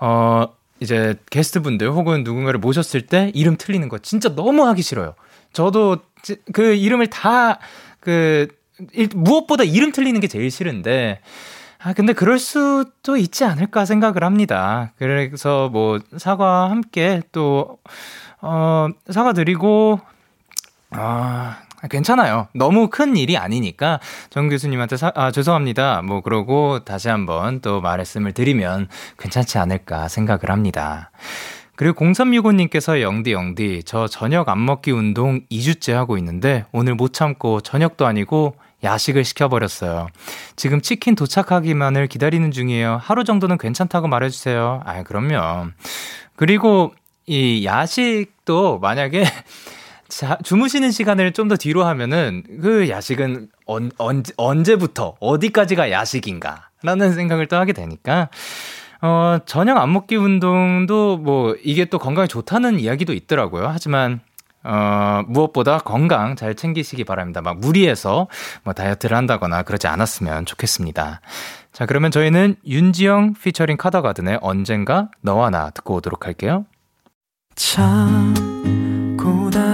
어, 0.01 0.47
이제 0.81 1.15
게스트분들 1.31 1.91
혹은 1.91 2.25
누군가를 2.25 2.61
모셨을 2.61 3.07
때 3.07 3.31
이름 3.35 3.57
틀리는 3.57 3.89
거 3.89 3.99
진짜 3.99 4.35
너무 4.35 4.67
하기 4.67 4.83
싫어요. 4.83 5.15
저도 5.53 5.99
그 6.53 6.75
이름을 6.75 7.07
다그 7.09 8.49
무엇보다 9.15 9.65
이름 9.65 9.93
틀리는 9.93 10.19
게 10.21 10.27
제일 10.27 10.51
싫은데 10.51 11.21
아, 11.85 11.93
근데 11.93 12.15
그럴 12.15 12.39
수도 12.39 13.19
있지 13.19 13.45
않을까 13.45 13.85
생각을 13.85 14.25
합니다. 14.25 14.93
그래서 14.97 15.69
뭐 15.69 15.99
사과 16.17 16.71
함께 16.71 17.21
또, 17.31 17.79
어, 18.41 18.89
사과 19.11 19.35
드리고, 19.35 20.01
아, 20.93 21.59
괜찮아요. 21.91 22.49
너무 22.55 22.89
큰 22.89 23.16
일이 23.16 23.37
아니니까 23.37 24.01
정 24.30 24.49
교수님한테 24.49 24.97
사, 24.97 25.12
아, 25.14 25.30
죄송합니다. 25.30 26.03
뭐 26.03 26.20
그러고 26.20 26.85
다시 26.85 27.09
한번 27.09 27.61
또 27.61 27.80
말씀을 27.80 28.32
드리면 28.32 28.89
괜찮지 29.18 29.59
않을까 29.59 30.09
생각을 30.09 30.51
합니다. 30.51 31.11
그리고 31.76 32.05
0365님께서 32.05 33.01
영디 33.01 33.32
영디 33.32 33.82
저 33.85 34.07
저녁 34.07 34.49
안 34.49 34.64
먹기 34.64 34.93
운동 34.93 35.41
2주째 35.51 35.93
하고 35.93 36.16
있는데 36.18 36.64
오늘 36.72 36.95
못 36.95 37.12
참고 37.12 37.61
저녁도 37.61 38.07
아니고 38.07 38.55
야식을 38.85 39.24
시켜버렸어요. 39.24 40.09
지금 40.57 40.80
치킨 40.80 41.14
도착하기만을 41.14 42.07
기다리는 42.07 42.51
중이에요. 42.51 43.01
하루 43.03 43.24
정도는 43.24 43.59
괜찮다고 43.59 44.09
말해주세요. 44.09 44.82
아, 44.85 45.03
그럼요. 45.03 45.70
그리고 46.37 46.95
이 47.26 47.64
야식도 47.64 48.78
만약에 48.80 49.24
자, 50.17 50.39
주무시는 50.43 50.91
시간을 50.91 51.33
좀 51.33 51.49
더 51.49 51.57
뒤로 51.57 51.85
하면은 51.85 52.43
그 52.62 52.89
야식은 52.89 53.49
언, 53.67 53.91
언, 53.99 54.23
언제부터 54.39 55.17
어디까지가 55.21 55.91
야식인가 55.91 56.71
라는 56.83 57.12
생각을 57.12 57.49
또 57.49 57.57
하게 57.57 57.75
되니까 57.75 58.31
어, 59.03 59.39
저녁 59.45 59.77
안 59.77 59.93
먹기 59.93 60.17
운동도 60.17 61.19
뭐 61.19 61.55
이게 61.62 61.85
또 61.85 61.99
건강에 61.99 62.27
좋다는 62.27 62.79
이야기도 62.81 63.12
있더라고요. 63.12 63.69
하지만 63.69 64.21
어, 64.62 65.23
무엇보다 65.27 65.81
건강 65.81 66.37
잘 66.37 66.55
챙기시기 66.55 67.05
바랍니다. 67.05 67.43
막 67.43 67.59
무리해서 67.59 68.29
뭐 68.62 68.73
다이어트를 68.73 69.15
한다거나 69.15 69.65
그러지 69.65 69.87
않았으면 69.87 70.47
좋겠습니다. 70.47 71.21
자, 71.73 71.87
그러면 71.87 72.11
저희는 72.11 72.57
윤지영 72.67 73.35
피처링 73.35 73.77
카더가든의 73.77 74.39
언젠가 74.41 75.11
너와 75.21 75.51
나 75.51 75.69
듣고 75.71 75.97
오도록 75.97 76.25
할게요. 76.25 76.65
참 77.55 78.33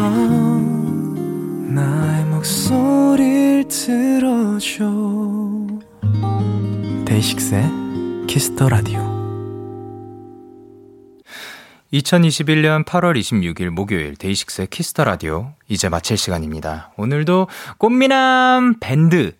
밤 0.00 1.74
나의 1.74 2.24
목소리를 2.24 3.68
들어줘 3.68 4.90
데이식스의 7.04 7.64
키스 8.26 8.53
더 8.53 8.70
라디오 8.70 8.98
2021년 11.92 12.86
8월 12.86 13.20
26일 13.20 13.68
목요일 13.68 14.16
데이식스의 14.16 14.68
키스 14.68 14.90
더 14.90 15.04
라디오 15.04 15.52
이제 15.68 15.90
마칠 15.90 16.16
시간입니다. 16.16 16.92
오늘도 16.96 17.48
꽃미남 17.76 18.76
밴드 18.80 19.34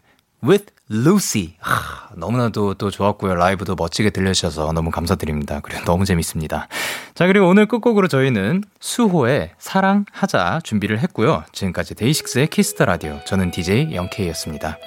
with 0.45 0.67
루시 0.93 1.55
하, 1.61 2.09
너무나도 2.17 2.75
또 2.75 2.91
좋았고요. 2.91 3.37
라이브도 3.37 3.77
멋지게 3.77 4.11
들려주셔서 4.11 4.73
너무 4.73 4.91
감사드립니다. 4.91 5.61
그리고 5.61 5.85
너무 5.85 6.05
재밌습니다. 6.05 6.67
자, 7.15 7.29
그리고 7.29 7.47
오늘 7.47 7.67
끝곡으로 7.67 8.09
저희는 8.09 8.65
수호의 8.81 9.53
사랑하자 9.59 10.61
준비를 10.65 10.99
했고요. 10.99 11.45
지금까지 11.53 11.95
데이식스의 11.95 12.49
키스 12.49 12.73
더 12.73 12.87
라디오 12.87 13.21
저는 13.25 13.53
DJ 13.53 13.95
영케이였습니다. 13.95 14.79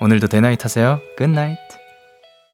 오늘도 0.00 0.26
대나잇 0.26 0.64
하세요. 0.64 1.00
Good 1.16 1.38
night. 1.38 1.71